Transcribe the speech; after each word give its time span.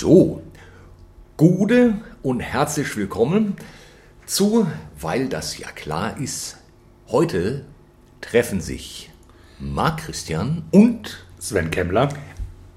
So, 0.00 0.42
Gude 1.38 1.94
und 2.22 2.40
herzlich 2.40 2.94
willkommen 2.98 3.56
zu, 4.26 4.66
weil 5.00 5.26
das 5.30 5.56
ja 5.56 5.68
klar 5.70 6.18
ist, 6.20 6.58
heute 7.08 7.64
treffen 8.20 8.60
sich 8.60 9.08
Marc 9.58 10.00
Christian 10.04 10.64
und 10.70 11.24
Sven 11.38 11.70
Kemmler. 11.70 12.10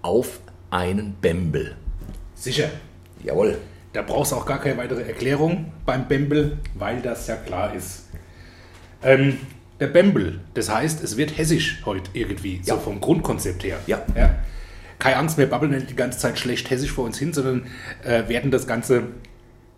auf 0.02 0.40
einen 0.70 1.14
Bembel. 1.20 1.76
Sicher. 2.36 2.70
Jawohl. 3.22 3.58
Da 3.92 4.02
brauchst 4.02 4.32
du 4.32 4.38
auch 4.38 4.46
gar 4.46 4.62
keine 4.62 4.78
weitere 4.78 5.02
Erklärung 5.02 5.74
beim 5.86 6.08
Bembel, 6.08 6.58
weil 6.76 7.02
das 7.02 7.28
ja 7.28 7.36
klar 7.36 7.74
ist. 7.76 8.06
Ähm, 9.04 9.40
der 9.82 9.88
Bembel, 9.88 10.40
das 10.54 10.70
heißt, 10.70 11.04
es 11.04 11.18
wird 11.18 11.38
hessisch 11.38 11.82
heute 11.84 12.12
irgendwie, 12.14 12.62
Ja. 12.64 12.76
so 12.76 12.80
vom 12.80 13.02
Grundkonzept 13.02 13.66
her. 13.66 13.78
Ja. 13.88 14.06
Keine 15.00 15.16
Angst, 15.18 15.38
wir 15.38 15.48
babbeln 15.50 15.72
nicht 15.72 15.90
die 15.90 15.96
ganze 15.96 16.20
Zeit 16.20 16.38
schlecht 16.38 16.70
hessisch 16.70 16.92
vor 16.92 17.06
uns 17.06 17.18
hin, 17.18 17.34
sondern 17.34 17.64
äh, 18.04 18.28
werden 18.28 18.52
das 18.52 18.68
Ganze 18.68 19.04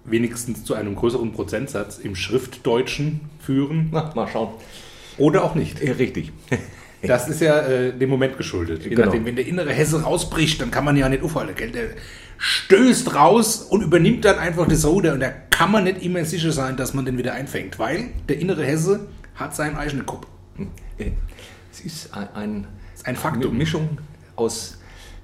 wenigstens 0.03 0.63
zu 0.63 0.73
einem 0.73 0.95
größeren 0.95 1.31
Prozentsatz 1.31 1.99
im 1.99 2.15
Schriftdeutschen 2.15 3.21
führen 3.39 3.89
Na, 3.91 4.11
mal 4.15 4.27
schauen. 4.27 4.53
oder 5.17 5.43
auch 5.43 5.55
nicht. 5.55 5.81
Äh, 5.81 5.91
richtig. 5.91 6.31
Das 7.03 7.27
ist 7.27 7.41
ja 7.41 7.61
äh, 7.61 7.97
dem 7.97 8.11
Moment 8.11 8.37
geschuldet. 8.37 8.83
Je 8.83 8.89
Genau. 8.89 9.05
nachdem, 9.05 9.25
wenn 9.25 9.35
der 9.35 9.47
innere 9.47 9.73
Hesse 9.73 10.03
rausbricht, 10.03 10.61
dann 10.61 10.69
kann 10.69 10.85
man 10.85 10.95
ja 10.95 11.09
nicht 11.09 11.23
aufhalten. 11.23 11.55
Gell? 11.55 11.71
Der 11.71 11.85
stößt 12.37 13.15
raus 13.15 13.63
und 13.63 13.81
übernimmt 13.81 14.23
dann 14.23 14.37
einfach 14.37 14.67
das 14.67 14.85
Ruder. 14.85 15.13
Und 15.13 15.19
da 15.21 15.31
kann 15.49 15.71
man 15.71 15.85
nicht 15.85 16.03
immer 16.03 16.23
sicher 16.25 16.51
sein, 16.51 16.77
dass 16.77 16.93
man 16.93 17.05
den 17.05 17.17
wieder 17.17 17.33
einfängt. 17.33 17.79
Weil 17.79 18.09
der 18.29 18.37
innere 18.37 18.63
Hesse 18.63 19.07
hat 19.33 19.55
seinen 19.55 19.77
eigenen 19.77 20.05
Kopf. 20.05 20.27
Äh, 20.99 21.05
Es 21.71 21.79
ist 21.79 22.13
ein, 22.13 22.27
ein, 22.35 22.67
ein 23.03 23.15
Faktum. 23.15 23.57
Mischung 23.57 23.97
aus 24.35 24.77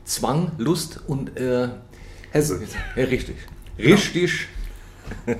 Zwang, 0.07 0.53
Lust 0.57 1.01
und 1.05 1.37
äh, 1.37 1.67
Hesse. 2.31 2.61
Ja, 2.95 3.03
richtig. 3.03 3.35
Richtig. 3.77 4.47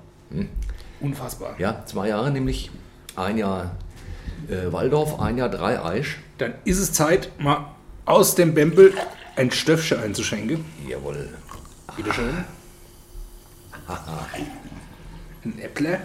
Unfassbar. 1.00 1.56
Ja, 1.58 1.84
zwei 1.84 2.08
Jahre 2.08 2.30
nämlich. 2.30 2.70
Ein 3.16 3.36
Jahr 3.36 3.76
äh, 4.48 4.72
Waldorf, 4.72 5.18
ein 5.18 5.36
Jahr 5.36 5.48
Dreieisch. 5.48 6.18
Dann 6.38 6.54
ist 6.64 6.78
es 6.78 6.92
Zeit, 6.92 7.30
mal 7.40 7.74
aus 8.04 8.36
dem 8.36 8.54
Bembel 8.54 8.94
ein 9.34 9.50
Stöffchen 9.50 9.98
einzuschenken. 9.98 10.64
Jawohl. 10.88 11.28
Bitte 11.96 12.12
schön. 12.12 12.44
Ein 15.44 15.58
Äppler. 15.60 15.98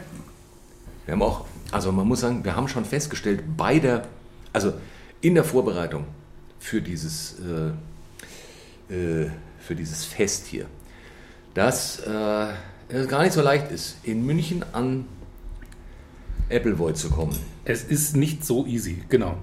Wir 1.06 1.14
haben 1.14 1.22
auch, 1.22 1.46
also 1.72 1.92
man 1.92 2.08
muss 2.08 2.22
sagen, 2.22 2.44
wir 2.44 2.56
haben 2.56 2.68
schon 2.68 2.86
festgestellt, 2.86 3.44
bei 3.58 3.80
der, 3.80 4.08
also 4.54 4.74
in 5.22 5.36
der 5.36 5.44
Vorbereitung 5.44 6.06
für 6.60 6.82
dieses, 6.82 7.40
äh, 7.40 7.72
äh, 8.90 9.28
für 9.60 9.76
dieses 9.76 10.06
Fest 10.06 10.46
hier, 10.48 10.66
dass 11.54 12.00
äh, 12.00 12.48
es 12.90 13.08
gar 13.08 13.24
nicht 13.24 13.34
so 13.34 13.42
leicht 13.42 13.72
ist, 13.72 13.98
in 14.04 14.26
München 14.26 14.64
an 14.74 15.06
Appleboy 16.50 16.94
zu 16.94 17.10
kommen. 17.10 17.38
Es 17.66 17.84
ist 17.84 18.16
nicht 18.16 18.46
so 18.46 18.66
easy, 18.66 19.04
genau. 19.10 19.38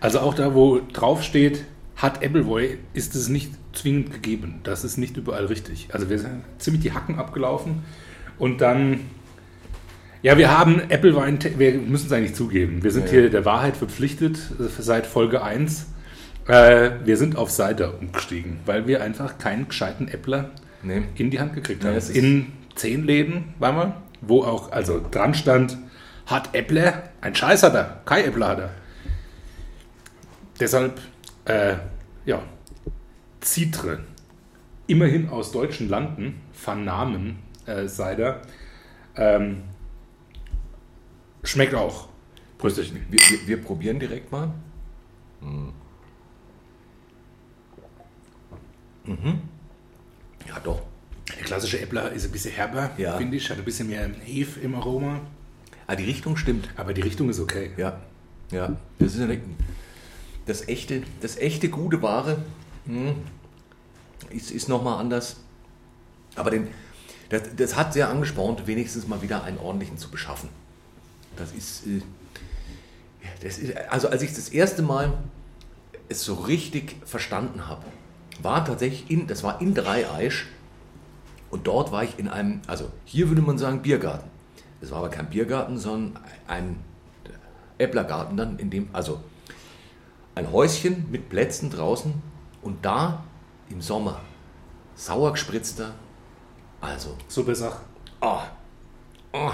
Also 0.00 0.20
auch 0.20 0.34
da, 0.34 0.54
wo 0.54 0.80
drauf 0.92 1.22
steht, 1.22 1.64
hat 1.96 2.24
Appleboy, 2.24 2.78
ist 2.92 3.14
es 3.14 3.28
nicht 3.28 3.52
zwingend 3.72 4.12
gegeben. 4.12 4.60
Das 4.64 4.84
ist 4.84 4.96
nicht 4.96 5.16
überall 5.16 5.46
richtig. 5.46 5.88
Also 5.92 6.08
wir 6.10 6.18
sind 6.18 6.42
ziemlich 6.58 6.82
die 6.82 6.92
Hacken 6.92 7.18
abgelaufen 7.18 7.82
und 8.38 8.60
dann, 8.60 9.00
ja, 10.22 10.38
wir 10.38 10.56
haben 10.56 10.80
Applewein, 10.90 11.38
wir 11.58 11.74
müssen 11.74 12.06
es 12.06 12.12
eigentlich 12.12 12.34
zugeben. 12.34 12.82
Wir 12.82 12.90
sind 12.90 13.06
Ja. 13.06 13.10
hier 13.12 13.30
der 13.30 13.44
Wahrheit 13.44 13.76
verpflichtet 13.76 14.38
äh, 14.58 14.82
seit 14.82 15.06
Folge 15.06 15.42
1. 15.42 15.86
Äh, 16.46 16.90
wir 17.04 17.16
sind 17.16 17.36
auf 17.36 17.50
Cider 17.50 17.98
umgestiegen, 17.98 18.60
weil 18.66 18.86
wir 18.86 19.02
einfach 19.02 19.38
keinen 19.38 19.68
gescheiten 19.68 20.08
Äppler 20.08 20.50
Nee. 20.82 21.02
in 21.14 21.30
die 21.30 21.40
Hand 21.40 21.54
gekriegt 21.54 21.84
haben. 21.84 21.96
in 22.12 22.52
zehn 22.74 23.04
Läden 23.04 23.54
waren 23.58 23.76
wir, 23.76 24.02
wo 24.20 24.42
auch 24.44 24.70
also 24.72 25.00
dran 25.10 25.32
stand, 25.34 25.78
hat 26.26 26.54
Äppler, 26.54 27.04
ein 27.22 27.34
Scheiß 27.34 27.62
hat 27.62 27.74
er, 27.74 28.02
kein 28.04 28.24
Äppler 28.26 28.48
hat 28.48 28.58
er. 28.58 28.70
Deshalb, 30.60 31.00
äh, 31.46 31.76
ja, 32.26 32.42
Citre, 33.42 34.00
immerhin 34.86 35.28
aus 35.30 35.52
deutschen 35.52 35.88
Landen, 35.88 36.40
vernahmen 36.52 37.38
äh, 37.66 37.86
Cider, 37.88 38.42
ähm, 39.16 39.62
schmeckt 41.42 41.74
auch. 41.74 42.08
Prösterchen. 42.58 43.04
Wir, 43.10 43.20
wir, 43.20 43.46
wir 43.46 43.62
probieren 43.62 43.98
direkt 43.98 44.30
mal. 44.32 44.50
Mhm. 49.04 49.40
Ja, 50.48 50.60
doch. 50.60 50.82
Der 51.36 51.44
klassische 51.44 51.80
Äppler 51.80 52.12
ist 52.12 52.24
ein 52.26 52.32
bisschen 52.32 52.52
herber, 52.52 52.90
Ja. 52.98 53.16
finde 53.16 53.36
ich, 53.36 53.48
hat 53.50 53.58
ein 53.58 53.64
bisschen 53.64 53.88
mehr 53.88 54.08
Hefe 54.24 54.60
im 54.60 54.74
Aroma, 54.74 55.20
Ah, 55.86 55.96
die 55.96 56.04
Richtung 56.04 56.36
stimmt. 56.36 56.68
aber 56.76 56.94
die 56.94 57.00
Richtung 57.02 57.28
ist 57.30 57.40
okay. 57.40 57.70
Ja, 57.76 58.00
ja. 58.50 58.76
Das 58.98 59.14
ist 59.14 59.20
eine, 59.20 59.40
das 60.46 60.68
echte, 60.68 61.02
das 61.20 61.36
echte 61.36 61.68
gute 61.68 62.00
Ware 62.02 62.42
hm, 62.86 63.14
ist, 64.30 64.50
ist 64.50 64.68
nochmal 64.68 64.98
anders. 65.00 65.36
Aber 66.36 66.50
den, 66.50 66.68
das, 67.28 67.42
das 67.56 67.76
hat 67.76 67.92
sehr 67.92 68.08
angespornt, 68.08 68.66
wenigstens 68.66 69.06
mal 69.06 69.20
wieder 69.22 69.44
einen 69.44 69.58
ordentlichen 69.58 69.98
zu 69.98 70.10
beschaffen. 70.10 70.48
Das 71.36 71.52
ist, 71.52 71.86
äh, 71.86 72.00
das 73.42 73.58
ist 73.58 73.76
also 73.88 74.08
als 74.08 74.22
ich 74.22 74.32
das 74.34 74.48
erste 74.50 74.82
Mal 74.82 75.12
es 76.08 76.22
so 76.24 76.34
richtig 76.34 76.96
verstanden 77.06 77.66
habe, 77.66 77.84
war 78.42 78.64
tatsächlich 78.64 79.10
in, 79.10 79.26
das 79.26 79.42
war 79.42 79.60
in 79.60 79.74
Dreieisch 79.74 80.46
und 81.50 81.66
dort 81.66 81.92
war 81.92 82.04
ich 82.04 82.18
in 82.18 82.28
einem, 82.28 82.60
also 82.66 82.90
hier 83.04 83.28
würde 83.28 83.42
man 83.42 83.58
sagen 83.58 83.82
Biergarten. 83.82 84.28
Es 84.80 84.90
war 84.90 84.98
aber 84.98 85.08
kein 85.10 85.30
Biergarten, 85.30 85.78
sondern 85.78 86.22
ein 86.46 86.76
Äpplergarten 87.78 88.36
dann, 88.36 88.58
in 88.58 88.70
dem, 88.70 88.88
also 88.92 89.20
ein 90.34 90.50
Häuschen 90.50 91.10
mit 91.10 91.28
Plätzen 91.28 91.70
draußen 91.70 92.12
und 92.62 92.84
da 92.84 93.24
im 93.70 93.80
Sommer 93.80 94.20
sauer 94.94 95.32
gespritzter, 95.32 95.94
also, 96.80 97.16
Super 97.28 97.54
Sache. 97.54 97.80
oh, 98.20 98.42
oh, 99.32 99.52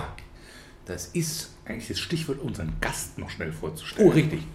das 0.86 1.06
ist, 1.08 1.50
eigentlich 1.64 1.88
das 1.88 2.00
Stichwort, 2.00 2.40
unseren 2.40 2.72
Gast 2.80 3.18
noch 3.18 3.30
schnell 3.30 3.52
vorzustellen. 3.52 4.08
oh, 4.08 4.12
richtig. 4.12 4.46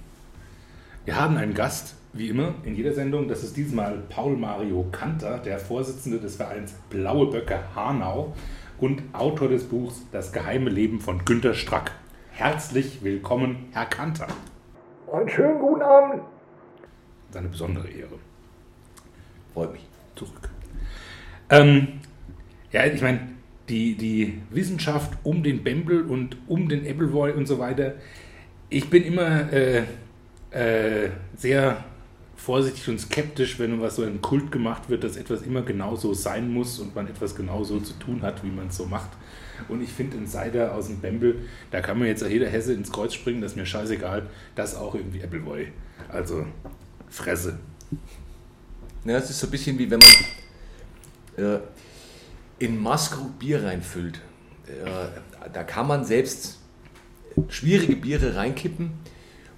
Wir 1.06 1.16
haben 1.16 1.38
einen 1.38 1.54
Gast, 1.54 1.96
wie 2.16 2.30
immer, 2.30 2.56
in 2.64 2.76
jeder 2.76 2.94
Sendung. 2.94 3.28
Das 3.28 3.44
ist 3.44 3.58
diesmal 3.58 4.02
Paul 4.10 4.38
Mario 4.38 4.86
Kanter, 4.92 5.38
der 5.38 5.60
Vorsitzende 5.60 6.18
des 6.18 6.38
Vereins 6.38 6.74
Blaue 6.90 7.30
Böcke 7.30 7.60
Hanau 7.76 8.34
und 8.80 9.04
Autor 9.12 9.50
des 9.50 9.66
Buchs 9.66 10.02
Das 10.14 10.32
geheime 10.32 10.70
Leben 10.70 11.02
von 11.02 11.26
Günter 11.26 11.54
Strack. 11.54 11.92
Herzlich 12.32 13.04
willkommen, 13.04 13.68
Herr 13.74 13.86
Kanter. 13.86 14.28
Einen 15.12 15.28
schönen 15.28 15.60
guten 15.60 15.82
Abend. 15.82 16.22
Das 17.28 17.32
ist 17.32 17.38
eine 17.38 17.50
besondere 17.50 17.90
Ehre. 17.90 18.18
Freut 19.54 19.74
mich. 19.74 19.86
Zurück. 20.16 20.50
Ähm, 21.50 22.00
ja, 22.72 22.86
ich 22.86 23.02
meine, 23.02 23.20
die, 23.68 23.96
die 23.96 24.42
Wissenschaft 24.52 25.18
um 25.24 25.44
den 25.44 25.66
Bembel 25.66 26.04
und 26.04 26.38
um 26.48 26.70
den 26.70 26.86
Appleboy 26.86 27.34
und 27.34 27.46
so 27.46 27.60
weiter, 27.60 27.96
ich 28.70 28.90
bin 28.90 29.04
immer 29.04 29.52
äh, 29.52 29.84
äh, 30.52 31.10
sehr 31.36 31.84
vorsichtig 32.46 32.88
und 32.90 33.00
skeptisch, 33.00 33.58
wenn 33.58 33.82
was 33.82 33.96
so 33.96 34.04
in 34.04 34.22
Kult 34.22 34.52
gemacht 34.52 34.88
wird, 34.88 35.04
dass 35.04 35.18
etwas 35.18 35.42
immer 35.42 35.64
genauso 35.64 36.14
sein 36.14 36.54
muss 36.54 36.78
und 36.78 36.94
man 36.94 37.08
etwas 37.08 37.36
genauso 37.36 37.80
zu 37.80 37.94
tun 37.94 38.22
hat, 38.22 38.44
wie 38.44 38.52
man 38.52 38.68
es 38.68 38.78
so 38.78 38.86
macht. 38.86 39.10
Und 39.68 39.82
ich 39.82 39.90
finde 39.90 40.18
in 40.18 40.28
Cider 40.28 40.76
aus 40.76 40.86
dem 40.86 41.00
Bembel, 41.00 41.48
da 41.72 41.82
kann 41.82 41.98
mir 41.98 42.08
jetzt 42.08 42.24
jeder 42.24 42.48
Hesse 42.48 42.74
ins 42.74 42.92
Kreuz 42.92 43.16
springen, 43.16 43.42
das 43.42 43.54
ist 43.54 43.58
mir 43.58 43.66
scheißegal, 43.66 44.30
das 44.54 44.76
auch 44.76 44.94
irgendwie 44.94 45.24
Appleboy. 45.24 45.70
Also 46.08 46.46
Fresse. 47.10 47.58
Ja, 49.06 49.18
es 49.18 49.32
ist 49.32 49.40
so 49.40 49.48
ein 49.48 49.52
bisschen 49.52 49.80
wie 49.80 49.90
wenn 49.90 50.00
man 50.00 51.46
äh, 51.46 51.60
in 52.60 52.80
Maskrug 52.80 53.40
Bier 53.40 53.64
reinfüllt. 53.64 54.22
Äh, 54.68 55.50
da 55.52 55.64
kann 55.64 55.88
man 55.88 56.06
selbst 56.06 56.60
schwierige 57.48 57.96
Biere 57.96 58.36
reinkippen 58.36 58.92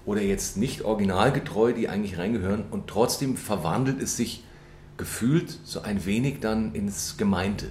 oder 0.08 0.22
jetzt 0.22 0.56
nicht 0.56 0.82
originalgetreu, 0.82 1.74
die 1.74 1.90
eigentlich 1.90 2.16
reingehören 2.16 2.64
und 2.70 2.86
trotzdem 2.86 3.36
verwandelt 3.36 4.00
es 4.00 4.16
sich 4.16 4.42
gefühlt 4.96 5.58
so 5.64 5.82
ein 5.82 6.06
wenig 6.06 6.40
dann 6.40 6.74
ins 6.74 7.18
Gemeinte. 7.18 7.66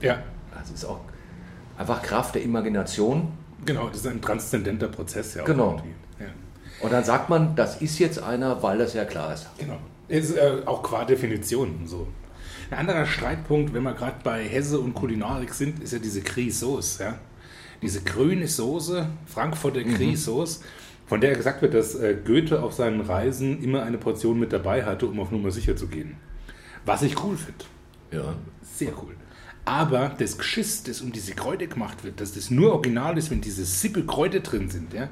Ja, 0.00 0.22
Das 0.58 0.70
ist 0.70 0.86
auch, 0.86 1.00
einfach 1.76 2.00
Kraft 2.00 2.34
der 2.34 2.42
Imagination. 2.42 3.28
Genau, 3.66 3.88
das 3.88 3.98
ist 3.98 4.06
ein 4.06 4.22
transzendenter 4.22 4.88
Prozess. 4.88 5.34
Ja, 5.34 5.44
Genau. 5.44 5.82
Ja. 6.18 6.26
Und 6.80 6.94
dann 6.94 7.04
sagt 7.04 7.28
man, 7.28 7.54
das 7.54 7.82
ist 7.82 7.98
jetzt 7.98 8.22
einer, 8.22 8.62
weil 8.62 8.78
das 8.78 8.94
ja 8.94 9.04
klar 9.04 9.34
ist. 9.34 9.46
Genau. 9.58 9.76
Ist 10.08 10.34
äh, 10.38 10.62
auch 10.64 10.82
qua 10.82 11.04
Definition 11.04 11.86
so. 11.86 12.08
Ein 12.70 12.78
anderer 12.78 13.04
Streitpunkt, 13.04 13.74
wenn 13.74 13.82
wir 13.82 13.92
gerade 13.92 14.16
bei 14.24 14.44
Hesse 14.44 14.80
und 14.80 14.94
Kulinarik 14.94 15.52
sind, 15.52 15.82
ist 15.82 15.92
ja 15.92 15.98
diese 15.98 16.22
Gris-Sauce. 16.22 17.00
Ja? 17.00 17.18
Diese 17.82 18.00
grüne 18.00 18.48
Soße, 18.48 19.06
Frankfurter 19.26 19.82
Gris-Sauce, 19.84 20.62
von 21.14 21.20
der 21.20 21.36
gesagt 21.36 21.62
wird, 21.62 21.74
dass 21.74 21.94
äh, 21.94 22.16
Goethe 22.24 22.60
auf 22.60 22.72
seinen 22.72 23.00
Reisen 23.00 23.62
immer 23.62 23.84
eine 23.84 23.98
Portion 23.98 24.36
mit 24.36 24.52
dabei 24.52 24.84
hatte, 24.84 25.06
um 25.06 25.20
auf 25.20 25.30
Nummer 25.30 25.52
sicher 25.52 25.76
zu 25.76 25.86
gehen. 25.86 26.16
Was 26.86 27.02
ich 27.02 27.22
cool 27.22 27.36
finde. 27.36 27.64
Ja. 28.10 28.34
Sehr 28.62 28.90
cool. 29.00 29.14
Aber 29.64 30.12
das 30.18 30.36
Geschiss, 30.36 30.82
das 30.82 31.00
um 31.02 31.12
diese 31.12 31.34
Kräuter 31.34 31.68
gemacht 31.68 32.02
wird, 32.02 32.20
dass 32.20 32.34
das 32.34 32.50
nur 32.50 32.72
original 32.72 33.16
ist, 33.16 33.30
wenn 33.30 33.40
diese 33.40 33.64
Sippe 33.64 34.04
Kräuter 34.04 34.40
drin 34.40 34.68
sind, 34.68 34.92
ja. 34.92 35.08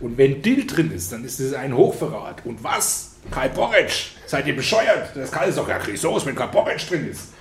Und 0.00 0.16
wenn 0.16 0.40
Dill 0.40 0.66
drin 0.66 0.90
ist, 0.90 1.12
dann 1.12 1.22
ist 1.22 1.38
das 1.38 1.52
ein 1.52 1.76
Hochverrat. 1.76 2.46
Und 2.46 2.64
was? 2.64 3.16
Kai 3.30 3.50
Porridge? 3.50 4.12
Seid 4.24 4.46
ihr 4.46 4.56
bescheuert? 4.56 5.14
Das 5.14 5.30
kann 5.30 5.46
ist 5.50 5.58
doch 5.58 5.68
ja 5.68 5.76
Grisauce, 5.76 6.24
wenn 6.24 6.34
kein 6.34 6.50
Porridge 6.50 6.86
drin 6.88 7.10
ist. 7.10 7.34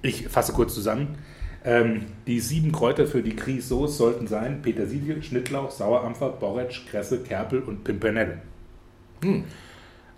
Ich 0.00 0.26
fasse 0.28 0.54
kurz 0.54 0.72
zusammen. 0.72 1.18
Ähm, 1.68 2.06
die 2.26 2.40
sieben 2.40 2.72
Kräuter 2.72 3.06
für 3.06 3.22
die 3.22 3.36
Grisauce 3.36 3.98
sollten 3.98 4.26
sein 4.26 4.62
Petersilie, 4.62 5.22
Schnittlauch, 5.22 5.70
Sauerampfer, 5.70 6.30
Borretsch, 6.30 6.86
Kresse, 6.90 7.22
Kerpel 7.22 7.60
und 7.60 7.84
Pimpernelle. 7.84 8.38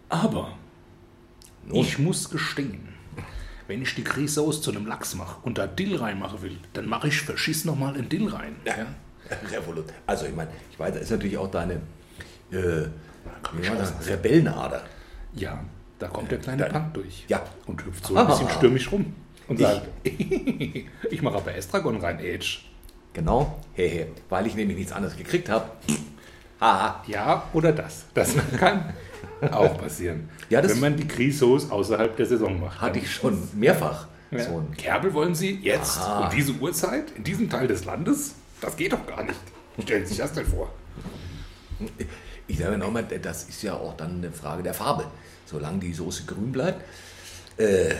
Aber 0.08 0.52
ich 1.72 1.98
muss 1.98 2.30
gestehen, 2.30 2.88
wenn 3.66 3.82
ich 3.82 3.94
die 3.96 4.04
Grisauce 4.04 4.62
zu 4.62 4.70
einem 4.70 4.86
Lachs 4.86 5.14
mache 5.16 5.36
und 5.42 5.58
da 5.58 5.66
Dill 5.66 5.96
reinmachen 5.96 6.40
will, 6.42 6.56
dann 6.72 6.86
mache 6.88 7.08
ich 7.08 7.20
verschiss 7.20 7.64
nochmal 7.64 7.96
in 7.96 8.08
Dill 8.08 8.28
rein. 8.28 8.54
Ja. 8.64 8.74
Revolut. 9.52 9.86
Also 10.06 10.26
ich 10.26 10.34
meine, 10.36 10.50
ich 10.70 10.78
weiß, 10.78 10.92
das 10.94 11.02
ist 11.02 11.10
natürlich 11.10 11.38
auch 11.38 11.50
deine 11.50 11.80
äh, 12.52 12.86
Rebellenader. 14.08 14.82
ja, 15.34 15.62
da 15.98 16.08
kommt 16.08 16.30
der 16.30 16.38
kleine 16.38 16.62
Dann- 16.62 16.72
Punk 16.72 16.94
durch 16.94 17.24
Ja. 17.28 17.42
und 17.66 17.84
hüpft 17.84 18.06
so 18.06 18.16
ein 18.16 18.26
bisschen 18.26 18.46
Ah. 18.46 18.50
stürmisch 18.50 18.90
rum 18.92 19.14
und 19.50 19.60
Ich- 19.60 19.66
sagt, 19.66 19.86
ich 21.12 21.22
mache 21.22 21.36
aber 21.36 21.54
Estragon 21.54 21.96
rein, 22.00 22.18
Age. 22.18 22.64
Genau, 23.12 23.58
hey, 23.74 24.06
weil 24.28 24.46
ich 24.46 24.54
nämlich 24.54 24.76
nichts 24.78 24.92
anderes 24.92 25.16
gekriegt 25.16 25.48
habe. 25.48 25.68
Haha. 26.60 27.02
Ja, 27.08 27.42
oder 27.52 27.72
das. 27.72 28.04
Das 28.14 28.34
kann 28.58 28.94
auch 29.50 29.76
passieren. 29.76 30.28
Ja, 30.48 30.62
das- 30.62 30.72
wenn 30.72 30.80
man 30.80 30.96
die 30.96 31.08
Grisauce 31.08 31.70
außerhalb 31.70 32.16
der 32.16 32.26
Saison 32.26 32.60
macht. 32.60 32.80
Hatte 32.80 32.98
ich 33.00 33.10
schon 33.12 33.36
mehrfach. 33.54 34.06
Ja. 34.30 34.38
So 34.44 34.58
ein, 34.58 34.76
Kerbel 34.76 35.12
wollen 35.12 35.34
Sie 35.34 35.58
jetzt 35.60 35.98
Aha. 35.98 36.24
um 36.28 36.30
diese 36.36 36.52
Uhrzeit 36.52 37.10
in 37.16 37.24
diesem 37.24 37.50
Teil 37.50 37.66
des 37.66 37.84
Landes? 37.84 38.34
Das 38.60 38.76
geht 38.76 38.92
doch 38.92 39.04
gar 39.04 39.24
nicht. 39.24 39.40
Stellen 39.82 40.04
Sie 40.04 40.10
sich 40.10 40.18
das 40.18 40.32
denn 40.32 40.46
vor. 40.46 40.70
ich 42.46 42.58
sage 42.58 42.78
nochmal, 42.78 43.04
das 43.04 43.44
ist 43.48 43.62
ja 43.64 43.74
auch 43.74 43.96
dann 43.96 44.18
eine 44.18 44.30
Frage 44.30 44.62
der 44.62 44.74
Farbe. 44.74 45.06
Solange 45.46 45.80
die 45.80 45.92
Soße 45.92 46.26
grün 46.26 46.52
bleibt. 46.52 46.80
Äh, 47.56 47.94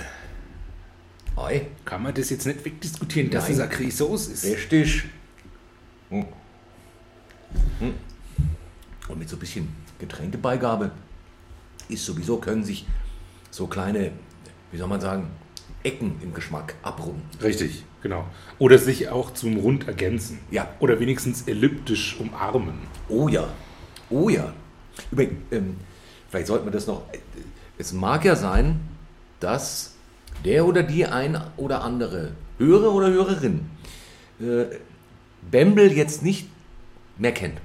oi, 1.42 1.62
Kann 1.84 2.02
man 2.02 2.14
das 2.14 2.30
jetzt 2.30 2.46
nicht 2.46 2.64
wegdiskutieren, 2.64 3.30
dass 3.30 3.44
Nein. 3.44 3.52
es 3.54 3.60
eine 3.60 3.68
Grisauce 3.70 4.28
ist? 4.28 4.44
richtig. 4.44 5.04
Hm. 6.10 6.26
Hm. 7.78 7.94
Und 9.08 9.18
mit 9.18 9.28
so 9.28 9.36
ein 9.36 9.40
bisschen 9.40 9.68
Getränkebeigabe 9.98 10.90
ist 11.88 12.04
sowieso, 12.04 12.36
können 12.38 12.64
sich 12.64 12.86
so 13.50 13.66
kleine, 13.66 14.12
wie 14.70 14.78
soll 14.78 14.88
man 14.88 15.00
sagen, 15.00 15.28
Ecken 15.82 16.16
im 16.22 16.34
Geschmack 16.34 16.74
abrunden. 16.82 17.22
Richtig, 17.42 17.84
genau. 18.02 18.26
Oder 18.58 18.76
sich 18.78 19.08
auch 19.08 19.32
zum 19.32 19.56
Rund 19.56 19.88
ergänzen. 19.88 20.38
Ja. 20.50 20.68
Oder 20.78 21.00
wenigstens 21.00 21.42
elliptisch 21.48 22.18
umarmen. 22.20 22.74
Oh 23.08 23.28
ja, 23.28 23.48
oh 24.10 24.28
ja. 24.28 24.52
Übrigens, 25.10 25.38
ähm, 25.50 25.76
vielleicht 26.28 26.48
sollten 26.48 26.66
wir 26.66 26.70
das 26.72 26.86
noch. 26.86 27.02
äh, 27.12 27.18
Es 27.78 27.92
mag 27.94 28.24
ja 28.26 28.36
sein, 28.36 28.80
dass 29.40 29.94
der 30.44 30.66
oder 30.66 30.82
die 30.82 31.06
ein 31.06 31.40
oder 31.56 31.82
andere 31.82 32.32
Hörer 32.58 32.92
oder 32.92 33.08
Hörerin 33.10 33.70
äh, 34.40 34.64
Bembel 35.50 35.92
jetzt 35.92 36.22
nicht 36.22 36.48
mehr 37.18 37.32
kennt. 37.32 37.58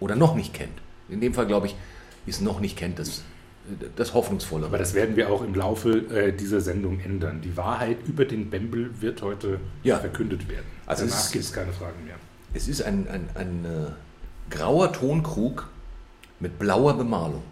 Oder 0.00 0.16
noch 0.16 0.34
nicht 0.34 0.52
kennt. 0.52 0.78
In 1.08 1.20
dem 1.20 1.34
Fall, 1.34 1.46
glaube 1.46 1.66
ich, 1.68 1.76
ist 2.26 2.42
noch 2.42 2.60
nicht 2.60 2.76
kennt 2.76 2.98
das, 2.98 3.22
das 3.96 4.12
Hoffnungsvolle. 4.14 4.66
Aber 4.66 4.78
das 4.78 4.94
werden 4.94 5.16
wir 5.16 5.30
auch 5.30 5.42
im 5.42 5.54
Laufe 5.54 5.90
äh, 6.10 6.32
dieser 6.32 6.60
Sendung 6.60 7.00
ändern. 7.00 7.40
Die 7.40 7.56
Wahrheit 7.56 7.98
über 8.06 8.24
den 8.24 8.50
Bembel 8.50 8.90
wird 9.00 9.22
heute 9.22 9.60
Ja. 9.84 9.98
verkündet 9.98 10.48
werden. 10.48 10.66
Also 10.86 11.04
es 11.04 11.10
Danach 11.12 11.32
gibt 11.32 11.44
es 11.44 11.52
keine 11.52 11.72
Fragen 11.72 12.04
mehr. 12.04 12.16
Es 12.54 12.68
ist 12.68 12.82
ein, 12.82 13.06
ein, 13.08 13.28
ein 13.34 13.64
äh, 13.64 14.54
grauer 14.54 14.92
Tonkrug 14.92 15.68
mit 16.40 16.58
blauer 16.58 16.94
Bemalung. 16.96 17.42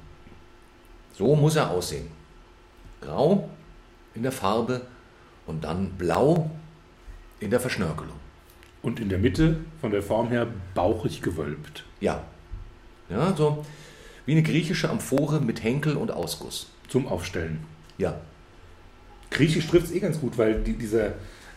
So 1.16 1.34
muss 1.36 1.56
er 1.56 1.70
aussehen. 1.70 2.08
Grau 3.00 3.48
in 4.14 4.22
der 4.22 4.32
Farbe 4.32 4.82
und 5.46 5.64
dann 5.64 5.90
blau 5.90 6.50
in 7.40 7.50
der 7.50 7.60
Verschnörkelung. 7.60 8.16
Und 8.82 9.00
in 9.00 9.08
der 9.08 9.18
Mitte, 9.18 9.56
von 9.80 9.90
der 9.90 10.02
Form 10.02 10.28
her, 10.28 10.46
bauchig 10.74 11.22
gewölbt. 11.22 11.84
Ja. 12.00 12.22
Ja, 13.08 13.34
so 13.34 13.64
wie 14.26 14.32
eine 14.32 14.42
griechische 14.42 14.88
Amphore 14.88 15.40
mit 15.40 15.62
Henkel 15.62 15.96
und 15.96 16.10
Ausguss. 16.10 16.68
Zum 16.88 17.06
Aufstellen. 17.06 17.60
Ja. 17.98 18.20
Griechisch 19.30 19.66
trifft 19.66 19.86
es 19.86 19.92
eh 19.92 20.00
ganz 20.00 20.20
gut, 20.20 20.38
weil 20.38 20.62
die, 20.62 20.74
dieser 20.74 21.12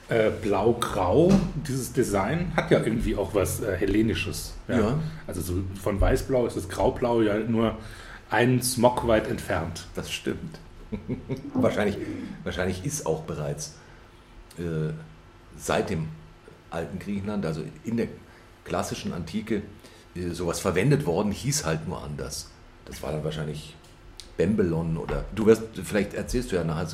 äh, 0.09 0.31
Blau-Grau, 0.41 1.31
dieses 1.67 1.93
Design, 1.93 2.53
hat 2.55 2.71
ja 2.71 2.79
irgendwie 2.79 3.15
auch 3.15 3.35
was 3.35 3.61
äh, 3.61 3.75
Hellenisches. 3.75 4.53
Ja. 4.67 4.99
Also 5.27 5.41
so 5.41 5.63
von 5.81 5.99
Weißblau 5.99 6.47
ist 6.47 6.57
das 6.57 6.69
Graublau 6.69 7.21
ja 7.21 7.37
nur 7.39 7.77
einen 8.29 8.61
Smog 8.61 9.07
weit 9.07 9.27
entfernt. 9.29 9.85
Das 9.95 10.11
stimmt. 10.11 10.59
wahrscheinlich, 11.53 11.97
wahrscheinlich 12.43 12.85
ist 12.85 13.05
auch 13.05 13.23
bereits 13.23 13.75
äh, 14.57 14.91
seit 15.57 15.89
dem 15.89 16.07
alten 16.69 16.99
Griechenland, 16.99 17.45
also 17.45 17.63
in 17.83 17.97
der 17.97 18.07
klassischen 18.65 19.13
Antike, 19.13 19.61
äh, 20.15 20.29
sowas 20.31 20.59
verwendet 20.59 21.05
worden, 21.05 21.31
hieß 21.31 21.65
halt 21.65 21.87
nur 21.87 22.03
anders. 22.03 22.49
Das 22.85 23.01
war 23.03 23.11
dann 23.11 23.23
wahrscheinlich 23.23 23.75
Bembelon 24.37 24.97
oder 24.97 25.25
du 25.35 25.45
wirst, 25.45 25.63
vielleicht 25.83 26.13
erzählst 26.13 26.51
du 26.51 26.55
ja 26.55 26.63
nachher, 26.63 26.87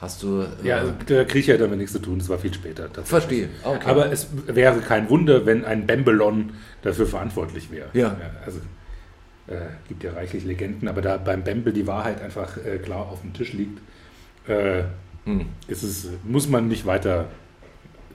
hast 0.00 0.22
du. 0.22 0.42
äh, 0.42 0.46
Ja, 0.66 0.76
also 0.78 0.92
der 1.08 1.24
Grieche 1.24 1.54
hat 1.54 1.60
damit 1.60 1.78
nichts 1.78 1.92
zu 1.92 1.98
tun, 2.00 2.18
das 2.18 2.28
war 2.28 2.38
viel 2.38 2.52
später. 2.52 2.88
verstehe. 3.04 3.48
Okay. 3.64 3.86
Aber 3.88 4.10
es 4.12 4.28
wäre 4.46 4.80
kein 4.80 5.08
Wunder, 5.08 5.46
wenn 5.46 5.64
ein 5.64 5.86
Bembelon 5.86 6.52
dafür 6.82 7.06
verantwortlich 7.06 7.70
wäre. 7.70 7.88
Ja. 7.92 8.16
also 8.44 8.60
äh, 9.46 9.56
gibt 9.88 10.02
ja 10.02 10.12
reichlich 10.12 10.44
Legenden, 10.44 10.88
aber 10.88 11.02
da 11.02 11.16
beim 11.16 11.42
Bembel 11.42 11.72
die 11.72 11.86
Wahrheit 11.86 12.20
einfach 12.20 12.56
äh, 12.56 12.78
klar 12.78 13.08
auf 13.08 13.20
dem 13.22 13.32
Tisch 13.32 13.52
liegt, 13.52 13.80
äh, 14.48 14.84
Hm. 15.24 15.46
ist 15.68 15.82
es, 15.82 16.08
muss 16.24 16.48
man 16.48 16.68
nicht 16.68 16.86
weiter 16.86 17.28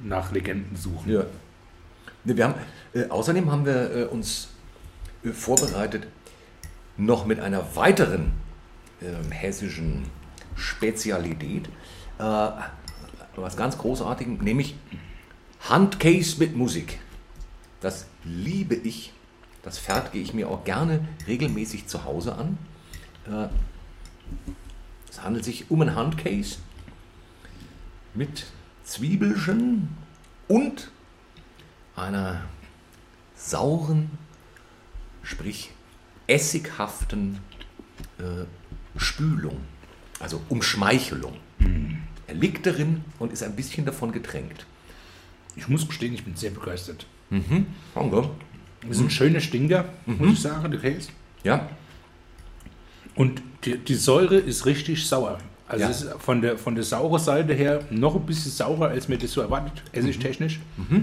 nach 0.04 0.32
Legenden 0.32 0.76
suchen. 0.76 1.12
Ja. 1.12 1.26
Wir 2.24 2.44
haben, 2.44 2.56
äh, 2.94 3.08
außerdem 3.08 3.52
haben 3.52 3.66
wir 3.66 3.96
äh, 3.96 4.04
uns 4.06 4.50
äh, 5.24 5.30
vorbereitet 5.30 6.08
noch 6.98 7.26
mit 7.26 7.40
einer 7.40 7.76
weiteren 7.76 8.34
ähm, 9.02 9.32
hessischen 9.32 10.06
Spezialität, 10.56 11.68
was 12.18 13.58
ganz 13.58 13.78
Großartigem, 13.78 14.38
nämlich 14.38 14.78
Handcase 15.70 16.40
mit 16.40 16.56
Musik. 16.56 17.00
Das 17.82 18.06
liebe 18.24 18.74
ich. 18.74 19.12
Das 19.66 19.80
fertige 19.80 20.20
ich 20.20 20.34
mir 20.34 20.48
auch 20.48 20.64
gerne 20.64 21.06
regelmäßig 21.28 21.88
zu 21.88 22.06
Hause 22.06 22.36
an. 22.36 22.58
Äh, 23.28 23.48
es 25.10 25.24
handelt 25.24 25.44
sich 25.44 25.72
um 25.72 25.82
ein 25.82 25.96
Handcase 25.96 26.60
mit 28.14 28.46
Zwiebelchen 28.84 29.98
und 30.48 30.92
einer 31.96 32.44
sauren, 33.36 34.12
sprich 35.24 35.72
essighaften 36.28 37.40
äh, 38.20 38.46
Spülung, 38.98 39.58
also 40.20 40.42
Umschmeichelung. 40.48 41.34
Er 42.28 42.36
liegt 42.36 42.68
darin 42.68 43.04
und 43.18 43.34
ist 43.34 43.42
ein 43.42 43.56
bisschen 43.56 43.86
davon 43.86 44.12
getränkt. 44.12 44.68
Ich 45.56 45.68
muss 45.68 45.88
gestehen, 45.88 46.14
ich 46.14 46.24
bin 46.24 46.36
sehr 46.36 46.52
begeistert. 46.52 47.08
Danke. 47.96 48.30
Das 48.88 48.98
ist 48.98 49.04
ein 49.04 49.10
schöner 49.10 49.40
Stinker, 49.40 49.86
muss 50.06 50.34
ich 50.34 50.42
sagen, 50.42 50.70
der 50.72 50.80
Käse. 50.80 51.10
Ja, 51.44 51.70
Und 53.16 53.42
die, 53.64 53.78
die 53.78 53.96
Säure 53.96 54.36
ist 54.38 54.66
richtig 54.66 55.08
sauer. 55.08 55.38
Also 55.68 55.84
Ja. 55.86 55.90
es 55.90 56.02
ist 56.04 56.14
von 56.20 56.42
der, 56.42 56.58
von 56.58 56.76
der 56.76 56.84
sauren 56.84 57.20
Seite 57.20 57.54
her 57.54 57.82
noch 57.90 58.16
ein 58.16 58.26
bisschen 58.26 58.52
saurer, 58.52 58.90
als 58.90 59.08
mir 59.08 59.18
das 59.18 59.32
so 59.32 59.42
erwartet, 59.42 59.82
essigtechnisch. 59.94 60.60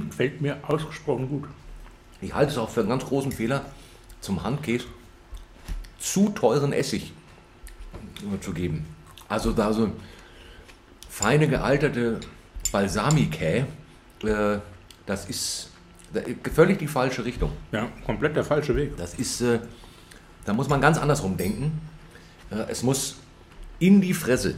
Gefällt 0.08 0.40
mir 0.40 0.58
ausgesprochen 0.66 1.28
gut. 1.28 1.44
ich 2.20 2.32
halte 2.32 2.52
es 2.52 2.58
auch 2.58 2.70
für 2.70 2.80
einen 2.80 2.88
ganz 2.90 3.04
großen 3.04 3.32
Fehler, 3.32 3.64
zum 4.20 4.44
Handkäse 4.44 4.84
zu 5.98 6.28
teuren 6.28 6.72
Essig 6.72 7.12
zu 8.40 8.52
geben. 8.52 8.86
Also 9.28 9.50
da 9.52 9.72
so 9.72 9.90
feine 11.08 11.48
gealterte 11.48 12.20
Balsamikä 12.70 13.64
äh, 14.24 14.58
Das 15.06 15.24
ist 15.28 15.71
völlig 16.54 16.78
die 16.78 16.86
falsche 16.86 17.24
Richtung. 17.24 17.52
Ja, 17.70 17.88
komplett 18.04 18.36
der 18.36 18.44
falsche 18.44 18.74
Weg. 18.76 18.96
Das 18.96 19.14
ist, 19.14 19.40
äh, 19.40 19.60
da 20.44 20.52
muss 20.52 20.68
man 20.68 20.80
ganz 20.80 20.98
andersrum 20.98 21.36
denken. 21.36 21.80
Äh, 22.50 22.64
es 22.68 22.82
muss 22.82 23.16
in 23.78 24.00
die 24.00 24.14
Fresse. 24.14 24.56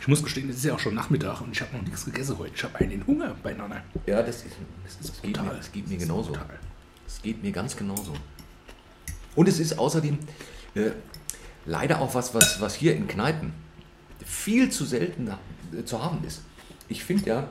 Ich 0.00 0.08
muss 0.08 0.22
gestehen, 0.22 0.48
es 0.48 0.56
ist 0.56 0.64
ja 0.64 0.74
auch 0.74 0.78
schon 0.78 0.94
Nachmittag 0.94 1.40
und 1.40 1.50
ich 1.50 1.60
habe 1.60 1.76
noch 1.76 1.82
nichts 1.82 2.04
gegessen 2.04 2.38
heute. 2.38 2.54
Ich 2.54 2.62
habe 2.62 2.76
einen 2.78 3.04
Hunger 3.06 3.34
beieinander. 3.42 3.82
Ja, 4.06 4.22
das, 4.22 4.36
ist, 4.36 4.56
das, 4.84 4.94
ist 4.94 5.08
das 5.10 5.22
geht, 5.22 5.42
mir, 5.42 5.50
das 5.50 5.72
geht 5.72 5.88
mir 5.88 5.98
genauso. 5.98 6.32
Es 7.06 7.20
geht 7.22 7.42
mir 7.42 7.52
ganz 7.52 7.76
genauso. 7.76 8.14
Und 9.34 9.48
es 9.48 9.58
ist 9.58 9.78
außerdem 9.78 10.18
äh, 10.74 10.90
leider 11.66 12.00
auch 12.00 12.14
was, 12.14 12.34
was, 12.34 12.60
was 12.60 12.74
hier 12.74 12.94
in 12.94 13.08
Kneipen 13.08 13.52
viel 14.24 14.70
zu 14.70 14.84
selten 14.84 15.28
äh, 15.28 15.84
zu 15.84 16.02
haben 16.02 16.24
ist. 16.24 16.42
Ich 16.88 17.04
finde 17.04 17.28
ja, 17.28 17.50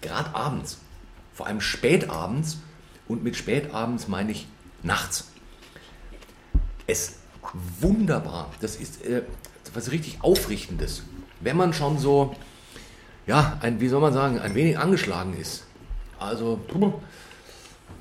gerade 0.00 0.34
abends, 0.34 0.78
vor 1.38 1.46
allem 1.46 1.60
spätabends, 1.60 2.58
und 3.06 3.22
mit 3.22 3.36
spätabends 3.36 4.08
meine 4.08 4.32
ich 4.32 4.48
nachts, 4.82 5.28
es 6.88 7.20
wunderbar, 7.80 8.50
das 8.60 8.74
ist 8.74 9.04
äh, 9.04 9.22
was 9.72 9.92
richtig 9.92 10.18
Aufrichtendes, 10.20 11.04
wenn 11.38 11.56
man 11.56 11.72
schon 11.72 11.96
so, 11.96 12.34
ja, 13.28 13.56
ein, 13.60 13.80
wie 13.80 13.86
soll 13.86 14.00
man 14.00 14.12
sagen, 14.12 14.40
ein 14.40 14.56
wenig 14.56 14.80
angeschlagen 14.80 15.38
ist. 15.38 15.64
Also, 16.18 16.58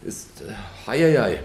ist, 0.04 0.42
äh, 0.42 0.54
hei, 0.88 1.00
hei, 1.00 1.22
hei. 1.22 1.40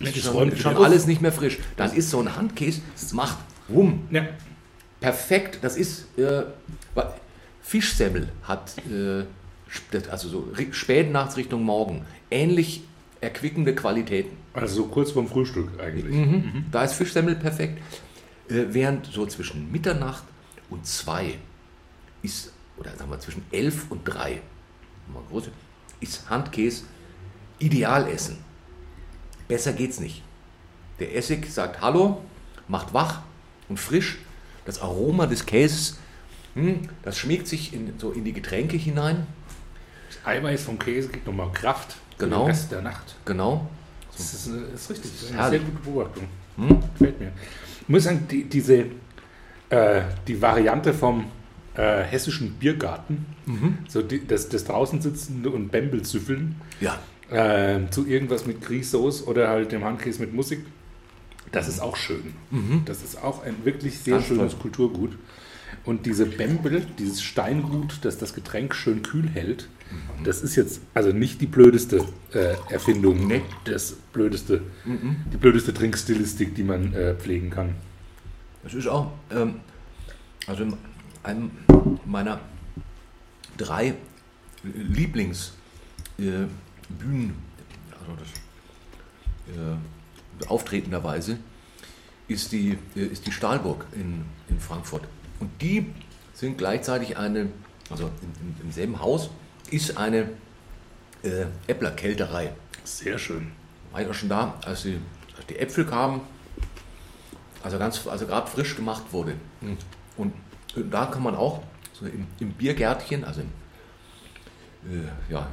Mensch, 0.00 0.16
ist 0.16 0.24
schon, 0.24 0.56
schon 0.56 0.76
alles 0.78 1.06
nicht 1.06 1.22
mehr 1.22 1.30
frisch. 1.30 1.58
Dann 1.76 1.92
ist 1.92 2.10
so 2.10 2.18
ein 2.18 2.34
Handkäse, 2.34 2.80
das 3.00 3.12
macht 3.12 3.38
wumm. 3.68 4.08
Ja. 4.10 4.26
Perfekt, 4.98 5.60
das 5.62 5.76
ist, 5.76 6.18
äh, 6.18 6.42
Fischsemmel 7.62 8.30
hat, 8.42 8.76
äh, 8.90 9.24
also 10.10 10.28
so 10.28 10.48
spät 10.72 11.10
nachts 11.10 11.36
Richtung 11.36 11.62
Morgen, 11.62 12.04
ähnlich 12.30 12.82
erquickende 13.20 13.74
Qualitäten. 13.74 14.36
Also 14.52 14.82
so 14.82 14.84
kurz 14.86 15.12
vorm 15.12 15.28
Frühstück 15.28 15.68
eigentlich. 15.80 16.14
Mhm. 16.14 16.32
Mhm. 16.32 16.64
Da 16.70 16.84
ist 16.84 16.94
Fischsemmel 16.94 17.36
perfekt. 17.36 17.82
Äh, 18.48 18.66
während 18.70 19.06
so 19.06 19.26
zwischen 19.26 19.70
Mitternacht 19.70 20.24
und 20.70 20.86
zwei 20.86 21.34
ist, 22.22 22.52
oder 22.76 22.96
sagen 22.96 23.10
wir 23.10 23.20
zwischen 23.20 23.44
elf 23.50 23.90
und 23.90 24.04
drei, 24.04 24.40
ist 26.00 26.28
Handkäse 26.30 26.84
Idealessen. 27.58 28.38
Besser 29.48 29.72
geht's 29.72 29.98
nicht. 29.98 30.22
Der 31.00 31.16
Essig 31.16 31.50
sagt 31.50 31.80
Hallo, 31.80 32.22
macht 32.68 32.94
wach 32.94 33.22
und 33.68 33.78
frisch. 33.78 34.18
Das 34.64 34.80
Aroma 34.80 35.26
des 35.26 35.46
Käses, 35.46 35.98
hm, 36.54 36.88
das 37.02 37.18
schmiegt 37.18 37.48
sich 37.48 37.72
in, 37.72 37.98
so 37.98 38.12
in 38.12 38.24
die 38.24 38.32
Getränke 38.32 38.76
hinein. 38.76 39.26
Eiweiß 40.24 40.62
vom 40.62 40.78
Käse 40.78 41.08
gibt 41.08 41.26
nochmal 41.26 41.50
Kraft 41.52 41.96
genau. 42.18 42.44
den 42.44 42.46
Rest 42.46 42.72
der 42.72 42.82
Nacht. 42.82 43.16
Genau. 43.24 43.68
Das 44.16 44.34
ist, 44.34 44.48
das 44.48 44.80
ist 44.82 44.90
richtig. 44.90 45.12
Das 45.12 45.30
ist 45.30 45.38
eine 45.38 45.50
sehr 45.50 45.58
gute 45.60 45.78
Beobachtung. 45.78 46.24
Hm? 46.56 46.80
Gefällt 46.94 47.20
mir. 47.20 47.32
Ich 47.82 47.88
muss 47.88 48.04
sagen, 48.04 48.26
die, 48.30 48.44
diese, 48.44 48.86
äh, 49.70 50.02
die 50.26 50.40
Variante 50.42 50.92
vom 50.92 51.26
äh, 51.74 52.02
hessischen 52.02 52.54
Biergarten, 52.54 53.26
mhm. 53.46 53.78
so 53.88 54.02
die, 54.02 54.26
das, 54.26 54.48
das 54.48 54.64
draußen 54.64 55.00
sitzende 55.00 55.50
und 55.50 55.70
Bämbelzüffeln, 55.70 56.56
ja. 56.80 56.98
äh, 57.30 57.88
zu 57.90 58.06
irgendwas 58.06 58.46
mit 58.46 58.60
Grießsoße 58.62 59.24
oder 59.26 59.48
halt 59.48 59.72
dem 59.72 59.84
Handkäse 59.84 60.20
mit 60.20 60.34
Musik, 60.34 60.66
das 61.52 61.68
ist 61.68 61.80
auch 61.80 61.96
schön. 61.96 62.34
Mhm. 62.50 62.82
Das 62.84 63.02
ist 63.02 63.22
auch 63.22 63.42
ein 63.44 63.64
wirklich 63.64 63.98
sehr 63.98 64.20
schönes 64.20 64.52
toll. 64.52 64.62
Kulturgut. 64.62 65.16
Und 65.84 66.04
diese 66.04 66.26
Bembel, 66.26 66.86
dieses 66.98 67.22
Steingut, 67.22 68.00
das 68.02 68.18
das 68.18 68.34
Getränk 68.34 68.74
schön 68.74 69.02
kühl 69.02 69.28
hält, 69.28 69.62
mhm. 69.62 69.77
Das 70.24 70.42
ist 70.42 70.56
jetzt 70.56 70.80
also 70.94 71.12
nicht 71.12 71.40
die 71.40 71.46
blödeste 71.46 72.04
äh, 72.32 72.54
Erfindung, 72.70 73.26
nee. 73.26 73.42
das 73.64 73.92
blödeste, 74.12 74.62
mhm. 74.84 75.16
die 75.32 75.36
blödeste 75.36 75.72
Trinkstilistik, 75.72 76.54
die 76.54 76.64
man 76.64 76.92
äh, 76.92 77.14
pflegen 77.14 77.50
kann. 77.50 77.74
Das 78.62 78.74
ist 78.74 78.86
auch, 78.88 79.12
ähm, 79.30 79.60
also 80.46 80.64
in 80.64 80.74
einem 81.22 81.50
meiner 82.04 82.40
drei 83.56 83.94
Lieblingsbühnen, 84.62 85.52
äh, 86.18 86.34
also 88.00 88.12
das, 88.18 89.56
äh, 89.56 90.48
auftretenderweise, 90.48 91.38
ist 92.26 92.52
die, 92.52 92.78
äh, 92.96 93.06
ist 93.06 93.26
die 93.26 93.32
Stahlburg 93.32 93.86
in, 93.92 94.24
in 94.48 94.60
Frankfurt. 94.60 95.02
Und 95.40 95.50
die 95.60 95.86
sind 96.34 96.58
gleichzeitig 96.58 97.16
eine, 97.16 97.48
also 97.90 98.04
im, 98.04 98.66
im 98.66 98.72
selben 98.72 99.00
Haus, 99.00 99.30
ist 99.70 99.96
eine 99.96 100.30
äh, 101.22 101.46
Äppler-Kälterei. 101.66 102.52
Sehr 102.84 103.18
schön. 103.18 103.52
War 103.92 104.02
ich 104.02 104.08
auch 104.08 104.14
schon 104.14 104.28
da, 104.28 104.54
als 104.64 104.82
die, 104.82 104.98
als 105.36 105.46
die 105.46 105.58
Äpfel 105.58 105.84
kamen, 105.84 106.20
also 107.62 107.78
ganz, 107.78 108.06
also 108.06 108.26
gerade 108.26 108.50
frisch 108.50 108.76
gemacht 108.76 109.04
wurde. 109.12 109.34
Und, 109.60 109.78
und, 110.16 110.32
da 110.90 111.06
kann 111.06 111.22
man 111.22 111.34
auch 111.34 111.62
so 111.92 112.06
im, 112.06 112.26
im 112.38 112.52
Biergärtchen, 112.52 113.24
also 113.24 113.40
im 113.40 113.48
äh, 115.04 115.32
ja, 115.32 115.48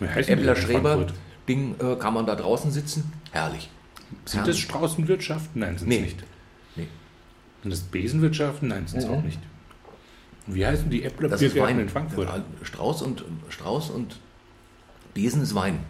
Äppler 0.00 0.56
Schreber 0.56 1.06
Ding, 1.48 1.74
äh, 1.80 1.96
kann 1.96 2.14
man 2.14 2.26
da 2.26 2.36
draußen 2.36 2.70
sitzen. 2.70 3.12
Herrlich. 3.32 3.70
Sind 4.24 4.40
Herrlich. 4.40 4.56
das 4.56 4.58
Straußenwirtschaften? 4.58 5.60
Nein, 5.60 5.78
sind 5.78 5.88
nee. 5.88 6.00
nicht. 6.00 6.22
Sind 7.62 7.72
das 7.72 7.80
Besenwirtschaften? 7.80 8.68
Nein, 8.68 8.86
sind 8.86 9.00
es 9.00 9.06
mhm. 9.06 9.14
auch 9.14 9.22
nicht. 9.22 9.40
Wie 10.54 10.66
heißen 10.66 10.90
die 10.90 11.04
Äppler 11.04 11.28
das 11.28 11.40
Biergärten 11.40 11.80
in 11.80 11.88
Frankfurt? 11.88 12.28
Strauß 12.62 13.02
und, 13.02 13.24
Strauß 13.48 13.90
und 13.90 14.18
Besen 15.14 15.42
ist 15.42 15.54
Wein. 15.54 15.80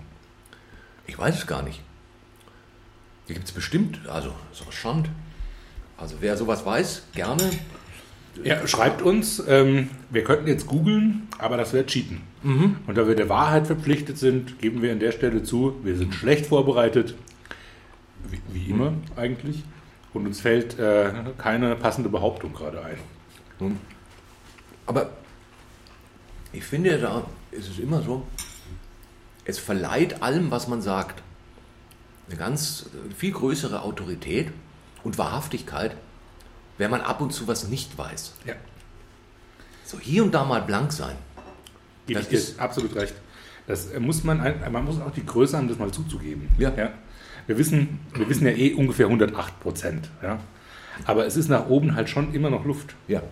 Ich 1.07 1.19
weiß 1.19 1.39
es 1.39 1.47
gar 1.47 1.63
nicht. 1.63 1.83
Die 3.29 3.35
gibt 3.35 3.47
es 3.47 3.53
bestimmt, 3.53 4.01
also 4.09 4.33
ist 4.53 4.63
auch 4.67 4.73
Schand. 4.73 5.09
Also 5.97 6.17
wer 6.21 6.37
sowas 6.37 6.65
weiß, 6.65 7.05
gerne. 7.15 7.51
Ja, 8.43 8.67
schreibt 8.67 9.03
uns, 9.03 9.43
ähm, 9.49 9.91
wir 10.09 10.25
könnten 10.25 10.47
jetzt 10.47 10.67
googeln, 10.67 11.29
aber 11.39 11.57
das 11.57 11.73
wäre 11.73 11.85
Cheaten. 11.85 12.23
Mhm. 12.43 12.77
Und 12.87 12.97
da 12.97 13.07
wir 13.07 13.15
der 13.15 13.29
Wahrheit 13.29 13.67
verpflichtet 13.67 14.19
sind, 14.19 14.59
geben 14.61 14.83
wir 14.83 14.93
an 14.93 15.01
der 15.01 15.13
Stelle 15.13 15.43
zu, 15.43 15.75
wir 15.83 15.97
sind 15.97 16.15
schlecht 16.15 16.47
vorbereitet. 16.47 17.15
Wie, 18.31 18.41
wie 18.53 18.71
immer 18.71 18.93
mhm. 18.93 19.03
eigentlich. 19.17 19.63
Und 20.13 20.27
uns 20.27 20.41
fällt 20.41 20.79
äh, 20.79 21.13
keine 21.39 21.77
passende 21.77 22.09
Behauptung 22.09 22.53
gerade 22.53 22.83
ein. 22.83 22.97
Hm. 23.59 23.77
Aber 24.91 25.09
ich 26.53 26.65
finde, 26.65 26.99
da 26.99 27.25
ist 27.53 27.69
es 27.69 27.79
immer 27.79 28.03
so, 28.03 28.27
es 29.45 29.57
verleiht 29.57 30.21
allem, 30.21 30.51
was 30.51 30.67
man 30.67 30.83
sagt, 30.83 31.23
eine 32.27 32.37
ganz 32.37 32.87
viel 33.17 33.31
größere 33.31 33.83
Autorität 33.83 34.49
und 35.05 35.17
Wahrhaftigkeit, 35.17 35.97
wenn 36.77 36.91
man 36.91 37.03
ab 37.03 37.21
und 37.21 37.33
zu 37.33 37.47
was 37.47 37.69
nicht 37.69 37.97
weiß. 37.99 38.33
Ja. 38.45 38.55
So 39.85 40.01
hier 40.01 40.25
und 40.25 40.35
da 40.35 40.45
mal 40.45 40.63
blank 40.63 40.93
sein. 40.93 41.15
Das 42.09 42.27
ist 42.27 42.59
absolut 42.59 42.97
recht. 42.97 43.15
Das 43.69 43.97
muss 43.97 44.25
man, 44.25 44.39
man 44.73 44.85
muss 44.85 45.01
auch 45.01 45.13
die 45.13 45.25
Größe 45.25 45.57
haben, 45.57 45.69
das 45.69 45.79
mal 45.79 45.93
zuzugeben. 45.93 46.49
Ja. 46.59 46.75
ja. 46.77 46.91
Wir 47.47 47.59
wissen, 47.59 48.01
wir 48.13 48.29
wissen 48.29 48.45
ja 48.45 48.55
eh 48.55 48.75
ungefähr 48.75 49.07
108 49.07 49.61
Prozent. 49.61 50.11
Ja? 50.21 50.41
Aber 51.05 51.27
es 51.27 51.37
ist 51.37 51.49
nach 51.49 51.69
oben 51.69 51.95
halt 51.95 52.09
schon 52.09 52.35
immer 52.35 52.51
noch 52.51 52.65
Luft. 52.65 52.97
Ja. 53.07 53.23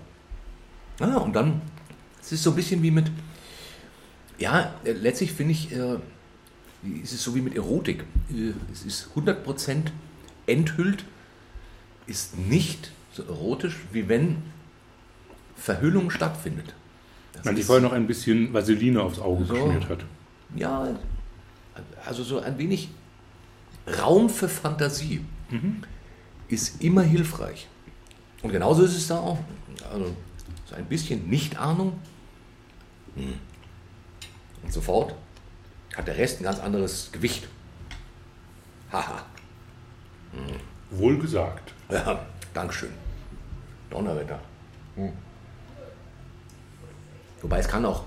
Ah, 1.01 1.17
und 1.19 1.35
dann, 1.35 1.61
es 2.21 2.33
ist 2.33 2.43
so 2.43 2.51
ein 2.51 2.57
bisschen 2.57 2.83
wie 2.83 2.91
mit, 2.91 3.11
ja, 4.39 4.75
äh, 4.85 4.93
letztlich 4.93 5.33
finde 5.33 5.53
ich, 5.53 5.73
äh, 5.73 5.99
ist 7.03 7.13
es 7.13 7.23
so 7.23 7.35
wie 7.35 7.41
mit 7.41 7.55
Erotik. 7.55 8.05
Äh, 8.31 8.53
es 8.73 8.85
ist 8.85 9.09
100 9.11 9.45
Prozent 9.45 9.93
enthüllt, 10.47 11.05
ist 12.07 12.37
nicht 12.39 12.91
so 13.13 13.23
erotisch, 13.25 13.77
wie 13.93 14.09
wenn 14.09 14.39
Verhüllung 15.57 16.11
stattfindet. 16.11 16.75
Das 17.33 17.45
Man 17.45 17.57
sich 17.57 17.65
vorher 17.65 17.83
noch 17.83 17.93
ein 17.93 18.07
bisschen 18.07 18.53
Vaseline 18.53 19.03
aufs 19.03 19.19
Auge 19.19 19.45
so, 19.45 19.55
geschmiert 19.55 19.89
hat. 19.89 20.05
Ja, 20.57 20.89
also 22.05 22.25
so 22.25 22.41
ein 22.41 22.59
wenig 22.59 22.89
Raum 24.01 24.29
für 24.29 24.49
Fantasie 24.49 25.25
mhm. 25.51 25.83
ist 26.49 26.83
immer 26.83 27.03
hilfreich. 27.03 27.69
Und 28.43 28.53
genauso 28.53 28.83
ist 28.83 28.97
es 28.97 29.09
da 29.09 29.19
auch. 29.19 29.39
Also 29.93 30.15
so 30.69 30.75
ein 30.77 30.85
bisschen 30.87 31.29
Nicht-Ahnung. 31.29 31.99
Hm. 33.15 33.35
Und 34.63 34.73
sofort 34.73 35.15
hat 35.97 36.07
der 36.07 36.17
Rest 36.17 36.41
ein 36.41 36.45
ganz 36.45 36.59
anderes 36.61 37.11
Gewicht. 37.13 37.49
Haha. 38.93 39.25
Hm. 40.33 40.99
Wohl 40.99 41.19
gesagt. 41.19 41.73
Ja, 41.91 42.27
Dankeschön. 42.53 42.91
Donnerwetter. 43.91 44.41
Hm. 44.97 45.13
Wobei 47.41 47.59
es 47.61 47.69
kann 47.69 47.85
auch, 47.85 48.05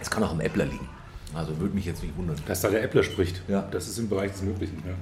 es 0.00 0.10
kann 0.10 0.22
auch 0.22 0.30
am 0.30 0.40
Äppler 0.40 0.66
liegen. 0.66 0.88
Also 1.34 1.58
würde 1.58 1.74
mich 1.74 1.86
jetzt 1.86 2.02
nicht 2.02 2.16
wundern. 2.16 2.36
Dass 2.46 2.60
da 2.60 2.68
der 2.68 2.82
Äppler 2.82 3.02
spricht. 3.02 3.42
Ja. 3.48 3.62
Das 3.62 3.88
ist 3.88 3.98
im 3.98 4.08
Bereich 4.08 4.32
des 4.32 4.42
Möglichen. 4.42 4.82
Ja. 4.86 4.94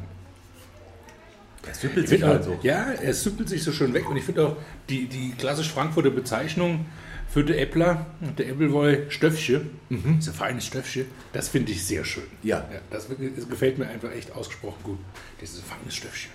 Er 1.66 1.74
süppelt 1.74 2.08
sich 2.08 2.22
halt 2.22 2.44
so. 2.44 2.58
Ja, 2.62 2.92
er 2.92 3.14
süppelt 3.14 3.48
sich 3.48 3.62
so 3.62 3.72
schön 3.72 3.92
weg. 3.92 4.08
Und 4.08 4.16
ich 4.16 4.24
finde 4.24 4.46
auch 4.46 4.56
die, 4.88 5.06
die 5.06 5.32
klassisch 5.32 5.70
Frankfurter 5.70 6.10
Bezeichnung 6.10 6.86
für 7.30 7.44
den 7.44 7.58
Äppler, 7.58 8.06
der 8.38 8.48
Äppelwoll 8.48 9.06
Stöffche, 9.08 9.66
mhm. 9.88 10.18
ein 10.18 10.22
feines 10.22 10.66
Stöffche, 10.66 11.04
das 11.32 11.48
finde 11.48 11.72
ich 11.72 11.84
sehr 11.84 12.04
schön. 12.04 12.24
Ja. 12.42 12.66
ja 12.72 12.80
das, 12.90 13.06
das, 13.08 13.48
gefällt 13.48 13.78
mir 13.78 13.88
einfach 13.88 14.10
echt 14.10 14.32
ausgesprochen 14.32 14.78
gut, 14.82 14.98
dieses 15.40 15.60
feines 15.60 15.94
Stöffchen. 15.94 16.32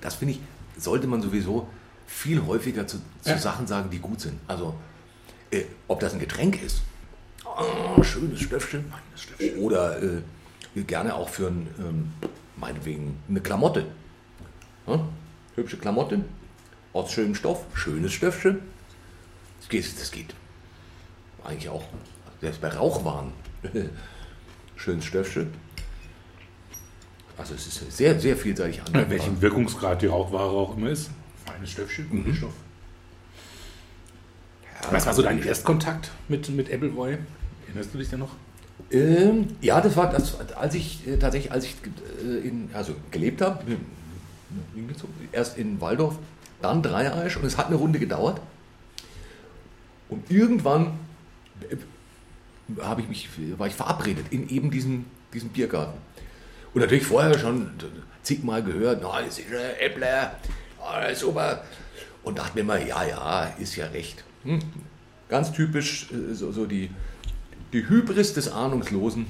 Das 0.00 0.14
finde 0.14 0.34
ich, 0.34 0.40
sollte 0.80 1.08
man 1.08 1.20
sowieso 1.20 1.68
viel 2.06 2.46
häufiger 2.46 2.86
zu, 2.86 2.98
zu 3.22 3.30
ja. 3.30 3.38
Sachen 3.38 3.66
sagen, 3.66 3.90
die 3.90 3.98
gut 3.98 4.20
sind. 4.20 4.38
Also, 4.46 4.74
äh, 5.50 5.64
ob 5.88 5.98
das 6.00 6.12
ein 6.12 6.20
Getränk 6.20 6.62
ist, 6.62 6.82
oh, 7.44 8.02
schönes 8.02 8.40
Stöffchen, 8.40 8.84
feines 8.84 9.22
Stöffchen. 9.22 9.58
oder 9.58 10.00
äh, 10.00 10.82
gerne 10.82 11.14
auch 11.16 11.28
für 11.28 11.48
ein, 11.48 11.66
ähm, 11.78 12.12
meinetwegen 12.56 13.18
eine 13.28 13.40
Klamotte. 13.40 13.86
Ja? 14.86 15.06
Hübsche 15.56 15.76
Klamotte, 15.76 16.24
aus 16.92 17.12
schönem 17.12 17.34
Stoff, 17.34 17.64
schönes 17.74 18.12
Stöffchen 18.12 18.60
geht, 19.70 19.98
das 19.98 20.10
geht 20.10 20.34
eigentlich 21.42 21.70
auch, 21.70 21.84
selbst 22.42 22.60
bei 22.60 22.68
Rauchwaren, 22.68 23.32
schönes 24.76 25.06
Stöffchen. 25.06 25.54
Also 27.38 27.54
es 27.54 27.66
ist 27.66 27.96
sehr, 27.96 28.20
sehr 28.20 28.36
vielseitig 28.36 28.82
an. 28.82 29.08
Welchen 29.08 29.40
Wirkungsgrad 29.40 30.02
die 30.02 30.06
Rauchware 30.06 30.50
auch 30.50 30.76
immer 30.76 30.90
ist. 30.90 31.10
Feines 31.46 31.70
Stöffchen, 31.70 32.06
mhm. 32.10 32.34
Stoff. 32.34 32.52
Ja, 34.82 34.92
Was 34.92 35.06
war 35.06 35.14
so 35.14 35.22
dein 35.22 35.42
Erstkontakt 35.42 36.10
mit, 36.28 36.50
mit 36.50 36.70
Appleboy? 36.70 37.16
Erinnerst 37.66 37.94
du 37.94 37.98
dich 37.98 38.10
da 38.10 38.18
noch? 38.18 38.36
Ähm, 38.90 39.56
ja, 39.62 39.80
das 39.80 39.96
war 39.96 40.10
das, 40.10 40.38
als 40.54 40.74
ich 40.74 41.06
äh, 41.06 41.16
tatsächlich, 41.16 41.52
als 41.52 41.64
ich 41.64 41.76
äh, 42.22 42.46
in, 42.46 42.70
also 42.74 42.94
gelebt 43.10 43.40
habe, 43.40 43.64
erst 45.32 45.58
in 45.58 45.80
Waldorf, 45.80 46.18
dann 46.62 46.82
Dreieich 46.82 47.36
und 47.36 47.44
es 47.44 47.56
hat 47.56 47.66
eine 47.66 47.76
Runde 47.76 47.98
gedauert. 47.98 48.40
Und 50.08 50.30
irgendwann 50.30 50.98
äh, 51.68 51.76
ich 53.00 53.08
mich, 53.08 53.28
war 53.58 53.66
ich 53.66 53.74
verabredet 53.74 54.26
in 54.30 54.48
eben 54.48 54.70
diesem, 54.70 55.06
diesem 55.32 55.50
Biergarten. 55.50 55.98
Und 56.72 56.80
natürlich 56.80 57.06
vorher 57.06 57.38
schon 57.38 57.70
zigmal 58.22 58.62
gehört, 58.62 59.00
na, 59.02 59.22
das 59.22 59.38
ist 59.38 59.50
Äppler, 59.80 60.36
oh, 60.80 61.14
super. 61.14 61.64
Und 62.22 62.38
dachte 62.38 62.58
mir 62.58 62.64
mal, 62.64 62.86
ja, 62.86 63.04
ja, 63.04 63.44
ist 63.58 63.76
ja 63.76 63.86
recht. 63.86 64.24
Hm. 64.44 64.60
Ganz 65.28 65.52
typisch 65.52 66.10
äh, 66.12 66.34
so, 66.34 66.52
so 66.52 66.66
die, 66.66 66.90
die 67.72 67.88
Hybris 67.88 68.34
des 68.34 68.50
Ahnungslosen. 68.50 69.26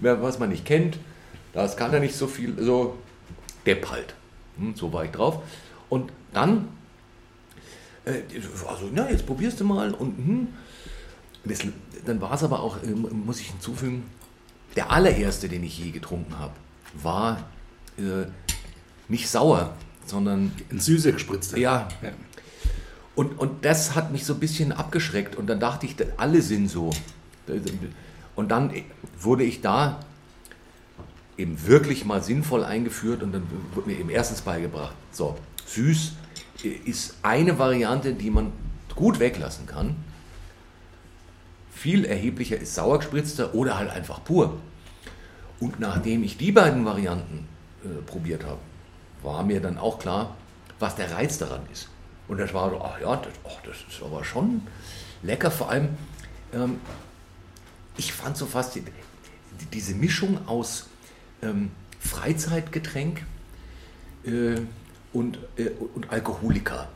Was 0.00 0.40
man 0.40 0.48
nicht 0.48 0.64
kennt, 0.64 0.98
das 1.52 1.76
kann 1.76 1.92
er 1.92 2.00
nicht 2.00 2.16
so 2.16 2.26
viel, 2.26 2.60
so 2.60 2.98
Depp 3.66 3.88
halt. 3.88 4.14
Hm, 4.58 4.74
so 4.74 4.92
war 4.92 5.04
ich 5.04 5.10
drauf. 5.10 5.42
Und 5.88 6.12
dann 6.32 6.68
äh, 8.04 8.22
also, 8.68 8.90
na, 8.92 9.10
jetzt 9.10 9.26
probierst 9.26 9.60
du 9.60 9.64
mal 9.64 9.92
und 9.94 10.16
hm. 10.16 10.48
das, 11.44 11.60
dann 12.04 12.20
war 12.20 12.32
es 12.32 12.42
aber 12.42 12.60
auch, 12.60 12.82
äh, 12.82 12.88
muss 12.88 13.40
ich 13.40 13.48
hinzufügen, 13.48 14.04
der 14.76 14.90
allererste, 14.90 15.48
den 15.48 15.62
ich 15.62 15.78
je 15.78 15.90
getrunken 15.90 16.38
habe, 16.38 16.54
war 16.94 17.48
äh, 17.98 18.26
nicht 19.08 19.28
sauer, 19.28 19.74
sondern. 20.06 20.52
Ein 20.70 20.80
süßer 20.80 21.12
gespritzter. 21.12 21.58
Ja. 21.58 21.88
ja. 22.02 22.10
Und, 23.14 23.38
und 23.38 23.64
das 23.64 23.94
hat 23.94 24.10
mich 24.10 24.24
so 24.24 24.34
ein 24.34 24.40
bisschen 24.40 24.72
abgeschreckt 24.72 25.36
und 25.36 25.46
dann 25.46 25.60
dachte 25.60 25.84
ich, 25.86 25.94
alle 26.16 26.40
sind 26.40 26.68
so. 26.68 26.90
Und 28.34 28.50
dann 28.50 28.72
wurde 29.20 29.44
ich 29.44 29.60
da 29.60 30.00
eben 31.36 31.66
wirklich 31.66 32.04
mal 32.04 32.22
sinnvoll 32.22 32.64
eingeführt 32.64 33.22
und 33.22 33.32
dann 33.32 33.46
wurde 33.74 33.88
mir 33.90 33.98
eben 33.98 34.10
erstens 34.10 34.42
beigebracht, 34.42 34.94
so, 35.10 35.38
süß 35.66 36.12
ist 36.84 37.16
eine 37.22 37.58
Variante, 37.58 38.14
die 38.14 38.30
man 38.30 38.52
gut 38.94 39.18
weglassen 39.18 39.66
kann. 39.66 39.96
Viel 41.72 42.04
erheblicher 42.04 42.58
ist 42.58 42.74
sauergespritzter 42.74 43.54
oder 43.54 43.78
halt 43.78 43.90
einfach 43.90 44.22
pur. 44.22 44.58
Und 45.58 45.80
nachdem 45.80 46.22
ich 46.22 46.36
die 46.36 46.52
beiden 46.52 46.84
Varianten 46.84 47.48
äh, 47.84 47.88
probiert 48.02 48.44
habe, 48.44 48.58
war 49.22 49.42
mir 49.42 49.60
dann 49.60 49.78
auch 49.78 49.98
klar, 49.98 50.36
was 50.78 50.96
der 50.96 51.10
Reiz 51.12 51.38
daran 51.38 51.62
ist. 51.72 51.88
Und 52.28 52.38
das 52.38 52.52
war 52.54 52.70
so, 52.70 52.80
ach 52.80 53.00
ja, 53.00 53.16
das, 53.16 53.32
ach, 53.44 53.60
das 53.64 53.76
ist 53.88 54.02
aber 54.02 54.24
schon 54.24 54.62
lecker. 55.22 55.50
Vor 55.50 55.70
allem, 55.70 55.88
ähm, 56.52 56.80
ich 57.96 58.12
fand 58.12 58.36
so 58.36 58.46
fast 58.46 58.74
die, 58.74 58.84
diese 59.72 59.94
Mischung 59.94 60.46
aus 60.46 60.86
ähm, 61.42 61.70
Freizeitgetränk, 62.00 63.24
äh, 64.24 64.60
und, 65.12 65.38
äh, 65.56 65.70
und 65.94 66.10
Alkoholiker. 66.10 66.88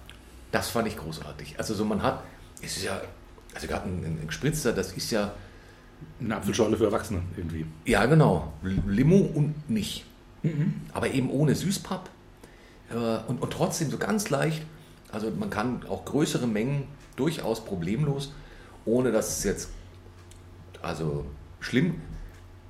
Das 0.52 0.70
fand 0.70 0.88
ich 0.88 0.96
großartig. 0.96 1.58
Also 1.58 1.74
so 1.74 1.84
man 1.84 2.02
hat, 2.02 2.24
es 2.62 2.76
ist 2.76 2.84
ja, 2.84 3.00
also 3.54 3.66
gerade 3.66 3.88
ein, 3.88 4.04
ein 4.04 4.26
Gespritzer, 4.26 4.72
das 4.72 4.92
ist 4.92 5.10
ja... 5.10 5.32
Eine 6.20 6.36
Apfelschorle 6.36 6.76
für 6.76 6.84
Erwachsene 6.84 7.22
irgendwie. 7.38 7.64
Ja, 7.86 8.04
genau. 8.04 8.52
Limo 8.62 9.16
und 9.16 9.70
nicht. 9.70 10.04
Mhm. 10.42 10.82
Aber 10.92 11.10
eben 11.10 11.30
ohne 11.30 11.54
Süßpapp 11.54 12.10
äh, 12.90 12.94
und, 13.28 13.40
und 13.40 13.50
trotzdem 13.50 13.90
so 13.90 13.96
ganz 13.96 14.28
leicht. 14.28 14.62
Also 15.10 15.30
man 15.30 15.48
kann 15.48 15.86
auch 15.88 16.04
größere 16.04 16.46
Mengen 16.46 16.84
durchaus 17.16 17.64
problemlos, 17.64 18.34
ohne 18.84 19.10
dass 19.10 19.38
es 19.38 19.44
jetzt 19.44 19.70
also 20.82 21.24
schlimm, 21.60 21.94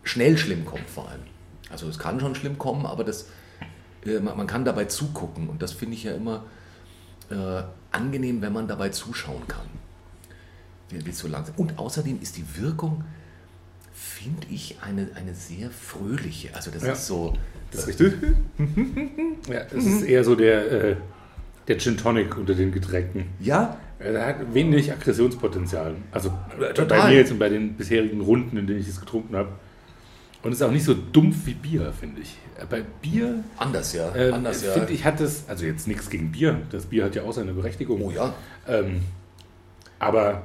schnell 0.04 0.38
schlimm 0.38 0.64
kommt 0.64 0.88
vor 0.88 1.08
allem. 1.08 1.22
Also 1.70 1.88
es 1.88 1.98
kann 1.98 2.20
schon 2.20 2.34
schlimm 2.34 2.58
kommen, 2.58 2.86
aber 2.86 3.04
das 3.04 3.26
äh, 4.06 4.20
man 4.20 4.46
kann 4.46 4.64
dabei 4.64 4.84
zugucken 4.84 5.48
und 5.48 5.62
das 5.62 5.72
finde 5.72 5.94
ich 5.94 6.04
ja 6.04 6.14
immer 6.14 6.44
äh, 7.30 7.62
angenehm, 7.92 8.42
wenn 8.42 8.52
man 8.52 8.68
dabei 8.68 8.90
zuschauen 8.90 9.46
kann. 9.48 9.66
Wie 10.90 11.12
so 11.12 11.26
langsam. 11.26 11.54
Und 11.56 11.78
außerdem 11.78 12.20
ist 12.22 12.36
die 12.36 12.44
Wirkung, 12.60 13.02
finde 13.92 14.46
ich, 14.50 14.76
eine, 14.82 15.08
eine 15.16 15.34
sehr 15.34 15.70
fröhliche. 15.70 16.54
Also 16.54 16.70
das 16.70 16.84
ja, 16.84 16.92
ist 16.92 17.06
so. 17.06 17.36
Das 17.72 17.88
ist 17.88 18.00
richtig. 18.00 18.14
ja, 19.48 19.64
das 19.64 19.84
ist 19.84 20.02
eher 20.02 20.22
so 20.22 20.36
der, 20.36 20.70
äh, 20.70 20.96
der 21.66 21.78
Gin 21.78 21.96
Tonic 21.96 22.38
unter 22.38 22.54
den 22.54 22.70
Getränken. 22.70 23.24
Ja. 23.40 23.78
Er 23.98 24.26
hat 24.26 24.54
wenig 24.54 24.92
Aggressionspotenzial. 24.92 25.96
Also 26.12 26.32
Total. 26.74 26.86
bei 26.86 27.08
mir 27.08 27.16
jetzt 27.16 27.32
und 27.32 27.38
bei 27.38 27.48
den 27.48 27.74
bisherigen 27.74 28.20
Runden, 28.20 28.56
in 28.58 28.66
denen 28.66 28.78
ich 28.78 28.88
es 28.88 29.00
getrunken 29.00 29.34
habe. 29.34 29.48
Und 30.42 30.52
es 30.52 30.60
ist 30.60 30.66
auch 30.66 30.70
nicht 30.70 30.84
so 30.84 30.94
dumpf 30.94 31.46
wie 31.46 31.54
Bier, 31.54 31.92
finde 31.92 32.22
ich. 32.22 32.36
Äh, 32.58 32.66
bei 32.66 32.82
Bier. 33.02 33.42
Anders, 33.56 33.92
ja. 33.92 34.14
Äh, 34.14 34.30
Anders, 34.30 34.62
ja. 34.62 34.72
Finde 34.72 34.92
ich, 34.92 35.04
hat 35.04 35.20
es, 35.20 35.48
also 35.48 35.64
jetzt 35.64 35.88
nichts 35.88 36.08
gegen 36.10 36.32
Bier. 36.32 36.62
Das 36.70 36.86
Bier 36.86 37.04
hat 37.04 37.14
ja 37.14 37.22
auch 37.22 37.32
seine 37.32 37.52
Berechtigung. 37.52 38.02
Oh 38.02 38.10
ja. 38.10 38.34
Ähm, 38.68 39.00
aber 39.98 40.44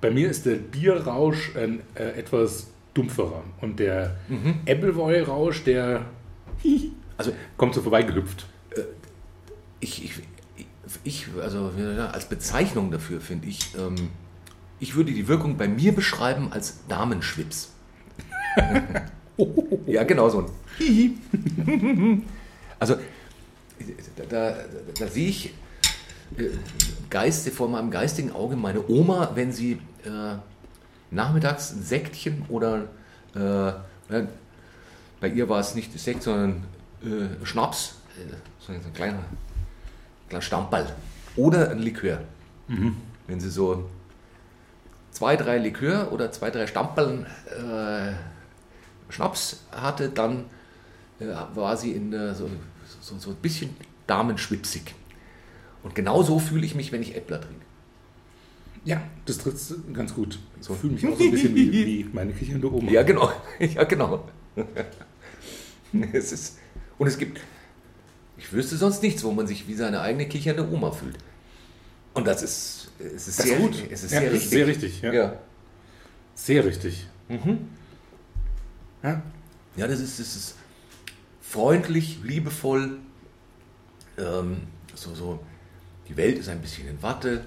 bei 0.00 0.10
mir 0.10 0.28
ist 0.28 0.46
der 0.46 0.56
Bierrausch 0.56 1.56
ein, 1.56 1.80
äh, 1.94 2.18
etwas 2.18 2.68
dumpferer. 2.94 3.42
Und 3.60 3.78
der 3.78 4.16
mhm. 4.28 4.60
Appleboy-Rausch, 4.66 5.64
der 5.64 6.06
also, 7.16 7.32
kommt 7.56 7.74
so 7.74 7.82
vorbeigehüpft. 7.82 8.46
Äh, 8.70 8.82
ich, 9.80 10.04
ich, 10.04 10.12
ich, 11.04 11.26
also 11.40 11.72
als 12.12 12.28
Bezeichnung 12.28 12.90
dafür 12.90 13.20
finde 13.20 13.48
ich, 13.48 13.74
ähm, 13.76 14.10
ich 14.78 14.94
würde 14.94 15.12
die 15.12 15.28
Wirkung 15.28 15.56
bei 15.56 15.68
mir 15.68 15.94
beschreiben 15.94 16.52
als 16.52 16.86
Damenschwips. 16.88 17.72
ja, 19.86 20.04
genau 20.04 20.28
so 20.28 20.40
ein 20.40 20.46
also, 22.78 22.96
da, 24.16 24.24
da, 24.28 24.54
da, 24.98 25.06
sehe 25.06 25.28
ich 25.28 25.54
äh, 26.36 26.48
Geiste, 27.10 27.50
vor 27.50 27.68
meinem 27.68 27.90
geistigen 27.90 28.32
Auge 28.32 28.56
meine 28.56 28.88
Oma, 28.88 29.32
wenn 29.34 29.52
sie 29.52 29.72
äh, 30.04 30.36
nachmittags 31.10 31.72
ein 31.72 31.82
Sektchen 31.82 32.44
oder 32.48 32.88
äh, 33.34 33.72
bei 35.20 35.28
ihr 35.28 35.48
war 35.48 35.60
es 35.60 35.74
nicht 35.74 35.98
Sekt, 35.98 36.22
sondern 36.22 36.64
äh, 37.04 37.44
Schnaps, 37.44 37.94
äh, 38.18 38.34
so 38.58 38.72
ein 38.72 38.80
kleiner, 38.92 39.20
kleiner 40.28 40.42
Stammball 40.42 40.92
oder 41.36 41.70
ein 41.70 41.78
Likör. 41.78 42.20
Mhm. 42.68 42.96
Wenn 43.26 43.40
sie 43.40 43.50
so 43.50 43.88
zwei, 45.10 45.36
drei 45.36 45.58
Likör 45.58 46.12
oder 46.12 46.32
zwei, 46.32 46.50
drei 46.50 46.66
Stammbällen 46.66 47.26
äh, 47.46 48.12
Schnaps 49.12 49.62
hatte, 49.70 50.08
dann 50.08 50.46
äh, 51.20 51.26
war 51.54 51.76
sie 51.76 51.92
in 51.92 52.12
äh, 52.12 52.34
so, 52.34 52.48
so, 53.00 53.18
so 53.18 53.30
ein 53.30 53.36
bisschen 53.36 53.70
damenschwipsig. 54.06 54.94
Und 55.82 55.94
genau 55.94 56.22
so 56.22 56.38
fühle 56.38 56.64
ich 56.64 56.74
mich, 56.74 56.92
wenn 56.92 57.02
ich 57.02 57.16
Äppler 57.16 57.40
trinke. 57.40 57.64
Ja, 58.84 59.02
das 59.26 59.38
trifft 59.38 59.60
ganz 59.92 60.14
gut. 60.14 60.38
So 60.60 60.74
fühle 60.74 60.94
mich 60.94 61.06
auch 61.06 61.16
so 61.16 61.22
ein 61.22 61.30
bisschen 61.30 61.54
wie, 61.54 61.72
wie 61.72 62.06
meine 62.12 62.32
kichernde 62.32 62.72
Oma. 62.72 62.90
Ja, 62.90 63.02
genau. 63.02 63.30
Ja, 63.60 63.84
genau. 63.84 64.28
es 66.12 66.32
ist, 66.32 66.58
und 66.98 67.06
es 67.06 67.18
gibt, 67.18 67.40
ich 68.38 68.52
wüsste 68.52 68.76
sonst 68.76 69.02
nichts, 69.02 69.22
wo 69.22 69.30
man 69.30 69.46
sich 69.46 69.68
wie 69.68 69.74
seine 69.74 70.00
eigene 70.00 70.26
kichernde 70.26 70.68
Oma 70.68 70.90
fühlt. 70.90 71.16
Und 72.14 72.26
das 72.26 72.42
ist, 72.42 72.90
es 72.98 73.28
ist 73.28 73.38
das 73.38 73.46
sehr, 73.46 73.58
gut. 73.58 73.76
Es 73.90 74.04
ist 74.04 74.12
ja, 74.12 74.20
sehr 74.20 74.32
richtig. 74.32 74.50
Sehr 74.50 74.66
richtig, 74.66 75.02
ja. 75.02 75.12
ja. 75.12 75.38
Sehr 76.34 76.64
richtig. 76.64 77.06
Mhm. 77.28 77.68
Ja, 79.02 79.22
ja 79.76 79.86
das, 79.86 80.00
ist, 80.00 80.18
das 80.18 80.36
ist 80.36 80.56
freundlich, 81.40 82.20
liebevoll. 82.22 82.98
Ähm, 84.18 84.58
so, 84.94 85.14
so, 85.14 85.40
die 86.08 86.16
Welt 86.16 86.38
ist 86.38 86.48
ein 86.48 86.60
bisschen 86.60 86.88
in 86.88 87.02
Watte. 87.02 87.44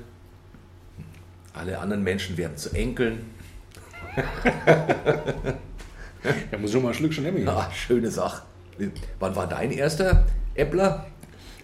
Alle 1.53 1.79
anderen 1.79 2.03
Menschen 2.03 2.37
werden 2.37 2.57
zu 2.57 2.71
Enkeln. 2.73 3.25
Da 6.51 6.57
muss 6.57 6.71
schon 6.71 6.81
mal 6.81 6.89
ein 6.89 6.95
Schlückchen 6.95 7.23
nehmen. 7.23 7.47
Ah, 7.47 7.69
schöne 7.71 8.09
Sache. 8.09 8.43
Wann 9.19 9.35
war 9.35 9.47
dein 9.47 9.71
erster 9.71 10.25
Äppler? 10.55 11.05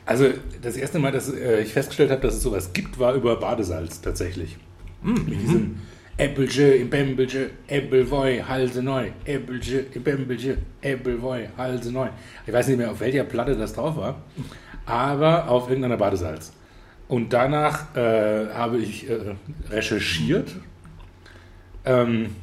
Also 0.05 0.29
das 0.61 0.75
erste 0.75 0.99
Mal, 0.99 1.11
dass 1.11 1.33
äh, 1.33 1.61
ich 1.61 1.73
festgestellt 1.73 2.11
habe, 2.11 2.21
dass 2.21 2.35
es 2.35 2.43
sowas 2.43 2.73
gibt, 2.73 2.99
war 2.99 3.13
über 3.13 3.39
Badesalz 3.39 4.01
tatsächlich. 4.01 4.57
Mit 5.01 5.41
diesem 5.41 5.79
Äppelche 6.17 6.63
im 6.73 6.89
Bämbelche, 6.89 7.51
Äppelwoi, 7.67 8.43
Halse 8.47 8.83
neu, 8.83 9.11
Äppelche 9.25 9.85
im 9.93 10.03
Bämbelche, 10.03 10.57
Äppelwoi, 10.81 11.49
Halse 11.57 11.91
neu. 11.91 12.09
Ich 12.45 12.53
weiß 12.53 12.67
nicht 12.67 12.77
mehr, 12.77 12.91
auf 12.91 12.99
welcher 12.99 13.23
Platte 13.23 13.55
das 13.55 13.73
drauf 13.73 13.95
war, 13.97 14.21
aber 14.85 15.49
auf 15.49 15.69
irgendeiner 15.69 15.97
Badesalz. 15.97 16.53
Und 17.07 17.33
danach 17.33 17.95
äh, 17.95 18.47
habe 18.53 18.77
ich 18.77 19.09
äh, 19.09 19.35
recherchiert. 19.69 20.55
Ähm, 21.83 22.35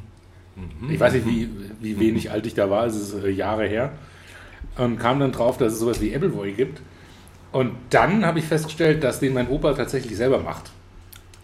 ich 0.91 0.99
weiß 0.99 1.15
nicht, 1.15 1.27
wie, 1.27 1.49
wie 1.81 1.99
wenig 2.01 2.31
alt 2.31 2.47
ich 2.47 2.55
da 2.55 2.69
war, 2.69 2.87
es 2.87 2.97
ist 2.97 3.25
äh, 3.25 3.31
Jahre 3.31 3.67
her. 3.67 3.93
Und 4.77 4.99
kam 4.99 5.21
dann 5.21 5.33
drauf, 5.33 5.57
dass 5.57 5.75
es 5.75 5.79
sowas 5.79 6.01
wie 6.01 6.15
Appleboy 6.15 6.53
gibt. 6.53 6.83
Und 7.53 7.73
dann 7.91 8.27
habe 8.27 8.41
ich 8.41 8.45
festgestellt, 8.45 9.03
dass 9.03 9.21
den 9.21 9.35
mein 9.35 9.49
Opa 9.49 9.73
tatsächlich 9.73 10.17
selber 10.17 10.41
macht. 10.41 10.71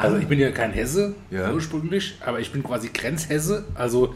Also 0.04 0.16
ich 0.18 0.26
bin 0.26 0.38
ja 0.38 0.50
kein 0.50 0.72
Hesse 0.72 1.14
Ja. 1.30 1.52
ursprünglich, 1.52 2.16
aber 2.24 2.40
ich 2.40 2.52
bin 2.52 2.62
quasi 2.62 2.90
Grenzhesse, 2.92 3.64
also 3.74 4.14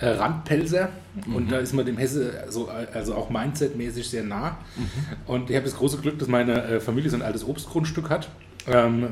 äh, 0.00 0.06
Randpelser. 0.08 0.90
Und 1.34 1.50
da 1.50 1.58
ist 1.58 1.72
man 1.72 1.84
dem 1.86 1.96
Hesse 1.98 2.44
so, 2.48 2.68
also 2.94 3.14
auch 3.14 3.30
mindsetmäßig 3.30 4.08
sehr 4.08 4.22
nah. 4.22 4.58
Und 5.26 5.50
ich 5.50 5.56
habe 5.56 5.64
das 5.64 5.76
große 5.76 5.98
Glück, 5.98 6.18
dass 6.18 6.28
meine 6.28 6.62
äh, 6.64 6.80
Familie 6.80 7.10
so 7.10 7.16
ein 7.16 7.22
altes 7.22 7.46
Obstgrundstück 7.46 8.08
hat. 8.10 8.28
Ähm, 8.66 9.08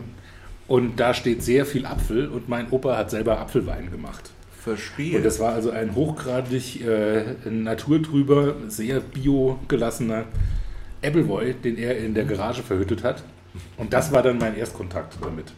und 0.69 0.99
da 0.99 1.15
steht 1.15 1.43
sehr 1.43 1.65
viel 1.65 1.87
Apfel 1.87 2.29
und 2.29 2.49
mein 2.49 2.71
Opa 2.71 2.97
hat 2.97 3.11
selber 3.11 3.39
Apfelwein 3.41 3.91
gemacht. 3.91 4.31
Verstehe. 4.63 5.19
Und 5.19 5.25
das 5.25 5.39
war 5.39 5.53
also 5.53 5.71
ein 5.71 5.95
hochgradig 5.95 6.85
äh, 6.85 7.25
naturtrüber, 7.49 8.55
sehr 8.69 8.99
bio 9.01 9.59
gelassener 9.69 10.25
Appleboy, 11.03 11.55
den 11.55 11.79
er 11.79 11.97
in 11.99 12.15
der 12.15 12.25
Garage 12.25 12.63
verhüttet 12.63 13.05
hat. 13.05 13.23
Und 13.77 13.93
das 13.93 14.13
war 14.13 14.23
dann 14.23 14.39
mein 14.39 14.57
Erstkontakt 14.57 15.17
damit. 15.23 15.53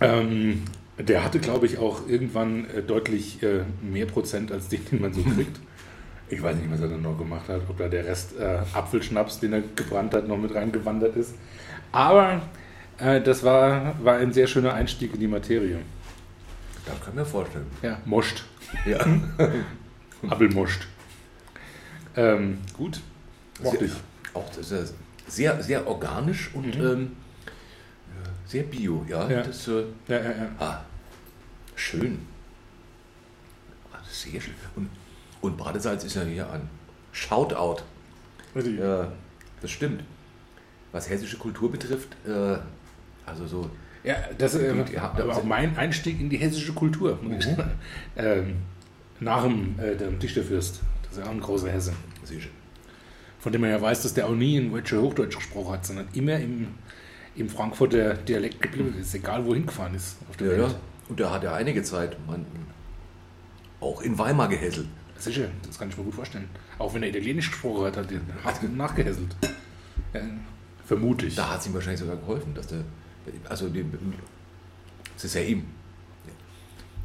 Ähm, 0.00 0.62
der 0.98 1.24
hatte, 1.24 1.38
glaube 1.38 1.66
ich, 1.66 1.78
auch 1.78 2.08
irgendwann 2.08 2.68
äh, 2.70 2.82
deutlich 2.82 3.42
äh, 3.42 3.62
mehr 3.82 4.06
Prozent 4.06 4.50
als 4.50 4.68
den, 4.68 4.84
den 4.86 5.00
man 5.00 5.12
so 5.12 5.22
kriegt. 5.22 5.60
Ich 6.30 6.42
weiß 6.42 6.56
nicht, 6.56 6.70
was 6.70 6.80
er 6.80 6.88
dann 6.88 7.02
noch 7.02 7.16
gemacht 7.16 7.48
hat, 7.48 7.62
ob 7.68 7.78
da 7.78 7.88
der 7.88 8.04
Rest 8.04 8.38
äh, 8.38 8.58
Apfelschnaps, 8.74 9.40
den 9.40 9.52
er 9.52 9.62
gebrannt 9.62 10.12
hat, 10.12 10.28
noch 10.28 10.36
mit 10.36 10.54
reingewandert 10.54 11.16
ist. 11.16 11.34
Aber 11.92 12.42
äh, 12.98 13.20
das 13.20 13.42
war, 13.42 13.94
war 14.04 14.16
ein 14.16 14.32
sehr 14.32 14.46
schöner 14.46 14.74
Einstieg 14.74 15.14
in 15.14 15.20
die 15.20 15.28
Materie. 15.28 15.78
da 16.84 16.92
kann 16.92 17.12
ich 17.12 17.14
mir 17.14 17.24
vorstellen. 17.24 17.66
Ja, 17.82 17.98
Moscht. 18.04 18.44
Ja. 18.84 18.98
Appelmoscht. 20.28 20.86
Ähm, 22.16 22.58
gut. 22.76 23.00
Mochte 23.62 23.84
ich. 23.86 23.92
Auch 24.34 24.50
das 24.54 24.70
ist 24.70 24.94
sehr, 25.26 25.62
sehr 25.62 25.86
organisch 25.86 26.50
und 26.54 26.76
ähm, 26.76 27.12
sehr 28.48 28.64
bio, 28.64 29.04
ja. 29.08 29.30
Ja. 29.30 29.42
Das, 29.42 29.68
äh, 29.68 29.84
Ja, 30.08 30.16
ja, 30.16 30.30
ja. 30.30 30.48
ah, 30.58 30.80
schön. 31.76 32.18
Ah, 33.92 33.98
das 34.02 34.10
ist 34.12 34.22
sehr 34.32 34.40
schön. 34.40 34.54
Und, 34.74 34.88
und 35.40 35.56
Badesalz 35.56 36.02
ist 36.04 36.16
ja 36.16 36.22
hier 36.22 36.50
ein 36.50 36.62
Shoutout. 37.12 37.82
Ja, 38.54 39.12
das 39.60 39.70
stimmt. 39.70 40.02
Was 40.92 41.08
hessische 41.08 41.36
Kultur 41.36 41.70
betrifft, 41.70 42.16
äh, 42.26 42.56
also 43.26 43.46
so, 43.46 43.70
Ja, 44.02 44.16
das 44.38 44.54
äh, 44.54 44.72
ihr 44.74 45.02
habt- 45.02 45.20
aber 45.20 45.36
auch 45.36 45.44
mein 45.44 45.76
Einstieg 45.76 46.18
in 46.20 46.30
die 46.30 46.38
hessische 46.38 46.72
Kultur. 46.72 47.18
sagen. 47.40 47.70
Ähm, 48.16 48.56
nach 49.20 49.42
dem, 49.44 49.78
äh, 49.78 49.94
dem 49.96 50.18
Dichterfürst. 50.18 50.80
Das 51.02 51.12
ist 51.12 51.18
ja 51.18 51.24
auch 51.26 51.30
ein 51.30 51.40
großer 51.40 51.70
Hesse. 51.70 51.92
sicher. 52.24 52.48
Von 53.40 53.52
dem 53.52 53.60
man 53.60 53.70
ja 53.70 53.80
weiß, 53.80 54.02
dass 54.02 54.14
der 54.14 54.26
auch 54.26 54.34
nie 54.34 54.56
in 54.56 54.70
Deutsche 54.72 55.00
Hochdeutsch 55.00 55.36
gesprochen 55.36 55.72
hat, 55.74 55.86
sondern 55.86 56.08
immer 56.14 56.36
im, 56.38 56.68
im 57.38 57.48
Frankfurter 57.48 58.14
Dialekt 58.14 58.60
geblieben 58.62 58.94
ist, 59.00 59.14
egal 59.14 59.44
wohin 59.46 59.66
gefahren 59.66 59.94
ist 59.94 60.16
auf 60.28 60.36
der 60.36 60.52
Ja, 60.52 60.52
Welt. 60.64 60.72
ja. 60.72 60.78
Und 61.08 61.20
da 61.20 61.30
hat 61.30 61.44
er 61.44 61.54
einige 61.54 61.82
Zeit, 61.82 62.16
man, 62.26 62.44
auch 63.80 64.02
in 64.02 64.18
Weimar 64.18 64.48
gehässelt. 64.48 64.88
Sicher, 65.16 65.48
das 65.66 65.78
kann 65.78 65.88
ich 65.88 65.96
mir 65.96 66.04
gut 66.04 66.14
vorstellen. 66.14 66.48
Auch 66.78 66.94
wenn 66.94 67.02
er 67.02 67.08
Italienisch 67.08 67.50
gesprochen 67.50 67.86
hat, 67.86 67.96
hat 67.96 68.10
er 68.12 68.20
hart 68.44 68.62
nachgehässelt. 68.76 69.34
Ja, 70.14 70.20
vermute 70.84 71.26
ich. 71.26 71.34
Da 71.34 71.50
hat 71.50 71.60
es 71.60 71.66
ihm 71.66 71.74
wahrscheinlich 71.74 72.00
sogar 72.00 72.16
geholfen, 72.16 72.54
dass 72.54 72.66
der, 72.68 72.84
also 73.48 73.68
es 75.16 75.24
ist 75.24 75.34
ja 75.34 75.40
ihm, 75.40 75.64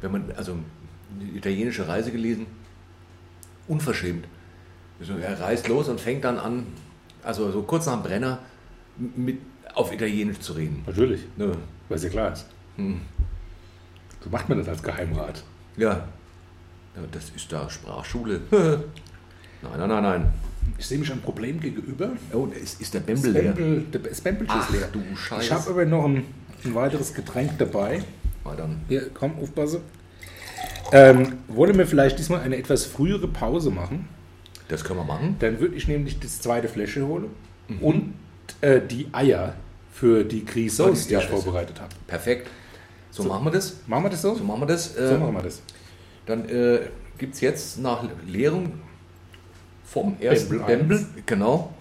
wenn 0.00 0.12
man, 0.12 0.30
also 0.36 0.52
eine 1.20 1.30
italienische 1.30 1.88
Reise 1.88 2.12
gelesen, 2.12 2.46
unverschämt. 3.68 4.26
Er 5.00 5.40
reist 5.40 5.68
los 5.68 5.88
und 5.88 6.00
fängt 6.00 6.24
dann 6.24 6.38
an, 6.38 6.66
also 7.22 7.50
so 7.50 7.62
kurz 7.62 7.86
nach 7.86 7.94
dem 7.94 8.02
Brenner, 8.04 8.38
mit, 8.96 9.40
auf 9.74 9.92
Italienisch 9.92 10.40
zu 10.40 10.52
reden. 10.54 10.82
Natürlich, 10.86 11.22
Ne? 11.36 11.52
weil 11.88 11.96
es 11.98 12.04
ja 12.04 12.10
klar 12.10 12.32
ist. 12.32 12.46
Hm. 12.76 13.00
So 14.22 14.30
macht 14.30 14.48
man 14.48 14.58
das 14.58 14.68
als 14.68 14.82
Geheimrat. 14.82 15.42
Ja. 15.76 15.90
ja, 16.96 17.02
das 17.12 17.30
ist 17.36 17.52
da 17.52 17.68
Sprachschule. 17.68 18.40
nein, 18.50 18.80
nein, 19.78 19.88
nein, 19.88 20.02
nein. 20.02 20.32
Ich 20.78 20.86
sehe 20.86 20.98
mich 20.98 21.12
ein 21.12 21.20
Problem 21.20 21.60
gegenüber. 21.60 22.12
Oh, 22.32 22.46
da 22.46 22.56
ist, 22.56 22.80
ist 22.80 22.94
der 22.94 23.02
Das 23.02 23.20
Bembel 23.22 23.42
leer. 23.42 23.52
Der 23.52 23.98
Bembelchen 23.98 24.60
ist 24.60 24.70
leer. 24.70 24.88
du 24.92 25.02
Ich 25.12 25.18
Scheiße. 25.20 25.54
habe 25.54 25.70
aber 25.70 25.84
noch 25.84 26.04
ein, 26.06 26.24
ein 26.64 26.74
weiteres 26.74 27.12
Getränk 27.12 27.58
dabei. 27.58 28.02
Mal 28.44 28.56
dann. 28.56 28.80
Hier, 28.88 29.10
komm, 29.12 29.38
aufpasse. 29.38 29.82
Ähm, 30.92 31.34
wollen 31.48 31.76
wir 31.76 31.86
vielleicht 31.86 32.18
diesmal 32.18 32.40
eine 32.40 32.56
etwas 32.56 32.86
frühere 32.86 33.28
Pause 33.28 33.70
machen? 33.70 34.08
Das 34.68 34.84
können 34.84 35.00
wir 35.00 35.04
machen. 35.04 35.36
Dann 35.40 35.60
würde 35.60 35.74
ich 35.74 35.86
nämlich 35.88 36.18
das 36.20 36.40
zweite 36.40 36.68
Fläschchen 36.68 37.06
holen 37.06 37.26
und 37.80 38.14
äh, 38.62 38.80
die 38.80 39.08
Eier 39.12 39.54
für 39.94 40.24
die 40.24 40.44
Grisauce, 40.44 41.06
die 41.06 41.14
ich 41.14 41.24
vorbereitet 41.24 41.80
habe. 41.80 41.94
Perfekt. 42.06 42.48
So, 43.12 43.22
machen 43.22 43.44
wir 43.44 43.52
das. 43.52 43.76
Machen 43.86 44.04
wir 44.04 44.10
das 44.10 44.22
so? 44.22 44.34
So 44.34 44.42
machen 44.42 44.62
wir 44.62 44.66
das. 44.66 44.92
So 44.92 45.00
Äh, 45.00 45.18
machen 45.18 45.34
wir 45.34 45.42
das. 45.42 45.62
Dann 46.26 46.48
äh, 46.48 46.80
gibt 47.16 47.34
es 47.34 47.40
jetzt 47.40 47.78
nach 47.78 48.02
Leerung 48.26 48.72
vom 49.84 50.16
ersten 50.18 50.64
Bembel 50.66 51.06
genau, 51.26 51.72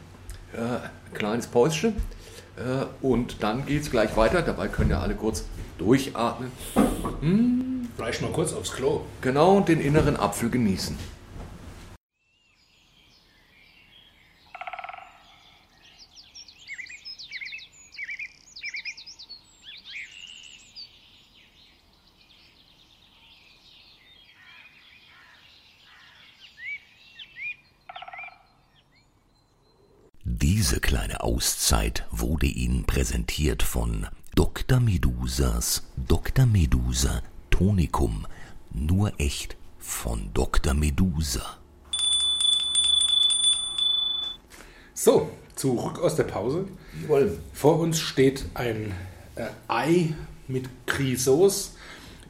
äh, 0.54 0.60
ein 0.60 1.14
kleines 1.16 1.48
Päuschen. 1.48 1.96
Äh, 2.56 2.86
und 3.02 3.42
dann 3.42 3.66
geht 3.66 3.82
es 3.82 3.90
gleich 3.90 4.16
weiter. 4.16 4.44
Dabei 4.44 4.68
können 4.68 4.92
ja 4.92 5.00
alle 5.00 5.16
kurz 5.16 5.46
durchatmen. 5.80 6.52
Vielleicht 7.98 8.22
mal 8.22 8.32
kurz 8.32 8.54
aufs 8.54 8.72
Klo. 8.74 9.02
Genau, 9.22 9.58
und 9.58 9.70
den 9.70 9.82
inneren 9.82 10.18
Apfel 10.18 10.52
genießen. 10.52 10.96
Diese 30.74 30.82
kleine 30.82 31.22
Auszeit 31.22 32.04
wurde 32.10 32.48
Ihnen 32.48 32.86
präsentiert 32.86 33.62
von 33.62 34.08
Dr. 34.34 34.80
Medusas 34.80 35.84
Dr. 35.98 36.48
Medusa 36.48 37.22
Tonikum. 37.52 38.26
Nur 38.74 39.12
echt 39.20 39.56
von 39.78 40.32
Dr. 40.34 40.74
Medusa. 40.74 41.44
So, 44.96 45.30
zurück 45.54 46.00
aus 46.00 46.16
der 46.16 46.24
Pause. 46.24 46.66
Jawohl. 47.04 47.38
Vor 47.54 47.78
uns 47.78 48.00
steht 48.00 48.46
ein 48.56 48.96
äh, 49.36 49.50
Ei 49.68 50.16
mit 50.48 50.68
Grisauce. 50.88 51.76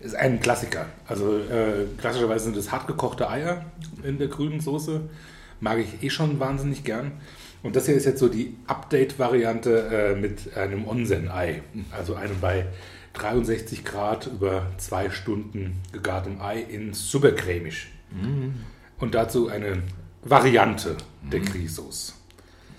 Ist 0.02 0.16
ein 0.16 0.42
Klassiker. 0.42 0.88
Also 1.08 1.38
äh, 1.38 1.86
klassischerweise 1.98 2.44
sind 2.44 2.58
das 2.58 2.74
hartgekochte 2.74 3.30
Eier 3.30 3.64
in 4.04 4.18
der 4.18 4.28
grünen 4.28 4.60
Soße. 4.60 5.00
Mag 5.62 5.78
ich 5.78 6.04
eh 6.04 6.10
schon 6.10 6.42
wahnsinnig 6.42 6.84
gern. 6.84 7.14
Und 7.64 7.76
das 7.78 7.86
hier 7.86 7.96
ist 7.96 8.06
jetzt 8.06 8.20
so 8.20 8.28
die 8.28 8.58
Update-Variante 8.68 10.16
äh, 10.16 10.16
mit 10.20 10.56
einem 10.56 10.86
Onsen-Ei. 10.86 11.64
Also 11.92 12.16
einem 12.16 12.40
bei 12.40 12.68
63 13.14 13.86
Grad 13.86 14.28
über 14.28 14.68
zwei 14.78 15.10
Stunden 15.10 15.82
gegartem 15.92 16.42
Ei 16.42 16.60
in 16.62 16.94
supercremig. 16.94 17.88
Und 19.00 19.16
dazu 19.16 19.48
eine 19.48 19.82
Variante 20.24 20.98
der 21.22 21.40
Grisauce. 21.40 22.16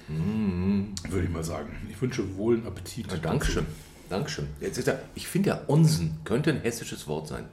Würde 0.08 1.26
ich 1.26 1.32
mal 1.32 1.44
sagen. 1.44 1.76
Ich 1.90 2.00
wünsche 2.00 2.36
wohlen 2.36 2.66
Appetit. 2.66 3.10
Ja, 3.10 3.18
Dankeschön. 3.18 3.66
Dankeschön. 4.10 4.48
Jetzt 4.60 4.78
ist 4.78 4.86
ja, 4.86 4.98
ich 5.14 5.26
finde 5.26 5.50
ja, 5.50 5.60
Onsen 5.66 6.18
könnte 6.24 6.50
ein 6.50 6.60
hessisches 6.60 7.08
Wort 7.08 7.28
sein. 7.28 7.46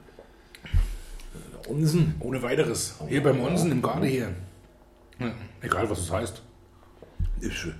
Äh, 0.64 1.70
Onsen. 1.70 2.14
Ohne 2.20 2.42
weiteres. 2.42 2.96
Hier 3.08 3.22
beim 3.22 3.40
Onsen 3.40 3.72
im 3.72 3.80
Garde 3.80 4.06
hier. 4.06 4.34
Ja, 5.18 5.32
egal, 5.62 5.88
was 5.88 6.00
es 6.00 6.10
heißt. 6.10 6.42
Ist, 7.42 7.64
äh, 7.66 7.72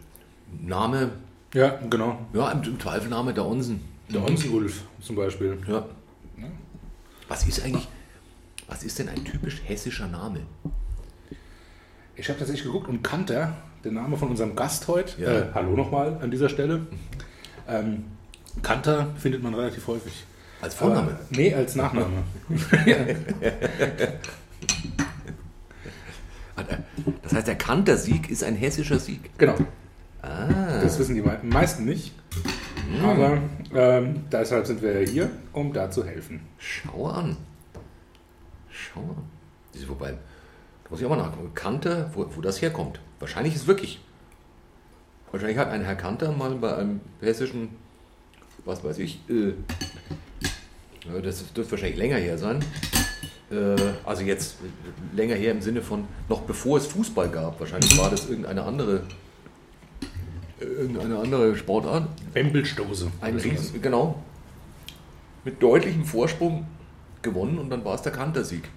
Name, 0.60 1.12
Ja, 1.54 1.78
genau. 1.88 2.18
ja, 2.34 2.50
im, 2.50 2.62
im 2.64 2.80
Zweifel 2.80 3.08
Name 3.08 3.32
der 3.32 3.46
Onsen. 3.46 3.80
Der 4.12 4.22
Onsi-Ulf 4.22 4.82
zum 5.00 5.16
Beispiel. 5.16 5.56
Ja. 5.68 5.86
Was 7.28 7.46
ist 7.46 7.64
eigentlich, 7.64 7.88
was 8.66 8.82
ist 8.82 8.98
denn 8.98 9.08
ein 9.08 9.24
typisch 9.24 9.62
hessischer 9.64 10.08
Name? 10.08 10.40
Ich 12.16 12.28
habe 12.28 12.38
tatsächlich 12.38 12.64
geguckt 12.66 12.88
und 12.88 13.02
Kanter, 13.02 13.54
der 13.84 13.92
Name 13.92 14.16
von 14.16 14.28
unserem 14.28 14.54
Gast 14.56 14.88
heute, 14.88 15.22
Ja. 15.22 15.30
äh, 15.30 15.46
hallo 15.54 15.76
nochmal 15.76 16.18
an 16.20 16.30
dieser 16.30 16.48
Stelle. 16.48 16.86
Ähm, 17.68 18.04
Kanter 18.62 19.10
findet 19.16 19.42
man 19.42 19.54
relativ 19.54 19.86
häufig. 19.86 20.24
Als 20.60 20.74
Vorname? 20.74 21.12
Aber, 21.12 21.20
nee, 21.30 21.54
als 21.54 21.76
Nachname. 21.76 22.24
Das 27.22 27.32
heißt, 27.34 27.46
der 27.46 27.56
Kantersieg 27.56 28.30
ist 28.30 28.42
ein 28.44 28.54
hessischer 28.56 28.98
Sieg. 28.98 29.30
Genau. 29.38 29.56
Ah. 30.22 30.46
Das 30.82 30.98
wissen 30.98 31.14
die 31.14 31.22
mei- 31.22 31.38
meisten 31.42 31.84
nicht. 31.84 32.12
Aber 33.02 33.38
ähm, 33.74 34.24
deshalb 34.30 34.66
sind 34.66 34.82
wir 34.82 35.00
hier, 35.00 35.30
um 35.52 35.72
da 35.72 35.90
zu 35.90 36.04
helfen. 36.04 36.40
Schau 36.58 37.06
an. 37.08 37.36
Schau 38.70 39.00
an. 39.00 39.24
Diese, 39.74 39.88
wobei, 39.88 40.10
da 40.12 40.90
muss 40.90 41.00
ich 41.00 41.06
auch 41.06 41.10
mal 41.10 41.16
nachgucken. 41.16 41.54
Kanter, 41.54 42.10
wo, 42.14 42.26
wo 42.36 42.40
das 42.40 42.60
herkommt. 42.62 43.00
Wahrscheinlich 43.18 43.54
ist 43.54 43.66
wirklich. 43.66 44.00
Wahrscheinlich 45.30 45.58
hat 45.58 45.70
ein 45.70 45.82
Herr 45.84 45.94
Kanter 45.96 46.30
mal 46.32 46.54
bei 46.56 46.76
einem 46.76 47.00
hessischen, 47.20 47.70
was 48.64 48.84
weiß 48.84 48.98
ich, 48.98 49.20
äh, 49.30 49.54
das 51.22 51.52
dürfte 51.52 51.72
wahrscheinlich 51.72 51.98
länger 51.98 52.16
her 52.16 52.36
sein. 52.38 52.62
Äh, 53.52 53.76
also 54.04 54.22
jetzt 54.22 54.56
länger 55.14 55.34
her 55.34 55.52
im 55.52 55.60
Sinne 55.60 55.82
von 55.82 56.06
noch 56.28 56.42
bevor 56.42 56.78
es 56.78 56.86
Fußball 56.86 57.28
gab. 57.28 57.60
Wahrscheinlich 57.60 57.96
war 57.98 58.10
das 58.10 58.28
irgendeine 58.28 58.62
andere, 58.62 59.02
irgendeine 60.58 61.18
andere 61.18 61.56
Sportart. 61.56 62.08
Bembelstoße. 62.32 63.12
Ein. 63.20 63.36
Riesen, 63.36 63.82
genau. 63.82 64.22
Mit 65.44 65.62
deutlichem 65.62 66.04
Vorsprung 66.04 66.66
gewonnen 67.20 67.58
und 67.58 67.68
dann 67.68 67.84
war 67.84 67.94
es 67.94 68.02
der 68.02 68.12
Kantersieg. 68.12 68.68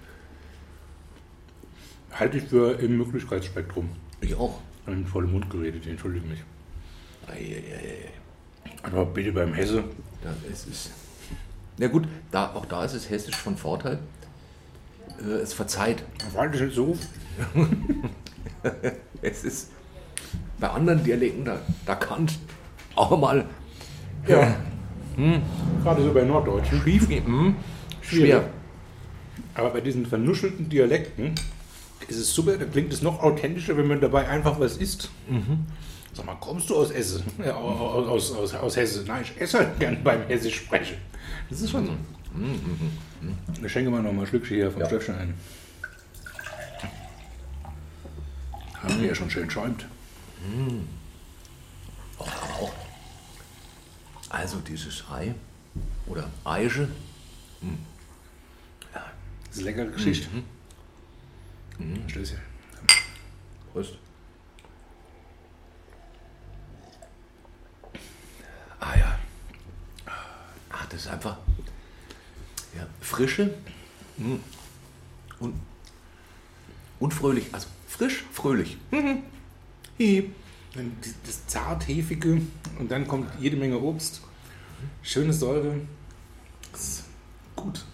Halte 2.12 2.38
ich 2.38 2.44
für 2.44 2.78
im 2.80 2.98
Möglichkeitsspektrum. 2.98 3.88
Ich 4.20 4.34
auch. 4.34 4.60
Ich 4.86 4.92
habe 4.92 5.04
voll 5.06 5.24
im 5.24 5.32
Mund 5.32 5.50
geredet, 5.50 5.86
entschuldige 5.86 6.26
mich. 6.26 6.42
Eieieiei. 7.28 8.10
Aber 8.82 9.06
bitte 9.06 9.32
beim 9.32 9.52
Hesse. 9.52 9.84
Ja, 10.24 10.34
es 10.50 10.66
ist. 10.66 10.90
Na 11.78 11.88
gut, 11.88 12.06
da, 12.30 12.52
auch 12.54 12.66
da 12.66 12.84
ist 12.84 12.94
es 12.94 13.10
hessisch 13.10 13.36
von 13.36 13.56
Vorteil. 13.56 13.98
Äh, 15.24 15.40
es 15.42 15.52
verzeiht. 15.52 16.02
War 16.34 16.48
das 16.48 16.60
jetzt 16.60 16.74
so? 16.74 16.96
Es 19.22 19.44
ist 19.44 19.70
bei 20.58 20.68
anderen 20.68 21.02
Dialekten, 21.04 21.44
da, 21.44 21.58
da 21.84 21.94
kann 21.94 22.26
auch 22.96 23.16
mal 23.18 23.44
Ja. 24.26 24.56
Gerade 25.82 26.02
so 26.02 26.12
bei 26.12 26.22
Norddeutschen. 26.24 26.80
schief. 26.82 27.08
Hm? 27.08 27.54
Schwierig. 28.00 28.30
Schwer. 28.30 28.50
Aber 29.54 29.70
bei 29.70 29.80
diesen 29.80 30.04
vernuschelten 30.06 30.68
Dialekten 30.68 31.34
ist 32.08 32.18
es 32.18 32.34
super, 32.34 32.56
da 32.56 32.64
klingt 32.66 32.92
es 32.92 33.02
noch 33.02 33.22
authentischer, 33.22 33.76
wenn 33.76 33.86
man 33.86 34.00
dabei 34.00 34.28
einfach 34.28 34.58
was 34.60 34.76
isst. 34.76 35.10
Sag 36.12 36.26
mal, 36.26 36.34
kommst 36.36 36.68
du 36.70 36.76
aus 36.76 36.90
Esse? 36.90 37.22
Ja, 37.44 37.54
aus, 37.54 38.08
aus, 38.08 38.32
aus, 38.36 38.54
aus 38.54 38.76
Hesse. 38.76 39.04
Nein, 39.06 39.22
ich 39.22 39.40
esse 39.40 39.58
halt 39.58 39.78
gern 39.78 39.98
beim 40.02 40.22
Hessisch 40.26 40.56
sprechen. 40.56 40.96
Das 41.50 41.60
ist 41.60 41.70
schon 41.70 41.86
so. 41.86 41.92
Ich 43.62 43.72
schenke 43.72 43.90
mal 43.90 44.02
noch 44.02 44.12
mal 44.12 44.22
ein 44.22 44.26
Schlückchen 44.26 44.56
hier 44.56 44.70
vom 44.70 44.80
Ja. 44.80 44.86
Stöpfchen 44.86 45.14
ein. 45.16 45.34
Haben 48.82 49.00
wir 49.00 49.08
ja 49.08 49.14
schon 49.14 49.30
schön 49.30 49.50
schäumt. 49.50 49.86
Aber 52.18 52.30
auch. 52.54 52.72
Also 54.28 54.58
dieses 54.60 55.04
Ei 55.10 55.34
oder 56.06 56.28
Eiche. 56.44 56.88
Das 58.92 59.02
ist 59.50 59.58
eine 59.58 59.64
leckere 59.64 59.92
Geschichte. 59.92 60.28
Mhm. 61.78 62.08
Stößchen. 62.08 62.38
Prost. 63.72 63.94
Ah 68.78 68.96
ja. 68.96 69.18
Ah, 70.06 70.84
das 70.90 71.00
ist 71.00 71.08
einfach 71.08 71.38
ja, 72.76 72.86
frische 73.00 73.54
mm, 74.18 74.36
und, 75.40 75.54
und 77.00 77.14
fröhlich. 77.14 77.46
Also 77.52 77.68
frisch, 77.88 78.24
fröhlich. 78.32 78.76
Mhm. 78.90 79.22
Das 81.24 81.46
zart-hefige 81.46 82.42
und 82.78 82.90
dann 82.90 83.08
kommt 83.08 83.30
jede 83.40 83.56
Menge 83.56 83.78
Obst. 83.78 84.20
Schöne 85.02 85.32
Säure. 85.32 85.80
Das 86.70 86.80
ist 86.82 87.04
gut. 87.54 87.84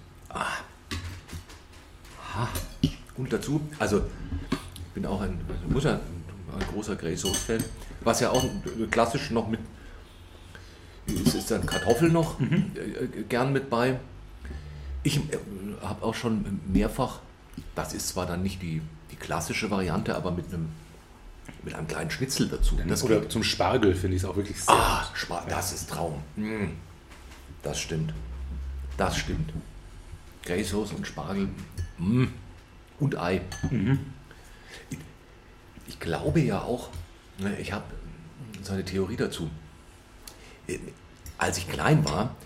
Und 3.16 3.33
dazu, 3.33 3.61
also 3.79 4.03
ich 4.51 4.92
bin 4.95 5.07
auch 5.07 5.21
ein, 5.21 5.38
also 5.49 5.68
muss 5.68 5.85
ja 5.85 5.92
ein, 5.92 6.66
großer 6.73 6.97
Grey 6.97 7.16
Sauce 7.16 7.37
Fan, 7.37 7.62
was 8.01 8.21
ja 8.21 8.31
auch 8.31 8.45
klassisch 8.90 9.31
noch 9.31 9.49
mit, 9.49 9.61
ist, 11.07 11.35
ist 11.35 11.51
dann 11.51 11.66
Kartoffel 11.66 12.11
noch 12.11 12.40
äh, 12.40 13.05
äh, 13.05 13.23
gern 13.29 13.53
mit 13.53 13.71
bei. 13.71 14.01
Ich 15.02 15.16
äh, 15.16 15.38
habe 15.82 16.04
auch 16.04 16.14
schon 16.14 16.60
mehrfach, 16.66 17.20
das 17.74 17.92
ist 17.94 18.08
zwar 18.08 18.26
dann 18.26 18.42
nicht 18.42 18.62
die, 18.62 18.80
die 19.10 19.16
klassische 19.16 19.70
Variante, 19.70 20.14
aber 20.14 20.30
mit 20.30 20.46
einem, 20.52 20.68
mit 21.64 21.74
einem 21.74 21.86
kleinen 21.86 22.10
Schnitzel 22.10 22.48
dazu. 22.48 22.78
Das 22.86 23.02
Oder 23.02 23.20
geht. 23.20 23.32
zum 23.32 23.42
Spargel 23.42 23.94
finde 23.94 24.16
ich 24.16 24.22
es 24.22 24.28
auch 24.28 24.36
wirklich 24.36 24.60
sehr. 24.60 24.74
Ah, 24.74 25.08
Spa 25.14 25.44
das 25.48 25.72
ist 25.72 25.90
Traum. 25.90 26.22
Mm. 26.36 26.68
Das 27.62 27.80
stimmt. 27.80 28.12
Das 28.96 29.16
stimmt. 29.16 29.52
Grey 30.44 30.64
Sauce 30.64 30.92
und 30.92 31.06
Spargel. 31.06 31.48
Mm. 31.98 32.26
Und 32.98 33.18
Ei. 33.18 33.40
Ich, 34.90 34.98
ich 35.86 36.00
glaube 36.00 36.40
ja 36.40 36.62
auch, 36.62 36.88
ne, 37.38 37.58
ich 37.58 37.72
habe 37.72 37.84
so 38.62 38.72
eine 38.72 38.84
Theorie 38.84 39.16
dazu. 39.16 39.50
Äh, 40.68 40.78
Als 41.38 41.58
ich 41.58 41.68
klein 41.68 42.04
war, 42.04 42.36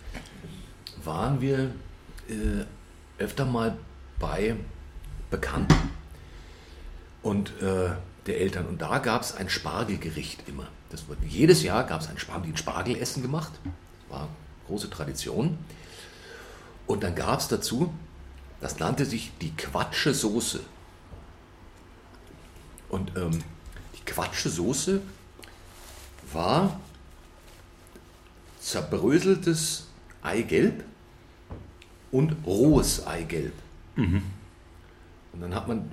waren 1.05 1.41
wir 1.41 1.73
äh, 2.29 2.65
öfter 3.23 3.45
mal 3.45 3.77
bei 4.19 4.57
Bekannten 5.31 5.91
und 7.23 7.51
äh, 7.61 7.91
der 8.27 8.41
Eltern. 8.41 8.67
Und 8.67 8.83
da 8.83 8.99
gab 8.99 9.23
es 9.23 9.35
ein 9.35 9.49
Spargelgericht 9.49 10.49
immer. 10.49 10.69
Das 10.91 11.09
wurde, 11.09 11.25
jedes 11.27 11.63
Jahr 11.63 11.85
gab 11.85 12.01
es 12.01 12.09
ein, 12.09 12.19
Spar- 12.19 12.37
haben 12.37 12.45
die 12.45 12.53
ein 12.53 12.57
Spargelessen 12.57 13.23
gemacht. 13.23 13.53
War 14.09 14.29
große 14.67 14.91
Tradition. 14.91 15.59
Und 16.87 17.03
dann 17.03 17.15
gab 17.15 17.41
es 17.41 17.49
dazu, 17.49 17.93
das 18.61 18.79
nannte 18.79 19.05
sich 19.05 19.33
die 19.41 19.55
Quatsche 19.55 20.15
Soße. 20.15 20.61
Und 22.89 23.17
ähm, 23.17 23.41
die 23.97 24.05
Quatsche 24.05 24.49
Soße 24.49 25.01
war 26.33 26.81
zerbröseltes 28.61 29.87
Eigelb 30.23 30.85
und 32.11 32.37
rohes 32.47 33.07
Eigelb. 33.07 33.53
Und 35.33 35.41
dann 35.41 35.55
hat 35.55 35.69
man 35.69 35.91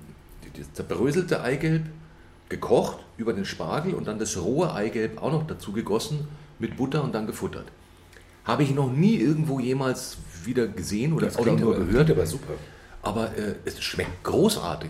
das 0.57 0.71
zerbröselte 0.73 1.41
Eigelb 1.41 1.85
gekocht 2.49 2.99
über 3.17 3.33
den 3.33 3.45
Spargel 3.45 3.93
und 3.93 4.07
dann 4.07 4.19
das 4.19 4.37
rohe 4.37 4.73
Eigelb 4.73 5.21
auch 5.21 5.31
noch 5.31 5.47
dazu 5.47 5.71
gegossen 5.71 6.27
mit 6.59 6.77
Butter 6.77 7.03
und 7.03 7.13
dann 7.13 7.25
gefuttert. 7.25 7.65
Habe 8.45 8.63
ich 8.63 8.73
noch 8.75 8.91
nie 8.91 9.15
irgendwo 9.15 9.59
jemals 9.59 10.17
wieder 10.43 10.67
gesehen 10.67 11.13
oder, 11.13 11.27
oder 11.39 11.53
nur 11.53 11.75
aber, 11.75 11.85
gehört. 11.85 12.11
aber 12.11 12.25
super. 12.25 12.53
Aber 13.01 13.35
äh, 13.37 13.55
es 13.65 13.81
schmeckt 13.81 14.23
großartig. 14.23 14.89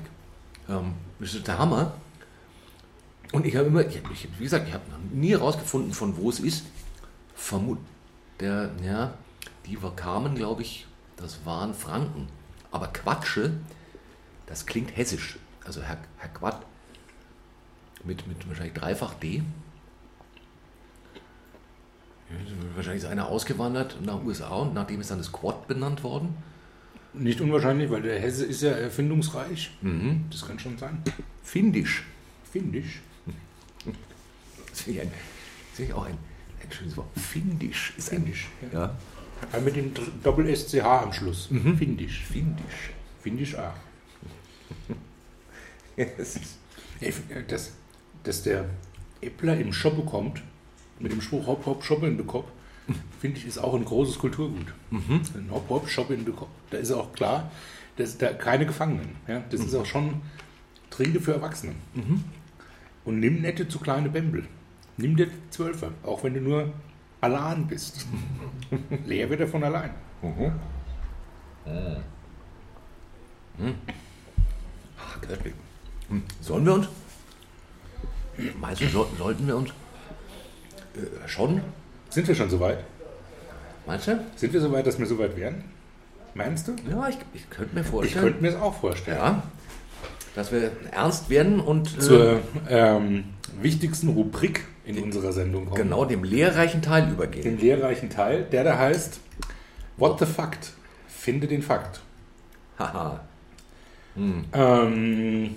Ähm, 0.70 0.94
das 1.20 1.36
ist 1.36 1.48
der 1.48 1.58
Hammer. 1.58 1.94
Und 3.32 3.46
ich 3.46 3.56
habe 3.56 3.68
immer, 3.68 3.86
ich, 3.86 4.02
ich, 4.12 4.28
wie 4.38 4.44
gesagt, 4.44 4.68
ich 4.68 4.74
habe 4.74 4.84
noch 4.92 5.00
nie 5.12 5.30
herausgefunden, 5.30 5.94
von 5.94 6.18
wo 6.18 6.30
es 6.30 6.40
ist. 6.40 6.66
Vermut, 7.36 7.80
der, 8.40 8.72
ja, 8.86 9.14
die 9.66 9.78
kamen, 9.96 10.36
glaube 10.36 10.62
ich, 10.62 10.86
das 11.24 11.46
waren 11.46 11.74
Franken. 11.74 12.28
Aber 12.72 12.88
Quatsche, 12.88 13.54
das 14.46 14.66
klingt 14.66 14.96
hessisch. 14.96 15.38
Also 15.66 15.82
Herr, 15.82 15.98
Herr 16.18 16.30
Quat 16.30 16.66
mit, 18.04 18.28
mit 18.28 18.48
wahrscheinlich 18.48 18.74
dreifach 18.74 19.14
D. 19.16 19.44
Wahrscheinlich 22.76 23.04
ist 23.04 23.10
einer 23.10 23.28
ausgewandert 23.28 24.00
nach 24.02 24.24
USA 24.24 24.50
und 24.56 24.74
nachdem 24.74 25.02
ist 25.02 25.12
dann 25.12 25.20
das 25.20 25.32
Quad 25.32 25.68
benannt 25.68 26.04
worden. 26.04 26.36
Nicht 27.14 27.42
unwahrscheinlich, 27.42 27.92
weil 27.92 28.02
der 28.02 28.20
Hesse 28.20 28.46
ist 28.46 28.62
ja 28.64 28.72
erfindungsreich. 28.72 29.72
Mhm. 29.82 30.26
Das 30.32 30.46
kann 30.48 30.58
schon 30.58 30.78
sein. 30.78 31.04
Findisch. 31.44 32.04
Finde 32.52 32.80
ich. 32.80 33.00
Das 34.70 34.82
finde 34.82 35.02
ich, 35.02 35.06
ein, 35.06 35.12
das 35.12 35.76
finde 35.78 35.92
ich 35.92 35.94
auch 35.96 36.06
ein, 36.06 36.18
ein 36.64 36.72
schönes 36.72 36.98
Wort. 36.98 37.08
Findisch 37.16 37.94
ist 37.96 38.10
Findisch, 38.10 38.48
ein. 38.64 38.70
ja. 38.74 38.80
Ja. 38.86 38.98
Aber 39.52 39.62
mit 39.62 39.76
dem 39.76 39.94
Dr- 39.94 40.08
Doppel-SCH 40.24 40.84
am 40.84 41.14
Schluss. 41.14 41.48
Finde 41.48 42.04
ich. 42.04 42.20
Findisch. 42.26 42.92
Finde 43.22 43.44
ich 43.44 43.58
auch. 43.58 43.74
Es 45.96 46.36
ist- 46.36 46.58
Ja, 47.02 47.10
ich 47.10 47.16
find, 47.16 47.32
äh, 47.32 47.44
Dass, 47.48 47.72
dass 48.24 48.44
der 48.44 48.66
Äppler 49.22 49.58
im 49.58 49.74
Shoppe 49.74 50.04
kommt, 50.04 50.42
mit 51.00 51.12
dem 51.12 51.22
Spruch 51.22 51.46
Hopp, 51.48 51.66
Hopp, 51.66 51.84
Shoppe 51.84 52.08
in 52.08 52.18
den 52.18 52.28
Kopf, 52.28 52.48
finde 53.22 53.38
ich, 53.40 53.46
ist 53.48 53.58
auch 53.58 53.74
ein 53.74 53.86
großes 53.86 54.18
Kulturgut. 54.20 54.74
Ein 54.92 55.50
Hop-Hop-Shop 55.52 56.10
in 56.12 56.26
Duckop, 56.26 56.50
da 56.70 56.78
ist 56.78 56.92
auch 56.92 57.12
klar, 57.14 57.52
das 57.98 58.10
ist 58.10 58.22
da 58.22 58.34
keine 58.34 58.66
Gefangenen. 58.66 59.10
Ja? 59.28 59.44
Das 59.50 59.62
ist 59.62 59.74
auch 59.76 59.86
schon 59.86 60.22
Trinke 60.90 61.20
für 61.22 61.34
Erwachsene. 61.34 61.74
Und 63.06 63.20
nimm 63.20 63.42
nette 63.42 63.68
zu 63.68 63.80
kleine 63.80 64.10
Bämbel. 64.10 64.46
Nimm 64.98 65.16
dir 65.16 65.28
Zwölfer, 65.50 65.92
auch 66.04 66.24
wenn 66.24 66.34
du 66.36 66.42
nur 66.42 66.74
allein 67.24 67.66
bist. 67.68 68.06
Leer 69.06 69.30
wird 69.30 69.40
er 69.40 69.48
von 69.48 69.64
allein. 69.64 69.92
Ach, 75.00 75.22
köstlich. 75.22 75.54
Hm. 76.10 76.24
Sollen 76.42 76.66
wir 76.66 76.74
uns, 76.74 76.88
meinst 78.60 78.82
du, 78.82 78.88
so, 78.88 79.08
sollten 79.18 79.48
wir 79.48 79.56
uns 79.56 79.70
äh, 80.96 81.28
schon, 81.28 81.62
Sind 82.10 82.28
wir 82.28 82.36
schon 82.36 82.50
soweit? 82.50 82.84
meinst 83.86 84.08
du? 84.08 84.24
Sind 84.36 84.54
wir 84.54 84.62
soweit, 84.62 84.86
dass 84.86 85.00
wir 85.00 85.06
soweit 85.06 85.36
wären? 85.38 85.64
Meinst 86.36 86.68
du? 86.68 86.76
Ja, 86.90 87.08
ich, 87.10 87.18
ich 87.34 87.50
könnte 87.50 87.76
mir 87.76 87.82
Ich 87.82 87.88
vorstellen, 87.88 88.24
könnte 88.26 88.42
mir 88.42 88.52
das 88.52 88.62
auch 88.62 88.74
vorstellen. 88.74 89.18
ja, 89.18 89.44
dass 90.36 90.52
wir 90.52 90.72
ernst 90.92 91.30
werden 91.30 91.60
und 91.60 91.96
äh, 91.96 92.00
Zur 92.00 92.42
ähm, 92.70 93.26
wichtigsten 93.62 94.10
Rubrik 94.10 94.66
in 94.86 95.02
unserer 95.02 95.32
Sendung 95.32 95.66
kommen. 95.66 95.76
genau 95.78 96.06
dem 96.06 96.24
lehrreichen 96.24 96.82
Teil 96.82 97.10
übergehen. 97.12 97.44
Den 97.44 97.60
lehrreichen 97.60 98.10
Teil, 98.10 98.44
der 98.52 98.64
da 98.64 98.78
heißt 98.78 99.20
What 99.98 100.20
the 100.20 100.26
Fact? 100.26 100.74
Finde 101.08 101.48
den 101.48 101.62
Fakt. 101.62 102.02
Haha. 102.80 103.22
Ähm, 104.16 105.56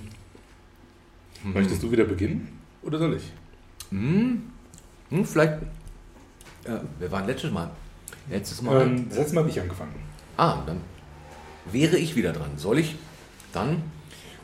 Möchtest 1.43 1.83
du 1.83 1.91
wieder 1.91 2.05
beginnen 2.05 2.59
oder 2.83 2.99
soll 2.99 3.17
ich? 3.17 3.33
Hm, 3.91 4.43
vielleicht, 5.25 5.55
äh, 6.65 6.79
wir 6.99 7.11
waren 7.13 7.27
letztes 7.27 7.51
Mal, 7.51 7.71
letztes 8.31 8.63
Mal, 8.63 8.83
Ähm, 8.83 9.09
das 9.09 9.19
letzte 9.19 9.35
Mal 9.35 9.41
habe 9.43 9.51
ich 9.51 9.61
angefangen. 9.61 9.95
ah, 10.37 10.63
dann 10.67 10.81
wäre 11.71 11.97
ich 11.99 12.17
wieder 12.17 12.33
dran. 12.33 12.51
Soll 12.57 12.79
ich 12.79 12.97
dann 13.53 13.83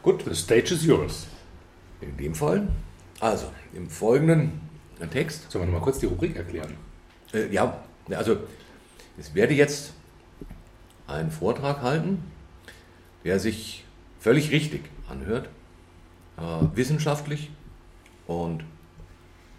Gut, 0.03 0.25
the 0.25 0.35
stage 0.35 0.73
is 0.73 0.85
yours. 0.85 1.27
in 2.01 2.17
dem 2.17 2.35
Fall, 2.35 2.69
also 3.21 3.47
im 3.73 3.89
folgenden 3.89 4.61
Text, 5.11 5.51
Sollen 5.51 5.67
wir 5.67 5.73
noch 5.73 5.79
mal 5.79 5.85
kurz 5.85 6.01
die 6.01 6.07
Rubrik 6.07 6.37
erklären? 6.37 6.77
Äh, 7.33 7.53
ja, 7.53 7.83
also 8.11 8.37
ich 9.17 9.35
werde 9.35 9.55
jetzt 9.55 9.93
einen 11.07 11.31
Vortrag 11.31 11.83
halten, 11.83 12.25
der 13.25 13.39
sich 13.39 13.85
völlig 14.19 14.51
richtig 14.51 14.83
anhört, 15.09 15.49
äh, 16.37 16.77
wissenschaftlich 16.77 17.51
und 18.27 18.65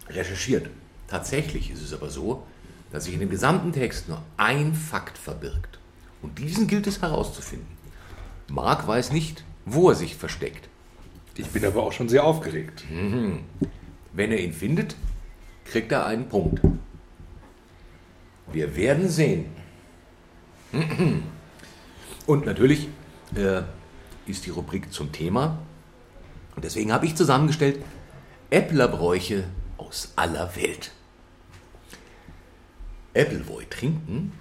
recherchiert. 0.08 0.68
Tatsächlich 1.08 1.70
ist 1.70 1.82
es 1.82 1.94
aber 1.94 2.10
so, 2.10 2.46
dass 2.90 3.04
sich 3.04 3.14
in 3.14 3.20
dem 3.20 3.30
gesamten 3.30 3.72
Text 3.72 4.08
nur 4.08 4.22
ein 4.36 4.74
Fakt 4.74 5.16
verbirgt. 5.18 5.78
Und 6.22 6.38
diesen 6.38 6.66
gilt 6.66 6.86
es 6.86 7.02
herauszufinden. 7.02 7.68
Mark 8.48 8.86
weiß 8.86 9.12
nicht, 9.12 9.44
wo 9.64 9.90
er 9.90 9.94
sich 9.94 10.16
versteckt. 10.16 10.68
Ich 11.36 11.48
bin 11.48 11.64
aber 11.64 11.82
auch 11.82 11.92
schon 11.92 12.08
sehr 12.08 12.24
aufgeregt. 12.24 12.84
Wenn 14.12 14.30
er 14.30 14.40
ihn 14.40 14.52
findet, 14.52 14.96
kriegt 15.64 15.90
er 15.90 16.06
einen 16.06 16.28
Punkt. 16.28 16.60
Wir 18.52 18.76
werden 18.76 19.08
sehen. 19.08 19.46
Und 22.26 22.46
natürlich 22.46 22.88
äh, 23.34 23.62
ist 24.26 24.46
die 24.46 24.50
Rubrik 24.50 24.92
zum 24.92 25.12
Thema. 25.12 25.58
Und 26.54 26.64
deswegen 26.64 26.92
habe 26.92 27.06
ich 27.06 27.16
zusammengestellt 27.16 27.80
Äpplerbräuche 28.50 29.44
aus 29.76 30.12
aller 30.14 30.54
Welt. 30.54 30.92
Äppelwoi 33.12 33.64
trinken 33.68 34.32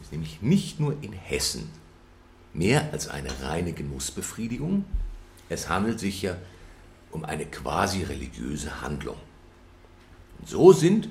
ist 0.00 0.12
nämlich 0.12 0.40
nicht 0.42 0.80
nur 0.80 0.96
in 1.02 1.12
Hessen 1.12 1.70
mehr 2.54 2.90
als 2.92 3.08
eine 3.08 3.28
reine 3.42 3.72
Genussbefriedigung. 3.72 4.84
Es 5.48 5.68
handelt 5.68 6.00
sich 6.00 6.22
ja 6.22 6.36
um 7.10 7.24
eine 7.24 7.44
quasi 7.46 8.02
religiöse 8.02 8.80
Handlung. 8.80 9.16
Und 10.38 10.48
so 10.48 10.72
sind 10.72 11.08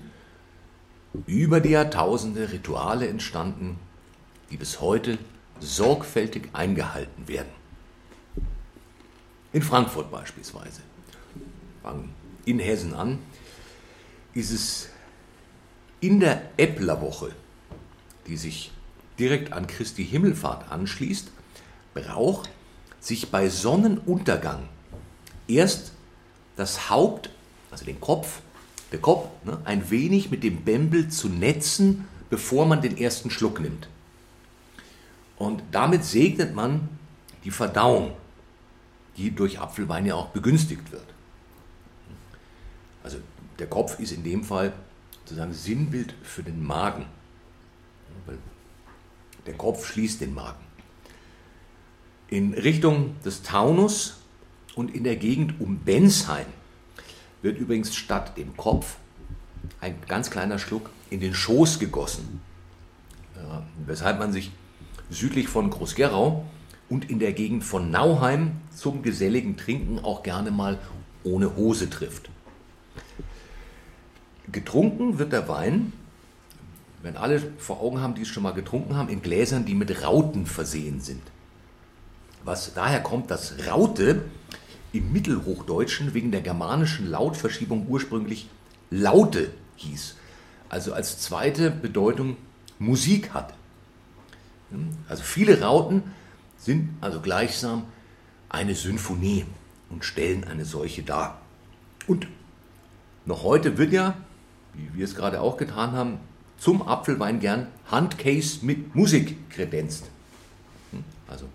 über 1.28 1.60
die 1.60 1.70
Jahrtausende 1.70 2.52
Rituale 2.52 3.08
entstanden, 3.08 3.78
die 4.50 4.58
bis 4.58 4.82
heute 4.82 5.18
sorgfältig 5.60 6.50
eingehalten 6.54 7.28
werden. 7.28 7.52
In 9.52 9.62
Frankfurt 9.62 10.10
beispielsweise, 10.10 10.82
fangen 11.84 12.10
in 12.46 12.60
Hessen 12.60 12.94
an, 12.94 13.20
ist 14.34 14.52
es 14.52 14.90
in 16.00 16.20
der 16.20 16.42
Äpplerwoche, 16.58 17.32
die 18.28 18.36
sich 18.36 18.72
direkt 19.20 19.54
an 19.54 19.68
Christi 19.68 20.06
Himmelfahrt 20.06 20.72
anschließt, 20.72 21.30
Brauch, 21.94 22.46
sich 23.00 23.30
bei 23.30 23.50
Sonnenuntergang 23.50 24.68
erst 25.48 25.92
das 26.56 26.90
Haupt, 26.90 27.30
also 27.70 27.86
den 27.86 28.00
Kopf, 28.00 28.42
der 28.92 29.00
Kopf, 29.00 29.28
ne, 29.44 29.60
ein 29.66 29.90
wenig 29.90 30.32
mit 30.32 30.44
dem 30.44 30.64
Bämbel 30.64 31.10
zu 31.10 31.30
netzen, 31.30 32.08
bevor 32.30 32.66
man 32.66 32.82
den 32.82 32.98
ersten 32.98 33.30
Schluck 33.30 33.60
nimmt. 33.60 33.88
Und 35.38 35.62
damit 35.72 36.06
segnet 36.06 36.56
man 36.56 36.88
die 37.44 37.52
Verdauung, 37.52 38.16
die 39.18 39.32
durch 39.32 39.60
Apfelwein 39.60 40.06
ja 40.06 40.16
auch 40.16 40.30
begünstigt 40.30 40.92
wird. 40.92 41.06
Also 43.04 43.18
der 43.60 43.68
Kopf 43.68 44.00
ist 44.00 44.12
in 44.12 44.24
dem 44.24 44.44
Fall 44.44 44.74
sozusagen 45.20 45.54
Sinnbild 45.54 46.16
für 46.24 46.44
den 46.44 46.64
Magen. 46.64 47.06
Weil 48.26 48.38
der 49.46 49.54
Kopf 49.56 49.86
schließt 49.86 50.22
den 50.22 50.34
Magen. 50.34 50.64
In 52.28 52.54
Richtung 52.54 53.16
des 53.24 53.44
Taunus 53.44 54.22
und 54.76 54.96
in 54.96 55.04
der 55.04 55.16
Gegend 55.16 55.60
um 55.60 55.80
Bensheim 55.80 56.46
wird 57.42 57.60
übrigens 57.60 57.96
statt 57.96 58.38
dem 58.38 58.56
Kopf 58.58 58.98
ein 59.82 59.96
ganz 60.08 60.32
kleiner 60.32 60.60
Schluck 60.60 60.90
in 61.10 61.20
den 61.20 61.34
Schoß 61.34 61.80
gegossen. 61.80 62.42
Weshalb 63.86 64.20
man 64.20 64.32
sich 64.32 64.52
südlich 65.10 65.48
von 65.48 65.70
Groß-Gerau 65.70 66.46
und 66.90 67.10
in 67.10 67.20
der 67.20 67.34
Gegend 67.34 67.64
von 67.64 67.92
Nauheim 67.92 68.54
zum 68.76 69.04
geselligen 69.04 69.58
Trinken 69.58 70.00
auch 70.00 70.24
gerne 70.24 70.52
mal 70.52 70.80
ohne 71.24 71.56
Hose 71.56 71.90
trifft. 71.90 72.30
Getrunken 74.52 75.20
wird 75.20 75.34
der 75.34 75.48
Wein, 75.48 75.94
wenn 77.04 77.18
alle 77.18 77.40
vor 77.58 77.82
Augen 77.82 78.00
haben, 78.02 78.16
die 78.16 78.22
es 78.22 78.30
schon 78.30 78.44
mal 78.44 78.54
getrunken 78.54 78.96
haben, 78.96 79.10
in 79.10 79.22
Gläsern, 79.22 79.66
die 79.66 79.76
mit 79.76 80.04
Rauten 80.04 80.46
versehen 80.46 81.02
sind. 81.02 81.22
Was 82.46 82.74
daher 82.74 83.02
kommt, 83.02 83.30
dass 83.30 83.56
Raute 83.68 84.24
im 84.94 85.12
Mittelhochdeutschen 85.12 86.14
wegen 86.14 86.32
der 86.32 86.42
germanischen 86.42 87.10
Lautverschiebung 87.10 87.88
ursprünglich 87.88 88.50
Laute 88.90 89.52
hieß, 89.76 90.16
also 90.70 90.94
als 90.94 91.20
zweite 91.20 91.72
Bedeutung 91.72 92.38
Musik 92.80 93.34
hatte. 93.34 93.54
Also 95.10 95.24
viele 95.24 95.62
Rauten 95.62 96.04
sind 96.58 96.90
also 97.02 97.20
gleichsam 97.20 97.86
eine 98.50 98.76
Symphonie 98.76 99.46
und 99.90 100.06
stellen 100.06 100.46
eine 100.46 100.64
solche 100.64 101.04
dar. 101.04 101.42
Und 102.08 102.28
noch 103.26 103.44
heute 103.44 103.78
wird 103.78 103.92
ja, 103.92 104.16
wie 104.74 104.98
wir 104.98 105.06
es 105.06 105.16
gerade 105.16 105.42
auch 105.42 105.58
getan 105.58 105.92
haben, 105.92 106.20
zum 106.58 106.88
Apfelwein 106.88 107.40
gern 107.40 107.68
Handcase 107.90 108.60
mit 108.62 108.96
Musik 108.96 109.50
kredenzt. 109.50 110.06
Also 111.28 111.46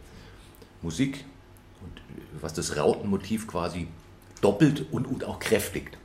Musik 0.83 1.25
und 1.83 2.43
was 2.43 2.55
das 2.55 2.77
Rautenmotiv 2.77 3.47
quasi 3.47 3.89
doppelt 4.41 4.87
und, 4.93 5.07
und 5.07 5.25
auch 5.25 5.39
kräftigt. 5.39 5.97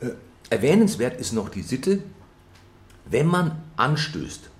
Äh, 0.00 0.10
erwähnenswert 0.50 1.20
ist 1.20 1.32
noch 1.32 1.48
die 1.48 1.62
Sitte, 1.62 2.02
wenn 3.04 3.26
man 3.26 3.62
anstößt, 3.76 4.50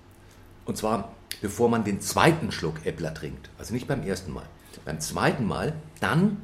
und 0.65 0.77
zwar 0.77 1.15
bevor 1.41 1.69
man 1.69 1.85
den 1.85 2.01
zweiten 2.01 2.53
Schluck 2.53 2.85
Äppler 2.85 3.15
trinkt, 3.15 3.51
also 3.59 3.75
nicht 3.75 3.87
beim 3.87 4.03
ersten 4.03 4.33
Mal, 4.33 4.47
beim 4.85 5.01
zweiten 5.01 5.47
Mal, 5.47 5.75
dann 6.01 6.39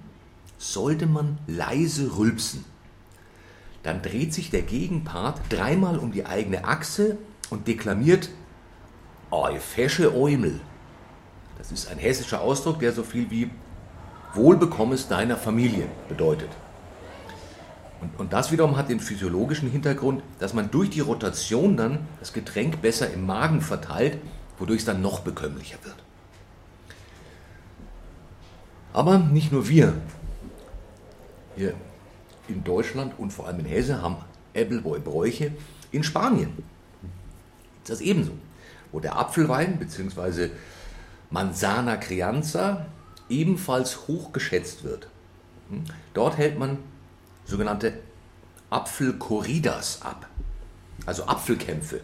sollte 0.58 1.06
man 1.06 1.38
leise 1.46 2.16
rülpsen. 2.16 2.64
Dann 3.84 4.02
dreht 4.02 4.34
sich 4.34 4.50
der 4.50 4.62
Gegenpart 4.62 5.40
dreimal 5.50 5.98
um 5.98 6.10
die 6.10 6.26
eigene 6.26 6.64
Achse 6.64 7.18
und 7.50 7.68
deklamiert 7.68 8.30
Ei 9.30 9.60
fesche 9.60 10.14
Eumel. 10.14 10.60
Das 11.58 11.70
ist 11.70 11.88
ein 11.88 11.98
hessischer 11.98 12.40
Ausdruck, 12.40 12.80
der 12.80 12.92
so 12.92 13.02
viel 13.04 13.30
wie 13.30 13.50
Wohlbekommes 14.32 15.06
deiner 15.08 15.36
Familie 15.36 15.86
bedeutet. 16.08 16.50
Und, 18.00 18.18
und 18.18 18.32
das 18.32 18.50
wiederum 18.52 18.76
hat 18.76 18.88
den 18.88 19.00
physiologischen 19.00 19.70
Hintergrund, 19.70 20.22
dass 20.38 20.54
man 20.54 20.70
durch 20.70 20.90
die 20.90 21.00
Rotation 21.00 21.76
dann 21.76 22.00
das 22.20 22.32
Getränk 22.32 22.82
besser 22.82 23.12
im 23.12 23.26
Magen 23.26 23.60
verteilt, 23.60 24.18
wodurch 24.58 24.80
es 24.80 24.84
dann 24.84 25.02
noch 25.02 25.20
bekömmlicher 25.20 25.78
wird. 25.84 25.96
Aber 28.92 29.18
nicht 29.18 29.52
nur 29.52 29.68
wir 29.68 29.94
hier 31.56 31.74
in 32.48 32.64
Deutschland 32.64 33.18
und 33.18 33.32
vor 33.32 33.46
allem 33.46 33.60
in 33.60 33.66
Hesse 33.66 34.00
haben 34.02 34.16
Appleboy-Bräuche. 34.54 35.52
In 35.92 36.04
Spanien 36.04 36.50
ist 37.82 37.90
das 37.90 38.00
ebenso, 38.00 38.32
wo 38.92 39.00
der 39.00 39.16
Apfelwein 39.16 39.78
bzw. 39.78 40.50
Manzana 41.30 41.96
Crianza 41.96 42.86
ebenfalls 43.28 44.06
hoch 44.06 44.32
geschätzt 44.32 44.84
wird. 44.84 45.08
Hm? 45.70 45.84
Dort 46.12 46.36
hält 46.36 46.58
man 46.58 46.78
sogenannte 47.44 47.94
Apfelkorridas 48.70 50.02
ab, 50.02 50.26
also 51.06 51.26
Apfelkämpfe, 51.26 52.00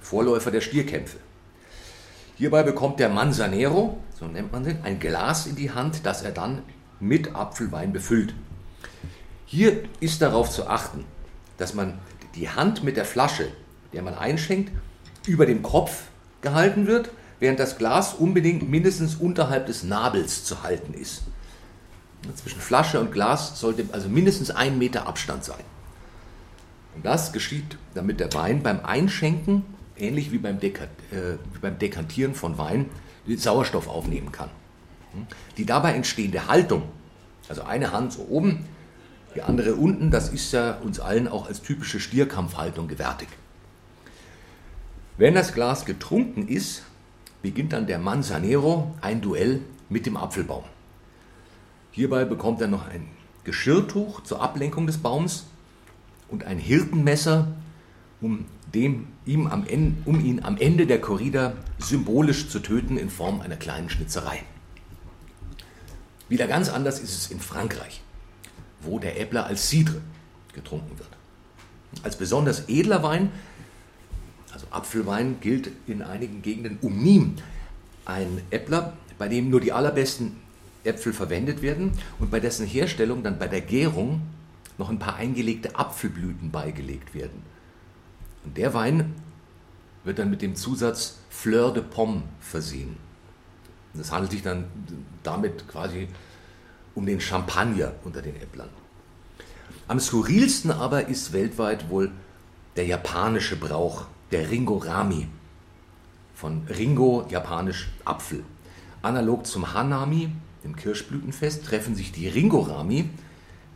Vorläufer 0.00 0.50
der 0.50 0.60
Stierkämpfe. 0.60 1.18
Hierbei 2.36 2.62
bekommt 2.62 2.98
der 2.98 3.08
Manzanero, 3.08 3.98
so 4.18 4.26
nennt 4.26 4.52
man 4.52 4.64
den, 4.64 4.82
ein 4.82 4.98
Glas 4.98 5.46
in 5.46 5.56
die 5.56 5.70
Hand, 5.70 6.04
das 6.04 6.22
er 6.22 6.32
dann 6.32 6.62
mit 7.00 7.34
Apfelwein 7.34 7.92
befüllt. 7.92 8.34
Hier 9.46 9.84
ist 10.00 10.22
darauf 10.22 10.50
zu 10.50 10.66
achten, 10.66 11.04
dass 11.58 11.74
man 11.74 11.98
die 12.34 12.48
Hand 12.48 12.82
mit 12.82 12.96
der 12.96 13.04
Flasche, 13.04 13.48
der 13.92 14.02
man 14.02 14.14
einschenkt, 14.14 14.72
über 15.26 15.46
dem 15.46 15.62
Kopf 15.62 16.04
gehalten 16.40 16.86
wird, 16.86 17.10
während 17.40 17.60
das 17.60 17.78
Glas 17.78 18.14
unbedingt 18.14 18.68
mindestens 18.68 19.16
unterhalb 19.16 19.66
des 19.66 19.82
Nabels 19.82 20.44
zu 20.44 20.62
halten 20.62 20.94
ist. 20.94 21.22
Zwischen 22.36 22.60
Flasche 22.60 23.00
und 23.00 23.12
Glas 23.12 23.60
sollte 23.60 23.84
also 23.92 24.08
mindestens 24.08 24.50
ein 24.50 24.78
Meter 24.78 25.06
Abstand 25.06 25.44
sein. 25.44 25.64
Und 26.94 27.04
das 27.04 27.32
geschieht, 27.32 27.76
damit 27.94 28.20
der 28.20 28.32
Wein 28.32 28.62
beim 28.62 28.80
Einschenken, 28.84 29.64
ähnlich 29.96 30.32
wie 30.32 30.38
beim, 30.38 30.58
Deka 30.58 30.84
äh, 30.84 31.36
wie 31.52 31.58
beim 31.60 31.78
Dekantieren 31.78 32.34
von 32.34 32.56
Wein, 32.56 32.88
Sauerstoff 33.26 33.88
aufnehmen 33.88 34.32
kann. 34.32 34.50
Die 35.56 35.64
dabei 35.64 35.94
entstehende 35.94 36.48
Haltung, 36.48 36.82
also 37.48 37.62
eine 37.62 37.92
Hand 37.92 38.12
so 38.12 38.26
oben, 38.28 38.66
die 39.34 39.42
andere 39.42 39.74
unten, 39.74 40.10
das 40.10 40.28
ist 40.28 40.52
ja 40.52 40.78
uns 40.78 41.00
allen 41.00 41.28
auch 41.28 41.46
als 41.46 41.62
typische 41.62 42.00
Stierkampfhaltung 42.00 42.88
gewärtig. 42.88 43.28
Wenn 45.16 45.34
das 45.34 45.54
Glas 45.54 45.84
getrunken 45.84 46.48
ist, 46.48 46.82
beginnt 47.42 47.72
dann 47.72 47.86
der 47.86 47.98
Manzanero 47.98 48.94
ein 49.00 49.20
Duell 49.20 49.60
mit 49.88 50.06
dem 50.06 50.16
Apfelbaum. 50.16 50.64
Hierbei 51.92 52.24
bekommt 52.24 52.60
er 52.60 52.68
noch 52.68 52.88
ein 52.88 53.08
Geschirrtuch 53.44 54.22
zur 54.22 54.42
Ablenkung 54.42 54.86
des 54.86 54.98
Baums 54.98 55.46
und 56.28 56.44
ein 56.44 56.58
Hirtenmesser, 56.58 57.48
um, 58.20 58.46
dem, 58.72 59.08
ihm 59.26 59.46
am 59.46 59.66
Ende, 59.66 59.96
um 60.04 60.24
ihn 60.24 60.42
am 60.42 60.56
Ende 60.56 60.86
der 60.86 61.00
Korrida 61.00 61.54
symbolisch 61.78 62.48
zu 62.48 62.58
töten 62.60 62.96
in 62.96 63.10
Form 63.10 63.40
einer 63.40 63.56
kleinen 63.56 63.90
Schnitzerei. 63.90 64.42
Wieder 66.28 66.46
ganz 66.46 66.70
anders 66.70 67.00
ist 67.00 67.14
es 67.14 67.30
in 67.30 67.38
Frankreich, 67.38 68.02
wo 68.84 68.98
der 68.98 69.20
Äppler 69.20 69.46
als 69.46 69.68
Cidre 69.68 70.00
getrunken 70.52 70.98
wird. 70.98 71.08
Als 72.02 72.16
besonders 72.16 72.68
edler 72.68 73.02
Wein, 73.02 73.30
also 74.52 74.66
Apfelwein, 74.70 75.36
gilt 75.40 75.70
in 75.86 76.02
einigen 76.02 76.42
Gegenden 76.42 76.78
Umnim, 76.80 77.36
ein 78.04 78.42
Äppler, 78.50 78.94
bei 79.18 79.28
dem 79.28 79.50
nur 79.50 79.60
die 79.60 79.72
allerbesten 79.72 80.36
Äpfel 80.84 81.12
verwendet 81.12 81.62
werden 81.62 81.92
und 82.18 82.30
bei 82.30 82.40
dessen 82.40 82.66
Herstellung 82.66 83.22
dann 83.22 83.38
bei 83.38 83.48
der 83.48 83.60
Gärung 83.60 84.22
noch 84.76 84.90
ein 84.90 84.98
paar 84.98 85.16
eingelegte 85.16 85.76
Apfelblüten 85.76 86.50
beigelegt 86.50 87.14
werden. 87.14 87.42
Und 88.44 88.56
der 88.56 88.74
Wein 88.74 89.14
wird 90.02 90.18
dann 90.18 90.30
mit 90.30 90.42
dem 90.42 90.54
Zusatz 90.56 91.18
Fleur 91.30 91.72
de 91.72 91.82
Pomme 91.82 92.22
versehen. 92.40 92.96
Es 93.98 94.10
handelt 94.12 94.32
sich 94.32 94.42
dann 94.42 94.64
damit 95.22 95.68
quasi 95.68 96.08
um 96.94 97.06
den 97.06 97.20
Champagner 97.20 97.92
unter 98.04 98.22
den 98.22 98.36
Äpplern. 98.36 98.70
Am 99.86 100.00
skurrilsten 100.00 100.70
aber 100.70 101.08
ist 101.08 101.32
weltweit 101.32 101.90
wohl 101.90 102.10
der 102.76 102.86
japanische 102.86 103.56
Brauch, 103.56 104.06
der 104.30 104.50
Ringorami. 104.50 105.28
Von 106.34 106.66
Ringo, 106.68 107.26
japanisch 107.28 107.90
Apfel. 108.04 108.44
Analog 109.02 109.46
zum 109.46 109.74
Hanami, 109.74 110.30
dem 110.64 110.74
Kirschblütenfest, 110.74 111.64
treffen 111.64 111.94
sich 111.94 112.12
die 112.12 112.28
Ringorami 112.28 113.10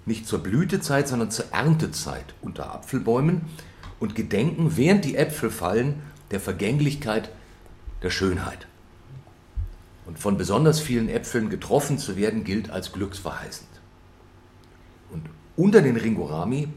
nicht 0.07 0.27
zur 0.27 0.43
Blütezeit, 0.43 1.07
sondern 1.07 1.31
zur 1.31 1.53
Erntezeit 1.53 2.35
unter 2.41 2.75
Apfelbäumen 2.75 3.43
und 4.01 4.15
gedenken, 4.15 4.77
während 4.77 5.05
die 5.05 5.17
Äpfel 5.17 5.51
fallen, 5.51 6.03
der 6.31 6.41
Vergänglichkeit 6.41 7.31
der 8.03 8.11
Schönheit. 8.11 8.67
Und 10.09 10.19
von 10.19 10.39
besonders 10.39 10.81
vielen 10.81 11.11
Äpfeln 11.11 11.51
getroffen 11.51 11.99
zu 11.99 12.17
werden, 12.17 12.43
gilt 12.43 12.71
als 12.71 12.93
glücksverheißend. 12.93 13.69
Und 15.11 15.29
unter 15.55 15.83
den 15.83 15.99
Ringorami 15.99 16.69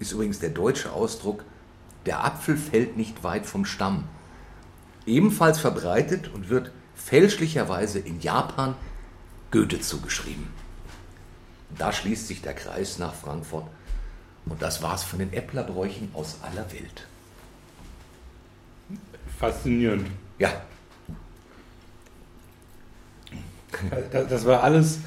ist 0.00 0.12
übrigens 0.12 0.38
der 0.38 0.50
deutsche 0.50 0.92
Ausdruck, 0.92 1.46
der 2.04 2.22
Apfel 2.22 2.58
fällt 2.58 2.98
nicht 2.98 3.24
weit 3.24 3.46
vom 3.46 3.64
Stamm. 3.64 4.04
Ebenfalls 5.06 5.58
verbreitet 5.60 6.28
und 6.34 6.50
wird 6.50 6.72
fälschlicherweise 6.94 8.00
in 8.00 8.20
Japan 8.20 8.74
Goethe 9.50 9.80
zugeschrieben. 9.80 10.48
Da 11.78 11.90
schließt 11.90 12.28
sich 12.28 12.42
der 12.42 12.52
Kreis 12.52 12.98
nach 12.98 13.14
Frankfurt. 13.14 13.64
Und 14.44 14.60
das 14.60 14.82
war's 14.82 15.04
von 15.04 15.20
den 15.20 15.32
Äpplerbräuchen 15.32 16.10
aus 16.12 16.36
aller 16.42 16.70
Welt. 16.70 17.06
Faszinierend. 19.38 20.06
Ja, 20.38 20.52
Das 24.12 24.44
war 24.46 24.62
alles 24.62 24.98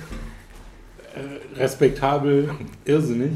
äh, 1.16 1.58
respektabel, 1.58 2.52
irrsinnig. 2.86 3.32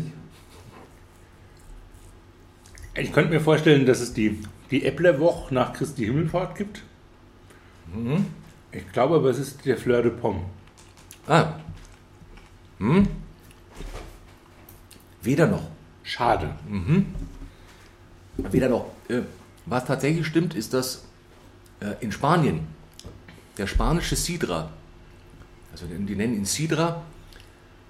Ich 2.95 3.13
könnte 3.13 3.32
mir 3.32 3.39
vorstellen, 3.39 3.86
dass 3.86 4.01
es 4.01 4.13
die, 4.13 4.41
die 4.69 4.86
Äpplerwoche 4.86 5.53
nach 5.53 5.73
Christi 5.73 6.05
Himmelfahrt 6.05 6.55
gibt. 6.57 6.84
Mhm. 7.93 8.25
Ich 8.71 8.91
glaube 8.91 9.15
aber, 9.15 9.29
es 9.29 9.39
ist 9.39 9.65
der 9.65 9.77
Fleur 9.77 10.01
de 10.01 10.11
Pomme. 10.11 10.41
Ah. 11.27 11.53
Hm? 12.79 13.07
Weder 15.21 15.47
noch. 15.47 15.67
Schade. 16.03 16.55
Weder 18.38 18.69
noch. 18.69 18.86
Äh, 19.07 19.21
was 19.65 19.86
tatsächlich 19.86 20.25
stimmt, 20.25 20.55
ist, 20.55 20.73
dass 20.73 21.05
äh, 21.79 21.93
in 21.99 22.11
Spanien 22.11 22.67
der 23.57 23.67
spanische 23.67 24.15
Sidra, 24.15 24.71
also 25.72 25.86
die 25.88 26.15
nennen 26.15 26.36
ihn 26.36 26.45
Sidra, 26.45 27.01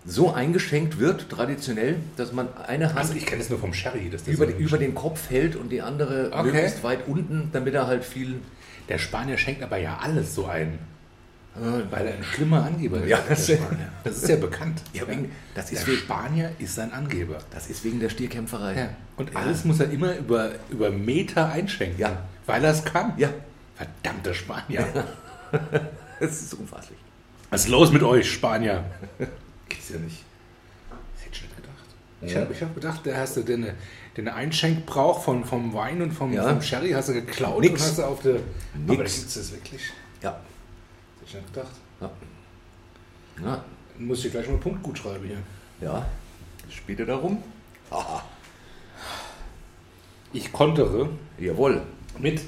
so 0.06 0.34
eingeschenkt 0.34 0.98
wird, 1.00 1.30
traditionell, 1.30 1.98
dass 2.18 2.32
man 2.34 2.48
eine 2.68 2.88
Hand 2.90 2.98
Also 2.98 3.14
ich 3.14 3.26
kenne 3.26 3.42
es 3.42 3.50
nur 3.50 3.60
vom 3.60 3.74
Sherry. 3.74 4.10
Dass 4.10 4.24
das 4.24 4.34
über, 4.34 4.46
so 4.48 4.52
die- 4.52 4.64
über 4.64 4.78
den 4.80 4.96
Kopf 4.96 5.30
hält 5.30 5.56
und 5.56 5.70
die 5.70 5.82
andere 5.82 6.32
Okay. 6.32 6.44
möglichst 6.44 6.84
weit 6.84 7.08
unten, 7.08 7.50
damit 7.54 7.74
er 7.76 7.86
halt 7.88 8.04
viel. 8.04 8.40
Der 8.90 8.98
Spanier 8.98 9.38
schenkt 9.38 9.62
aber 9.62 9.78
ja 9.78 10.00
alles 10.02 10.34
so 10.36 10.46
ein. 10.48 10.80
Weil 11.54 12.08
er 12.08 12.14
ein 12.16 12.24
schlimmer 12.24 12.64
Angeber 12.64 13.04
ist. 13.04 13.10
Ja, 13.10 13.18
der 13.20 13.30
das- 13.36 13.52
das 14.06 14.18
ist 14.24 14.30
ja 14.30 14.38
bekannt. 14.38 14.82
Ja, 14.94 15.06
wegen- 15.08 15.32
das 15.54 15.70
ist 15.72 15.82
der 15.82 15.88
wegen- 15.94 15.98
Spanier 16.00 16.52
ist 16.60 16.80
ein 16.80 16.94
Angeber. 16.94 17.40
Das 17.52 17.68
ist 17.70 17.84
wegen 17.84 18.00
der 18.00 18.10
Stierkämpferei. 18.10 18.74
Ja. 18.76 18.90
Und 19.18 19.34
Ja. 19.34 19.40
alles 19.42 19.66
muss 19.66 19.80
er 19.82 19.92
immer 19.92 20.16
über, 20.16 20.52
über 20.70 20.90
Meter 20.90 21.50
einschenken. 21.52 22.00
Ja. 22.00 22.24
Weil 22.48 22.64
er 22.64 22.72
es 22.72 22.84
kann. 22.86 23.14
Ja, 23.18 23.30
Verdammter 23.76 24.34
Spanier. 24.34 24.88
das 26.20 26.42
ist 26.42 26.54
unfasslich. 26.54 26.98
Was 27.52 27.66
ist 27.66 27.68
los 27.70 27.92
mit 27.92 28.02
euch, 28.02 28.32
Spanier? 28.32 28.84
Gibt's 29.70 29.90
ja 29.90 30.00
nicht. 30.00 30.24
Das 30.90 31.26
hätte 31.26 31.36
ich 31.36 31.42
nicht 31.44 31.56
gedacht. 31.56 31.76
Ich 32.22 32.36
habe 32.36 32.54
ich 32.54 32.62
hab 32.62 32.74
gedacht, 32.74 33.02
da 33.06 33.16
hast 33.18 33.38
du 33.38 33.44
den, 33.44 33.68
den 34.18 34.28
Einschenkbrauch 34.28 35.24
von, 35.24 35.46
vom 35.46 35.74
Wein 35.74 36.02
und 36.02 36.12
vom, 36.12 36.34
Ja. 36.34 36.48
vom 36.50 36.62
Sherry 36.62 36.92
hast 36.92 37.10
du 37.10 37.14
geklaut 37.14 37.60
Nix. 37.62 37.74
und 37.82 37.88
hast 37.88 37.98
du 38.00 38.04
auf 38.04 38.22
der. 38.22 38.36
Aber 38.36 38.42
da 38.88 38.94
Nix. 38.94 39.16
gibt's 39.20 39.34
das 39.36 39.52
wirklich. 39.52 39.82
Ja. 40.24 40.40
Das 41.22 41.30
hätte 41.34 41.38
ich 41.40 41.44
nicht 41.44 41.54
gedacht. 41.54 41.76
Ja. 42.00 42.12
Ja, 43.44 43.64
Dann 43.96 44.06
muss 44.08 44.18
ich 44.20 44.24
dir 44.26 44.32
gleich 44.32 44.46
mal 44.48 44.54
einen 44.54 44.62
Punkt 44.62 44.84
gut 44.84 44.98
schreiben 44.98 45.26
hier. 45.28 45.38
ja. 45.88 46.06
Später 46.70 47.06
darum. 47.06 47.44
Haha. 47.92 48.24
Ich 50.32 50.54
kontere 50.54 51.10
Jawohl. 51.38 51.82
mit 52.18 52.42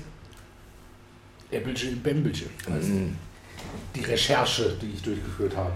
Äppelchen 1.51 1.89
in 1.93 2.01
Bämbelchen. 2.01 2.49
Also 2.71 2.87
Mhm. 2.87 3.17
Die 3.95 4.03
Recherche, 4.03 4.76
die 4.82 4.91
ich 4.93 5.01
durchgeführt 5.01 5.55
habe. 5.55 5.74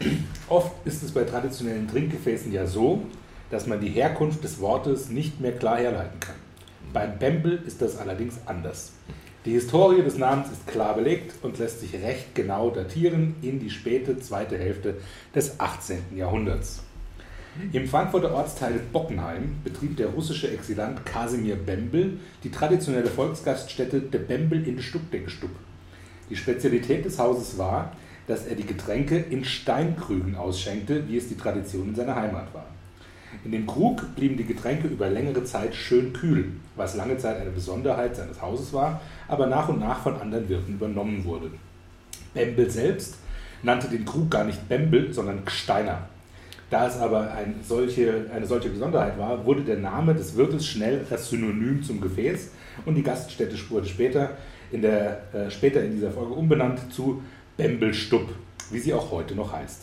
Oft 0.48 0.72
ist 0.84 1.02
es 1.02 1.12
bei 1.12 1.24
traditionellen 1.24 1.88
Trinkgefäßen 1.88 2.52
ja 2.52 2.66
so, 2.66 3.02
dass 3.50 3.66
man 3.66 3.80
die 3.80 3.90
Herkunft 3.90 4.42
des 4.44 4.60
Wortes 4.60 5.10
nicht 5.10 5.40
mehr 5.40 5.52
klar 5.52 5.78
herleiten 5.78 6.20
kann. 6.20 6.36
Beim 6.92 7.18
Bembel 7.18 7.62
ist 7.66 7.80
das 7.80 7.98
allerdings 7.98 8.38
anders. 8.46 8.92
Die 9.44 9.52
Historie 9.52 10.02
des 10.02 10.18
Namens 10.18 10.52
ist 10.52 10.66
klar 10.66 10.94
belegt 10.94 11.34
und 11.42 11.58
lässt 11.58 11.80
sich 11.80 11.94
recht 11.94 12.34
genau 12.34 12.70
datieren 12.70 13.34
in 13.42 13.58
die 13.58 13.70
späte 13.70 14.20
zweite 14.20 14.56
Hälfte 14.56 14.96
des 15.34 15.58
18. 15.58 16.16
Jahrhunderts. 16.16 16.82
Im 17.72 17.86
Frankfurter 17.86 18.32
Ortsteil 18.32 18.80
Bockenheim 18.92 19.56
betrieb 19.62 19.96
der 19.96 20.08
russische 20.08 20.50
Exilant 20.50 21.04
Kasimir 21.04 21.56
Bembel 21.56 22.18
die 22.44 22.50
traditionelle 22.50 23.10
Volksgaststätte 23.10 24.00
De 24.00 24.20
Bembel 24.20 24.66
in 24.66 24.80
Stuckdenkstuck. 24.80 25.50
Die 26.32 26.38
Spezialität 26.38 27.04
des 27.04 27.18
Hauses 27.18 27.58
war, 27.58 27.92
dass 28.26 28.46
er 28.46 28.54
die 28.54 28.64
Getränke 28.64 29.18
in 29.18 29.44
Steinkrügen 29.44 30.34
ausschenkte, 30.34 31.06
wie 31.06 31.18
es 31.18 31.28
die 31.28 31.36
Tradition 31.36 31.88
in 31.88 31.94
seiner 31.94 32.16
Heimat 32.16 32.54
war. 32.54 32.64
In 33.44 33.52
dem 33.52 33.66
Krug 33.66 34.02
blieben 34.16 34.38
die 34.38 34.46
Getränke 34.46 34.88
über 34.88 35.10
längere 35.10 35.44
Zeit 35.44 35.74
schön 35.74 36.14
kühl, 36.14 36.52
was 36.74 36.96
lange 36.96 37.18
Zeit 37.18 37.38
eine 37.38 37.50
Besonderheit 37.50 38.16
seines 38.16 38.40
Hauses 38.40 38.72
war, 38.72 39.02
aber 39.28 39.46
nach 39.46 39.68
und 39.68 39.80
nach 39.80 40.02
von 40.02 40.18
anderen 40.18 40.48
Wirten 40.48 40.72
übernommen 40.72 41.22
wurde. 41.22 41.50
Bembel 42.32 42.70
selbst 42.70 43.16
nannte 43.62 43.88
den 43.88 44.06
Krug 44.06 44.30
gar 44.30 44.44
nicht 44.44 44.66
Bembel, 44.70 45.12
sondern 45.12 45.44
Gsteiner. 45.44 46.08
Da 46.70 46.86
es 46.86 46.96
aber 46.96 47.30
ein 47.30 47.56
solche, 47.62 48.24
eine 48.34 48.46
solche 48.46 48.70
Besonderheit 48.70 49.18
war, 49.18 49.44
wurde 49.44 49.60
der 49.60 49.76
Name 49.76 50.14
des 50.14 50.34
Wirtes 50.34 50.66
schnell 50.66 51.04
das 51.10 51.28
Synonym 51.28 51.82
zum 51.82 52.00
Gefäß 52.00 52.52
und 52.86 52.94
die 52.94 53.02
Gaststätte 53.02 53.54
wurde 53.68 53.86
später 53.86 54.30
in, 54.72 54.82
der, 54.82 55.22
äh, 55.32 55.50
später 55.50 55.82
in 55.82 55.92
dieser 55.92 56.10
Folge 56.10 56.32
umbenannt 56.32 56.92
zu 56.92 57.22
Bembelstub, 57.56 58.28
wie 58.70 58.78
sie 58.78 58.94
auch 58.94 59.10
heute 59.10 59.34
noch 59.34 59.52
heißt. 59.52 59.82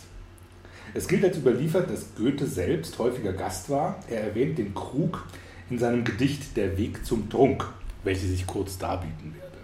Es 0.94 1.08
gilt 1.08 1.24
als 1.24 1.38
überliefert, 1.38 1.90
dass 1.90 2.16
Goethe 2.16 2.48
selbst 2.48 2.98
häufiger 2.98 3.34
Gast 3.34 3.70
war. 3.70 4.00
Er 4.10 4.22
erwähnt 4.22 4.58
den 4.58 4.74
Krug 4.74 5.26
in 5.70 5.78
seinem 5.78 6.04
Gedicht 6.04 6.58
Der 6.58 6.78
Weg 6.78 7.06
zum 7.06 7.30
Trunk, 7.30 7.66
welches 8.04 8.32
ich 8.32 8.48
kurz 8.48 8.80
darbieten 8.80 9.36
werde. 9.36 9.58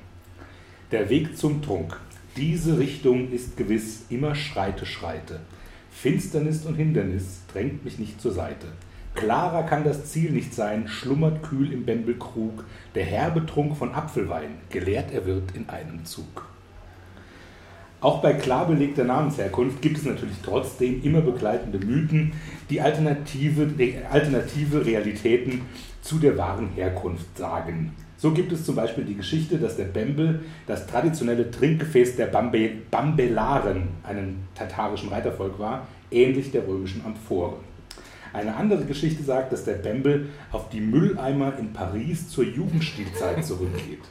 Der 0.92 1.10
Weg 1.10 1.36
zum 1.36 1.64
Trunk. 1.64 2.00
Diese 2.38 2.78
Richtung 2.78 3.32
ist 3.32 3.58
gewiss 3.58 4.04
immer 4.10 4.36
Schreite, 4.36 4.86
Schreite. 4.86 5.40
Finsternis 5.90 6.66
und 6.66 6.76
Hindernis 6.76 7.40
drängt 7.52 7.84
mich 7.84 7.98
nicht 7.98 8.22
zur 8.22 8.34
Seite. 8.34 8.68
Klarer 9.16 9.64
kann 9.64 9.86
das 9.86 10.12
Ziel 10.12 10.32
nicht 10.32 10.54
sein, 10.54 10.88
schlummert 10.90 11.42
kühl 11.42 11.72
im 11.72 11.86
Bembelkrug 11.86 12.66
der 12.96 13.06
herbe 13.06 13.46
Trunk 13.46 13.78
von 13.78 13.94
Apfelwein, 13.94 14.58
geleert 14.70 15.14
er 15.14 15.26
wird 15.26 15.56
in 15.56 15.70
einem 15.70 16.04
Zug. 16.06 16.46
Auch 18.02 18.22
bei 18.22 18.34
klar 18.34 18.68
belegter 18.68 19.06
Namensherkunft 19.06 19.82
gibt 19.82 19.98
es 19.98 20.04
natürlich 20.04 20.36
trotzdem 20.44 21.02
immer 21.02 21.22
begleitende 21.22 21.80
Mythen, 21.80 22.34
die 22.70 22.82
alternative, 22.82 23.70
alternative 24.12 24.86
Realitäten 24.86 25.62
zu 26.02 26.20
der 26.20 26.38
wahren 26.38 26.70
Herkunft 26.76 27.38
sagen. 27.38 27.94
So 28.18 28.32
gibt 28.32 28.52
es 28.52 28.66
zum 28.66 28.76
Beispiel 28.76 29.06
die 29.06 29.16
Geschichte, 29.16 29.58
dass 29.58 29.78
der 29.78 29.86
Bembel 29.86 30.44
das 30.68 30.88
traditionelle 30.88 31.50
Trinkgefäß 31.50 32.18
der 32.18 32.28
Bambe, 32.28 32.70
Bambelaren, 32.92 33.88
einem 34.04 34.36
tatarischen 34.56 35.10
Reitervolk 35.10 35.58
war, 35.58 35.88
ähnlich 36.12 36.52
der 36.52 36.68
römischen 36.68 37.04
Amphore. 37.06 37.56
Eine 38.36 38.54
andere 38.58 38.84
Geschichte 38.84 39.24
sagt, 39.24 39.54
dass 39.54 39.64
der 39.64 39.76
Bembel 39.76 40.28
auf 40.52 40.68
die 40.68 40.82
Mülleimer 40.82 41.54
in 41.58 41.72
Paris 41.72 42.28
zur 42.28 42.44
Jugendstilzeit 42.44 43.46
zurückgeht. 43.46 44.02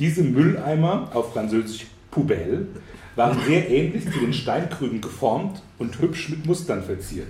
Diese 0.00 0.24
Mülleimer, 0.24 1.08
auf 1.14 1.32
Französisch 1.32 1.86
Poubelle, 2.10 2.66
waren 3.14 3.38
sehr 3.46 3.70
ähnlich 3.70 4.10
zu 4.10 4.18
den 4.18 4.32
Steinkrügen 4.32 5.00
geformt 5.00 5.62
und 5.78 6.00
hübsch 6.00 6.28
mit 6.28 6.44
Mustern 6.44 6.82
verziert. 6.82 7.28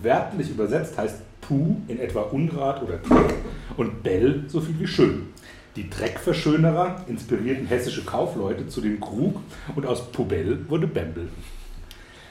Wörtlich 0.00 0.50
übersetzt 0.50 0.96
heißt 0.96 1.16
Puh 1.40 1.78
in 1.88 1.98
etwa 1.98 2.20
Unrat 2.20 2.80
oder 2.80 2.98
Dreck 2.98 3.34
und 3.76 4.04
Bell 4.04 4.44
so 4.46 4.60
viel 4.60 4.78
wie 4.78 4.86
schön. 4.86 5.26
Die 5.74 5.90
Dreckverschönerer 5.90 7.06
inspirierten 7.08 7.66
hessische 7.66 8.04
Kaufleute 8.04 8.68
zu 8.68 8.80
dem 8.80 9.00
Krug 9.00 9.40
und 9.74 9.84
aus 9.84 10.12
Poubelle 10.12 10.58
wurde 10.68 10.86
Bembel. 10.86 11.28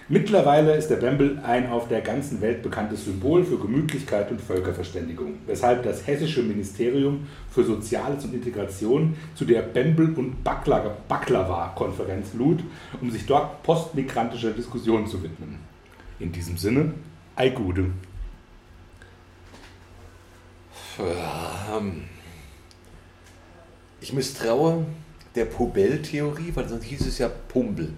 Mittlerweile 0.10 0.74
ist 0.78 0.88
der 0.88 0.96
Bembel 0.96 1.38
ein 1.44 1.70
auf 1.70 1.90
der 1.90 2.00
ganzen 2.00 2.40
Welt 2.40 2.64
bekanntes 2.64 3.04
Symbol 3.04 3.44
für 3.44 3.58
Gemütlichkeit 3.58 4.32
und 4.32 4.40
Völkerverständigung, 4.40 5.40
weshalb 5.46 5.84
das 5.84 6.08
hessische 6.08 6.44
Ministerium 6.44 7.28
für 7.52 7.66
Soziales 7.66 8.24
und 8.24 8.34
Integration 8.34 9.18
zu 9.36 9.44
der 9.44 9.64
Bembel- 9.64 10.14
und 10.14 10.46
Baklava-Konferenz 10.46 12.34
lud, 12.36 12.64
um 13.02 13.12
sich 13.12 13.26
dort 13.26 13.62
postmigrantischer 13.64 14.52
Diskussionen 14.52 15.08
zu 15.08 15.22
widmen. 15.22 15.58
In 16.20 16.32
diesem 16.32 16.56
Sinne, 16.56 16.94
ei 17.36 17.50
Gude. 17.50 17.88
Ich 24.00 24.14
misstraue 24.14 24.86
der 25.36 25.46
Pobell-Theorie, 25.46 26.54
weil 26.56 26.70
sonst 26.70 26.86
hieß 26.86 27.08
es 27.08 27.18
ja 27.18 27.28
Pumbel. 27.28 27.92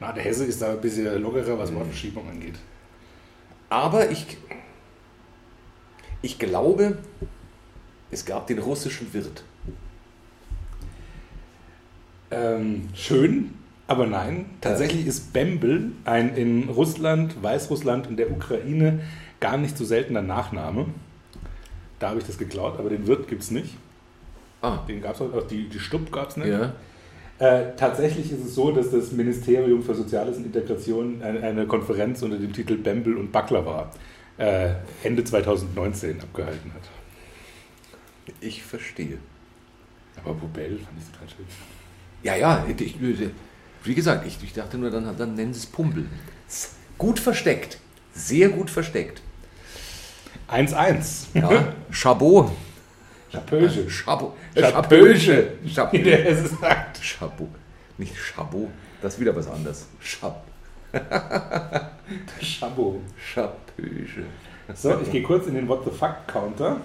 Na, 0.00 0.12
der 0.12 0.24
Hesse 0.24 0.44
ist 0.44 0.60
da 0.60 0.72
ein 0.72 0.80
bisschen 0.80 1.20
lockerer, 1.22 1.58
was 1.58 1.74
Wortverschiebung 1.74 2.28
angeht. 2.28 2.56
Aber 3.70 4.10
ich, 4.10 4.36
ich 6.22 6.38
glaube, 6.38 6.98
es 8.10 8.24
gab 8.24 8.46
den 8.46 8.58
russischen 8.58 9.12
Wirt. 9.12 9.44
Ähm, 12.30 12.88
schön, 12.94 13.54
aber 13.86 14.06
nein. 14.06 14.46
Tatsächlich 14.60 15.06
ist 15.06 15.32
Bembel 15.32 15.92
ein 16.04 16.34
in 16.36 16.68
Russland, 16.68 17.42
Weißrussland 17.42 18.06
und 18.06 18.16
der 18.16 18.30
Ukraine 18.30 19.00
gar 19.40 19.56
nicht 19.56 19.76
so 19.76 19.84
seltener 19.84 20.22
Nachname. 20.22 20.86
Da 21.98 22.10
habe 22.10 22.20
ich 22.20 22.26
das 22.26 22.38
geklaut, 22.38 22.78
aber 22.78 22.88
den 22.88 23.06
Wirt 23.06 23.28
gibt 23.28 23.42
es 23.42 23.50
nicht. 23.50 23.76
Ah. 24.62 24.78
Den 24.88 25.02
gab 25.02 25.14
es 25.14 25.20
auch, 25.20 25.46
die, 25.46 25.68
die 25.68 25.78
Stupp 25.78 26.10
gab 26.10 26.30
es 26.30 26.36
nicht. 26.36 26.48
Ja. 26.48 26.74
Äh, 27.38 27.74
tatsächlich 27.76 28.30
ist 28.30 28.44
es 28.44 28.54
so, 28.54 28.70
dass 28.70 28.90
das 28.90 29.10
Ministerium 29.10 29.82
für 29.82 29.94
Soziales 29.94 30.36
und 30.36 30.46
Integration 30.46 31.20
eine, 31.20 31.42
eine 31.42 31.66
Konferenz 31.66 32.22
unter 32.22 32.38
dem 32.38 32.52
Titel 32.52 32.76
Bembel 32.76 33.16
und 33.16 33.32
Baklava 33.32 33.90
äh, 34.38 34.70
Ende 35.02 35.24
2019 35.24 36.20
abgehalten 36.20 36.72
hat. 36.72 36.82
Ich 38.40 38.62
verstehe. 38.62 39.18
Aber 40.24 40.34
Bubel 40.34 40.78
fand 40.78 40.98
ich 40.98 41.10
total 41.12 41.28
schön. 41.28 41.46
Ja, 42.22 42.36
ja, 42.36 42.66
ich, 42.68 42.96
wie 43.82 43.94
gesagt, 43.94 44.26
ich, 44.26 44.42
ich 44.42 44.52
dachte 44.52 44.78
nur, 44.78 44.90
dann, 44.90 45.16
dann 45.16 45.34
nennen 45.34 45.52
sie 45.52 45.60
es 45.60 45.66
Pumbel. 45.66 46.06
Gut 46.96 47.18
versteckt. 47.18 47.78
Sehr 48.14 48.48
gut 48.48 48.70
versteckt. 48.70 49.20
1-1. 50.48 51.26
Ja, 51.34 51.74
Chabot. 51.90 52.50
Wie 55.92 56.02
der 56.02 56.28
es 56.30 56.50
sagt. 56.58 56.98
Chabot. 57.02 57.48
Nicht 57.98 58.16
Chabot. 58.16 58.68
Das 59.00 59.14
ist 59.14 59.20
wieder 59.20 59.36
was 59.36 59.48
anderes. 59.48 59.86
Chab. 60.00 60.44
Chabot. 62.40 63.00
Chapöge. 63.18 64.24
So, 64.74 64.98
ich 65.00 65.10
gehe 65.10 65.22
kurz 65.22 65.46
in 65.46 65.54
den 65.54 65.68
What 65.68 65.84
the 65.84 65.90
Fuck 65.90 66.26
Counter. 66.26 66.80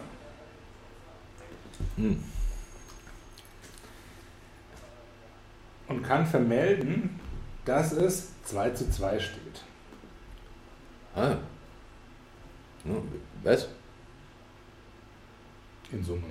Hm. 1.95 2.23
Und 5.87 6.03
kann 6.03 6.25
vermelden, 6.25 7.19
dass 7.65 7.93
es 7.93 8.31
2 8.43 8.71
zu 8.71 8.91
2 8.91 9.19
steht. 9.19 9.63
Ah. 11.15 11.37
Ja, 12.85 12.91
Was? 13.43 13.67
In 15.91 16.03
Summe. 16.03 16.23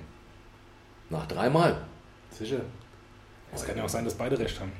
Nach 1.09 1.25
dreimal. 1.27 1.81
Sicher. 2.31 2.61
Es 3.53 3.65
kann 3.65 3.77
ja 3.77 3.83
auch 3.83 3.89
sein, 3.89 4.05
dass 4.05 4.13
beide 4.13 4.37
recht 4.37 4.59
haben. 4.59 4.71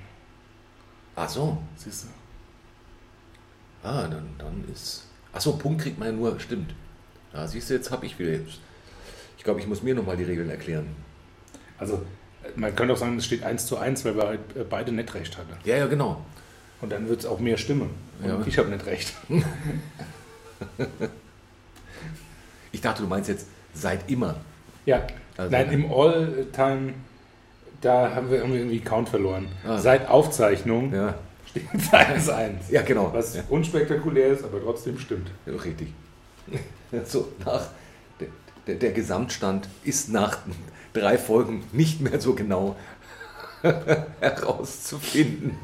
Ach 1.15 1.27
so. 1.27 1.57
Siehst 1.75 2.05
du? 2.05 3.87
Ah, 3.87 4.07
dann, 4.07 4.29
dann 4.37 4.63
ist. 4.71 5.05
Ach 5.33 5.41
so, 5.41 5.57
Punkt 5.57 5.81
kriegt 5.81 5.97
man 5.97 6.09
ja 6.09 6.13
nur. 6.13 6.39
Stimmt. 6.39 6.73
Ja, 7.33 7.47
siehst 7.47 7.69
du, 7.69 7.73
jetzt 7.73 7.91
habe 7.91 8.05
ich 8.05 8.17
wieder. 8.19 8.39
Ich 9.37 9.43
glaube, 9.43 9.59
ich 9.59 9.67
muss 9.67 9.81
mir 9.81 9.95
nochmal 9.95 10.17
die 10.17 10.23
Regeln 10.23 10.49
erklären. 10.49 10.95
Also, 11.77 12.05
man 12.55 12.75
könnte 12.75 12.93
auch 12.93 12.97
sagen, 12.97 13.17
es 13.17 13.25
steht 13.25 13.43
1 13.43 13.65
zu 13.65 13.77
1, 13.77 14.05
weil 14.05 14.15
wir 14.15 14.27
halt 14.27 14.55
äh, 14.55 14.63
beide 14.63 14.91
nicht 14.91 15.13
recht 15.13 15.37
hatten. 15.37 15.53
Ja, 15.63 15.77
ja, 15.77 15.87
genau. 15.87 16.23
Und 16.81 16.91
dann 16.91 17.07
wird 17.09 17.21
es 17.21 17.25
auch 17.25 17.39
mehr 17.39 17.57
stimmen. 17.57 17.89
Ja. 18.25 18.41
ich 18.45 18.57
habe 18.57 18.69
nicht 18.69 18.85
recht. 18.85 19.13
Ich 22.71 22.81
dachte, 22.81 23.01
du 23.01 23.07
meinst 23.07 23.29
jetzt 23.29 23.47
seit 23.73 24.09
immer. 24.09 24.35
Ja, 24.85 25.01
Also- 25.37 25.51
nein, 25.51 25.71
im 25.71 25.91
All-Time, 25.91 26.93
da 27.81 28.13
haben 28.15 28.29
wir 28.31 28.39
irgendwie 28.43 28.79
Count 28.79 29.09
verloren. 29.09 29.47
Ah. 29.65 29.77
Seit 29.77 30.09
Aufzeichnung 30.09 30.93
Ja, 30.93 31.15
steht 31.45 31.63
es 31.73 31.93
1 31.93 32.29
1. 32.29 32.69
ja 32.71 32.81
genau. 32.81 33.11
Was 33.13 33.35
ja, 33.35 33.43
unspektakulär 33.49 34.27
ist, 34.29 34.43
aber 34.43 34.61
trotzdem 34.61 34.97
stimmt. 34.99 35.29
ja, 35.45 35.53
richtig. 35.53 35.93
So, 37.05 37.27
nach. 37.45 37.67
Der, 38.19 38.27
der, 38.65 38.75
der 38.75 38.91
Gesamtstand 38.93 39.69
ist 39.83 40.09
nach 40.09 40.39
drei 40.91 41.19
Folgen 41.19 41.63
nicht 41.71 42.01
mehr 42.01 42.19
so 42.19 42.33
genau 42.33 42.75
herauszufinden. 44.19 45.57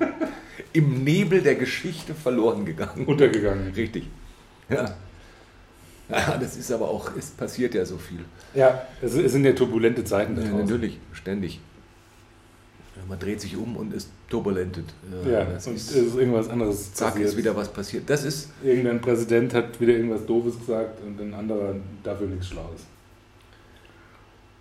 Im 0.73 1.03
Nebel 1.03 1.41
der 1.41 1.55
Geschichte 1.55 2.13
verloren 2.13 2.65
gegangen. 2.65 3.05
Untergegangen. 3.05 3.73
Richtig. 3.73 4.07
Ja. 4.69 4.95
Ja. 6.09 6.37
Das 6.39 6.55
ist 6.55 6.71
aber 6.71 6.89
auch, 6.89 7.11
es 7.17 7.31
passiert 7.31 7.73
ja 7.73 7.85
so 7.85 7.97
viel. 7.97 8.19
Ja, 8.53 8.87
es 9.01 9.13
sind 9.13 9.45
ja 9.45 9.53
turbulente 9.53 10.03
Zeiten 10.03 10.35
da 10.35 10.41
Ja, 10.41 10.51
natürlich, 10.51 10.99
ständig. 11.13 11.59
Ja, 12.95 13.01
man 13.07 13.19
dreht 13.19 13.41
sich 13.41 13.57
um 13.57 13.75
und 13.75 13.93
ist 13.93 14.09
turbulentet. 14.29 14.85
Ja, 15.29 15.43
das 15.45 15.67
und 15.67 15.75
es 15.75 15.91
ist, 15.91 15.95
ist 15.95 16.15
irgendwas 16.15 16.49
anderes 16.49 16.93
zack, 16.93 17.09
passiert. 17.09 17.29
ist 17.29 17.37
wieder 17.37 17.55
was 17.55 17.71
passiert. 17.71 18.09
Das 18.09 18.23
ist, 18.23 18.49
Irgendein 18.63 19.01
Präsident 19.01 19.53
hat 19.53 19.79
wieder 19.81 19.93
irgendwas 19.93 20.25
Doofes 20.25 20.57
gesagt 20.59 21.01
und 21.03 21.19
ein 21.19 21.33
anderer 21.33 21.75
dafür 22.03 22.27
nichts 22.27 22.47
Schlaues. 22.47 22.81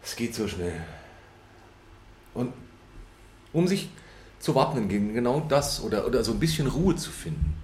es 0.02 0.16
geht 0.16 0.34
so 0.34 0.48
schnell. 0.48 0.72
Und 2.34 2.52
um 3.52 3.68
sich 3.68 3.88
zu 4.40 4.54
wappnen 4.54 4.88
gegen 4.88 5.14
genau 5.14 5.40
das 5.48 5.82
oder, 5.82 6.06
oder 6.06 6.24
so 6.24 6.32
ein 6.32 6.40
bisschen 6.40 6.66
Ruhe 6.66 6.96
zu 6.96 7.10
finden. 7.10 7.54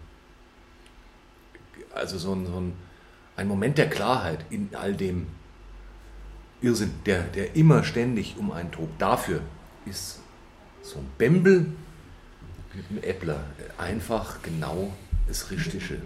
Also 1.93 2.16
so 2.16 2.33
ein, 2.33 2.47
so 2.47 2.59
ein 2.61 2.72
ein 3.41 3.49
Moment 3.49 3.78
der 3.78 3.88
Klarheit 3.88 4.45
in 4.51 4.68
all 4.74 4.95
dem 4.95 5.26
Irrsinn, 6.61 6.93
der, 7.07 7.22
der 7.22 7.57
immer 7.57 7.84
ständig 7.84 8.36
um 8.36 8.53
einen 8.53 8.70
tobt. 8.70 9.01
Dafür 9.01 9.41
ist 9.86 10.20
so 10.82 10.99
ein 10.99 11.07
Bembel 11.16 11.72
mit 12.74 12.91
einem 12.91 13.03
Äppler 13.03 13.45
einfach 13.78 14.43
genau 14.43 14.93
das 15.26 15.51
Richtige. 15.51 16.03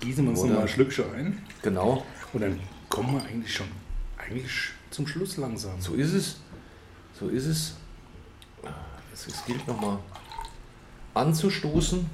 Gießen 0.00 0.24
wir 0.24 0.30
uns 0.30 0.42
nochmal 0.42 0.62
ein 0.62 0.68
Schlückchen 0.68 1.04
ein. 1.14 1.42
Genau, 1.62 2.04
Und 2.34 2.42
dann 2.42 2.60
kommen 2.90 3.14
wir 3.14 3.24
eigentlich 3.24 3.54
schon 3.54 3.68
eigentlich 4.18 4.72
zum 4.90 5.06
Schluss 5.06 5.38
langsam. 5.38 5.80
so 5.80 5.94
ist 5.94 6.12
es. 6.12 6.40
So 7.18 7.28
ist 7.28 7.46
es. 7.46 7.76
Es, 9.14 9.26
es 9.26 9.44
gilt 9.46 9.66
nochmal 9.66 9.98
anzustoßen, 11.14 12.08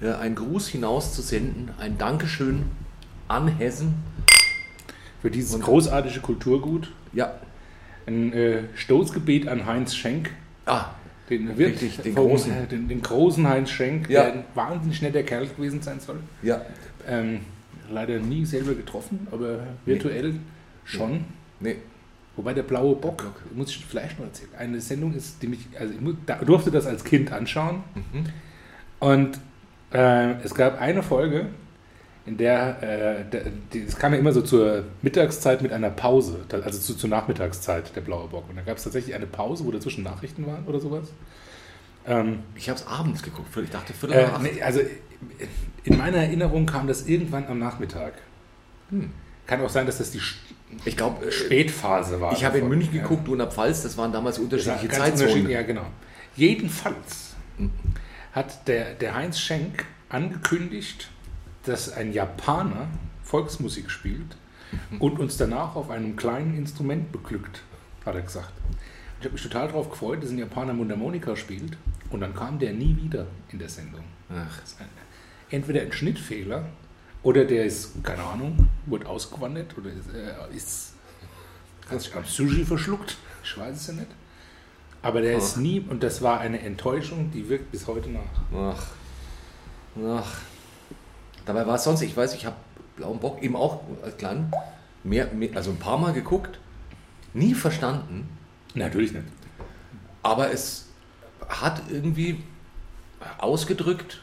äh, 0.00 0.12
einen 0.14 0.34
Gruß 0.34 0.68
hinauszusenden, 0.68 1.70
ein 1.78 1.96
Dankeschön 1.96 2.64
an 3.30 3.48
Hessen. 3.48 3.94
Für 5.22 5.30
dieses 5.30 5.54
Und- 5.54 5.62
großartige 5.62 6.20
Kulturgut. 6.20 6.90
Ja, 7.12 7.34
Ein 8.06 8.32
äh, 8.32 8.62
Stoßgebet 8.74 9.46
an 9.46 9.66
Heinz 9.66 9.94
Schenk. 9.94 10.30
ah, 10.66 10.86
Den, 11.28 11.56
Wirt 11.56 11.80
Richtig, 11.80 11.98
den 12.02 12.14
vom, 12.14 12.28
großen. 12.28 12.52
äh, 12.52 12.66
Den, 12.66 12.88
den 12.88 13.02
großen 13.02 13.46
Heinz 13.48 13.70
Schenk, 13.70 14.08
Ja. 14.10 14.24
der 14.24 14.32
ein 14.32 14.44
wahnsinnig 14.54 15.00
netter 15.02 15.22
Kerl 15.22 15.46
gewesen 15.46 15.80
sein 15.82 16.00
soll. 16.00 16.18
ja, 16.42 16.62
Ähm, 17.06 17.40
leider 17.90 18.18
nie 18.18 18.44
selber 18.44 18.74
getroffen, 18.74 19.26
aber 19.30 19.60
virtuell 19.84 20.34
schon. 20.84 21.24
nee, 21.60 21.76
Wobei 22.36 22.54
der 22.54 22.62
blaue 22.62 22.94
Bock, 22.96 23.24
muss 23.54 23.70
ich 23.70 23.84
vielleicht 23.84 24.18
noch 24.18 24.26
erzählen, 24.26 24.50
eine 24.58 24.80
Sendung 24.80 25.12
ist, 25.14 25.42
die 25.42 25.48
mich, 25.48 25.60
also 25.78 25.92
ich 25.92 26.00
da- 26.26 26.36
durfte 26.36 26.70
das 26.70 26.86
als 26.86 27.04
Kind 27.04 27.30
anschauen. 27.32 27.82
Mhm. 27.94 28.24
Und 28.98 29.38
äh, 29.92 30.32
es 30.42 30.54
gab 30.54 30.80
eine 30.80 31.02
Folge, 31.02 31.46
in 32.26 32.36
der, 32.36 32.82
äh, 33.32 33.78
es 33.86 33.96
kam 33.96 34.12
ja 34.12 34.18
immer 34.18 34.32
so 34.32 34.42
zur 34.42 34.84
Mittagszeit 35.02 35.62
mit 35.62 35.72
einer 35.72 35.90
Pause, 35.90 36.40
also 36.50 36.78
zu, 36.78 36.94
zur 36.94 37.08
Nachmittagszeit, 37.10 37.94
der 37.96 38.02
blaue 38.02 38.28
Bock. 38.28 38.48
Und 38.48 38.56
da 38.56 38.62
gab 38.62 38.76
es 38.76 38.84
tatsächlich 38.84 39.14
eine 39.14 39.26
Pause, 39.26 39.64
wo 39.64 39.70
dazwischen 39.70 40.04
Nachrichten 40.04 40.46
waren 40.46 40.64
oder 40.66 40.80
sowas. 40.80 41.08
Ähm, 42.06 42.40
ich 42.54 42.68
habe 42.68 42.78
es 42.78 42.86
abends 42.86 43.22
geguckt, 43.22 43.48
ich 43.62 43.70
dachte 43.70 43.92
Viertel 43.92 44.16
äh, 44.18 44.28
nee, 44.42 44.62
also 44.62 44.80
in 45.84 45.96
meiner 45.98 46.18
Erinnerung 46.18 46.66
kam 46.66 46.86
das 46.86 47.06
irgendwann 47.06 47.46
am 47.46 47.58
Nachmittag. 47.58 48.14
Hm. 48.90 49.10
Kann 49.46 49.60
auch 49.62 49.68
sein, 49.70 49.86
dass 49.86 49.98
das 49.98 50.10
die 50.10 50.20
Ich 50.84 50.96
glaube, 50.96 51.30
Spätphase 51.32 52.20
war. 52.20 52.32
ich 52.32 52.44
habe 52.44 52.58
in. 52.58 52.68
München 52.68 52.94
Ja. 52.94 53.02
geguckt, 53.02 53.26
du 53.26 53.32
in 53.32 53.38
der 53.38 53.48
Pfalz, 53.50 53.82
das 53.82 53.96
waren 53.98 54.12
damals 54.12 54.38
unterschiedliche 54.38 54.86
Ganz 54.88 54.98
Zeitzonen. 54.98 55.22
unterschiedlich, 55.28 55.54
Ja, 55.54 55.62
genau. 55.62 55.86
Jedenfalls 56.36 57.34
Mhm. 57.58 57.70
hat 58.32 58.66
der, 58.68 58.94
der 58.94 59.14
Heinz 59.14 59.38
Schenk 59.40 59.84
angekündigt, 60.08 61.10
dass 61.64 61.92
ein 61.92 62.12
Japaner 62.12 62.88
Volksmusik 63.22 63.90
spielt 63.90 64.36
und 64.98 65.18
uns 65.18 65.36
danach 65.36 65.76
auf 65.76 65.90
einem 65.90 66.16
kleinen 66.16 66.56
Instrument 66.56 67.12
beglückt, 67.12 67.62
hat 68.04 68.14
er 68.14 68.22
gesagt. 68.22 68.52
Ich 69.18 69.24
habe 69.24 69.34
mich 69.34 69.42
total 69.42 69.68
darauf 69.68 69.90
gefreut, 69.90 70.22
dass 70.22 70.30
ein 70.30 70.38
Japaner 70.38 70.72
Mundharmonika 70.72 71.36
spielt 71.36 71.76
und 72.10 72.20
dann 72.20 72.34
kam 72.34 72.58
der 72.58 72.72
nie 72.72 72.96
wieder 72.96 73.26
in 73.50 73.58
der 73.58 73.68
Sendung. 73.68 74.04
Ach, 74.30 74.62
ist 74.62 74.78
entweder 75.50 75.82
ein 75.82 75.92
Schnittfehler 75.92 76.66
oder 77.22 77.44
der 77.44 77.66
ist, 77.66 78.02
keine 78.02 78.22
Ahnung, 78.22 78.68
wurde 78.86 79.06
ausgewandert 79.06 79.76
oder 79.76 79.90
ist, 79.90 80.08
äh, 80.14 80.56
ist 80.56 80.94
hat 81.90 82.00
sich 82.00 82.14
am 82.14 82.24
Sushi 82.24 82.64
verschluckt. 82.64 83.16
Ich 83.42 83.58
weiß 83.58 83.76
es 83.76 83.86
ja 83.88 83.94
nicht. 83.94 84.06
Aber 85.02 85.20
der 85.20 85.36
ist 85.36 85.54
Ach. 85.56 85.60
nie, 85.60 85.80
und 85.80 86.02
das 86.02 86.22
war 86.22 86.40
eine 86.40 86.60
Enttäuschung, 86.60 87.30
die 87.32 87.48
wirkt 87.48 87.72
bis 87.72 87.86
heute 87.86 88.10
nach. 88.10 88.20
ach, 88.54 88.86
ach. 90.06 90.40
Dabei 91.50 91.66
war 91.66 91.74
es 91.74 91.82
sonst, 91.82 92.02
ich 92.02 92.16
weiß, 92.16 92.34
ich 92.34 92.46
habe 92.46 92.54
Blauen 92.94 93.18
Bock 93.18 93.42
eben 93.42 93.56
auch 93.56 93.80
als 94.04 94.16
klein, 94.16 94.52
mehr, 95.02 95.26
mehr, 95.32 95.56
also 95.56 95.72
ein 95.72 95.78
paar 95.78 95.98
Mal 95.98 96.12
geguckt, 96.12 96.60
nie 97.34 97.54
verstanden, 97.54 98.28
Natürlich 98.72 99.10
nicht. 99.10 99.24
aber 100.22 100.52
es 100.52 100.86
hat 101.48 101.82
irgendwie 101.90 102.40
ausgedrückt, 103.38 104.22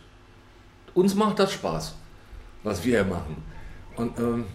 uns 0.94 1.16
macht 1.16 1.40
das 1.40 1.52
Spaß, 1.52 1.96
was 2.64 2.86
wir 2.86 3.04
machen. 3.04 3.44
Und, 3.98 4.18
ähm, 4.20 4.46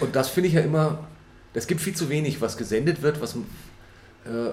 und 0.00 0.16
das 0.16 0.28
finde 0.28 0.48
ich 0.48 0.54
ja 0.54 0.62
immer, 0.62 1.06
es 1.54 1.68
gibt 1.68 1.80
viel 1.80 1.94
zu 1.94 2.08
wenig, 2.08 2.40
was 2.40 2.56
gesendet 2.56 3.00
wird, 3.00 3.20
was, 3.20 3.36
äh, 3.36 4.50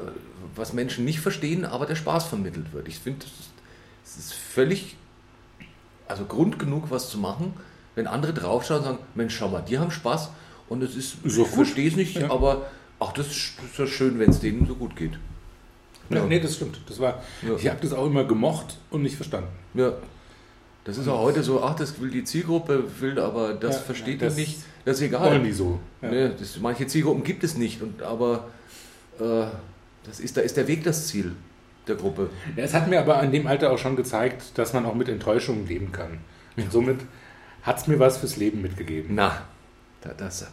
was 0.53 0.72
Menschen 0.72 1.03
nicht 1.03 1.20
verstehen, 1.20 1.65
aber 1.65 1.88
der 1.88 1.95
Spaß 1.95 2.26
vermittelt 2.26 2.74
wird. 2.74 2.88
Ich 2.88 2.99
finde, 2.99 3.26
es 4.05 4.18
ist 4.18 4.36
völlig, 4.36 4.97
also 6.08 6.26
Grund 6.26 6.60
genug, 6.60 6.86
was 6.89 7.10
zu 7.10 7.18
machen, 7.18 7.53
wenn 7.95 8.08
andere 8.08 8.34
draufschauen 8.34 8.80
und 8.80 8.86
sagen, 8.86 8.99
Mensch, 9.16 9.36
schau 9.36 9.49
mal, 9.49 9.62
die 9.62 9.78
haben 9.80 9.91
Spaß 9.91 10.30
und 10.70 10.84
es 10.84 10.95
ist, 10.95 11.18
doch 11.24 11.30
ich 11.32 11.47
verstehe 11.47 11.88
es 11.89 11.95
nicht, 11.95 12.16
Ja. 12.18 12.30
aber 12.32 12.68
auch 12.99 13.12
das 13.14 13.28
ist, 13.28 13.51
ja 13.78 13.88
schön, 13.88 14.20
wenn 14.20 14.30
es 14.30 14.39
denen 14.39 14.66
so 14.68 14.76
gut 14.76 14.95
geht. 14.95 15.14
Ja. 16.10 16.18
Ja. 16.18 16.26
Nee, 16.26 16.39
das 16.39 16.55
stimmt. 16.55 16.80
Das 16.88 16.99
war, 16.99 17.22
Ja. 17.41 17.55
Ich 17.58 17.68
habe 17.68 17.80
das 17.82 17.93
auch 17.93 18.05
immer 18.05 18.24
gemocht 18.24 18.78
und 18.91 19.01
nicht 19.01 19.16
verstanden. 19.16 19.49
Ja. 19.74 19.93
Das 20.86 20.97
ist 20.97 21.08
auch 21.10 21.20
heute 21.20 21.43
so, 21.43 21.62
ach, 21.62 21.76
das 21.76 21.99
will 21.99 22.10
die 22.10 22.24
Zielgruppe, 22.24 22.84
will, 23.01 23.20
aber 23.20 23.53
das 23.53 23.76
Ja, 23.76 23.82
versteht 23.82 24.08
ja, 24.08 24.14
die 24.14 24.26
das 24.26 24.36
nicht. 24.38 24.60
Das 24.86 25.01
ist 25.01 25.12
Wollen 25.12 25.24
egal. 25.34 25.43
die 25.43 25.51
so. 25.51 25.80
Ja. 26.01 26.10
Ne, 26.10 26.36
das, 26.39 26.58
manche 26.62 26.88
Zielgruppen 26.88 27.26
gibt 27.26 27.43
es 27.43 27.58
nicht, 27.58 27.82
und, 27.82 28.01
aber 28.01 28.47
äh, 29.20 29.47
das 30.05 30.22
ist, 30.22 30.38
da 30.38 30.41
ist 30.41 30.55
der 30.55 30.66
Weg 30.70 30.86
das 30.86 31.08
Ziel 31.08 31.34
der 31.88 31.96
Gruppe. 31.96 32.30
Es 32.56 32.74
hat 32.74 32.88
mir 32.88 33.00
aber 33.00 33.22
in 33.24 33.32
dem 33.32 33.48
Alter 33.48 33.72
auch 33.72 33.78
schon 33.78 33.96
gezeigt, 33.96 34.58
dass 34.58 34.74
man 34.74 34.86
auch 34.86 34.96
mit 34.96 35.10
Enttäuschungen 35.10 35.68
leben 35.68 35.92
kann. 35.92 36.20
Und 36.56 36.72
somit 36.72 37.00
hat 37.64 37.78
es 37.78 37.88
mir 37.88 38.00
was 38.00 38.18
fürs 38.18 38.38
Leben 38.38 38.62
mitgegeben. 38.62 39.16
Na, 39.16 39.44
da, 40.02 40.14
das, 40.14 40.48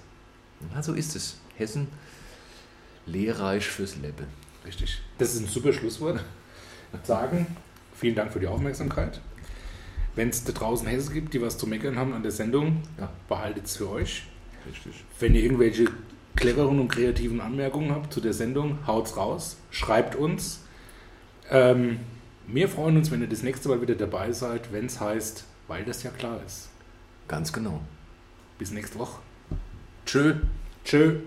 na, 0.73 0.83
so 0.83 0.93
ist 0.95 1.15
es. 1.17 1.39
Hessen, 1.57 1.89
lehrreich 3.07 3.67
fürs 3.67 3.97
Leben. 3.97 4.27
Richtig. 4.67 5.01
Das 5.19 5.35
ist 5.35 5.41
ein 5.43 5.49
super 5.49 5.73
Schlusswort. 5.73 6.25
Sagen, 7.03 7.47
vielen 7.95 8.15
Dank 8.15 8.33
für 8.33 8.41
die 8.41 8.47
Aufmerksamkeit. 8.47 9.21
Wenn 10.15 10.29
es 10.29 10.45
da 10.45 10.53
draußen 10.53 10.87
Hesse 10.87 11.13
gibt, 11.13 11.35
die 11.35 11.43
was 11.43 11.59
zu 11.59 11.67
meckern 11.67 11.97
haben 11.97 12.13
an 12.13 12.23
der 12.23 12.31
Sendung, 12.33 12.83
Ja. 12.99 13.11
behaltet 13.29 13.67
es 13.67 13.77
für 13.77 13.91
euch. 13.91 14.25
Richtig. 14.69 15.05
Wenn 15.19 15.35
ihr 15.35 15.43
irgendwelche 15.43 15.87
cleveren 16.37 16.81
und 16.81 16.89
kreativen 16.89 17.41
Anmerkungen 17.41 17.91
habt 17.93 18.13
zu 18.13 18.21
der 18.21 18.33
Sendung, 18.33 18.79
haut's 18.87 19.17
raus, 19.17 19.57
schreibt 19.71 20.15
uns. 20.17 20.61
Ähm, 21.51 22.01
wir 22.47 22.69
freuen 22.69 22.97
uns, 22.97 23.11
wenn 23.11 23.21
ihr 23.21 23.29
das 23.29 23.43
nächste 23.43 23.69
Mal 23.69 23.81
wieder 23.81 23.95
dabei 23.95 24.33
seid, 24.33 24.73
wenn 24.73 24.87
es 24.87 25.01
heißt, 25.01 25.45
weil 25.69 25.85
das 25.85 26.03
ja 26.03 26.11
klar 26.11 26.41
ist. 26.47 26.69
Ganz 27.29 27.53
genau. 27.53 27.81
Bis 28.59 28.71
nächste 28.71 28.99
Woche. 28.99 29.21
Tschö. 30.05 30.35
Tschö. 30.85 31.21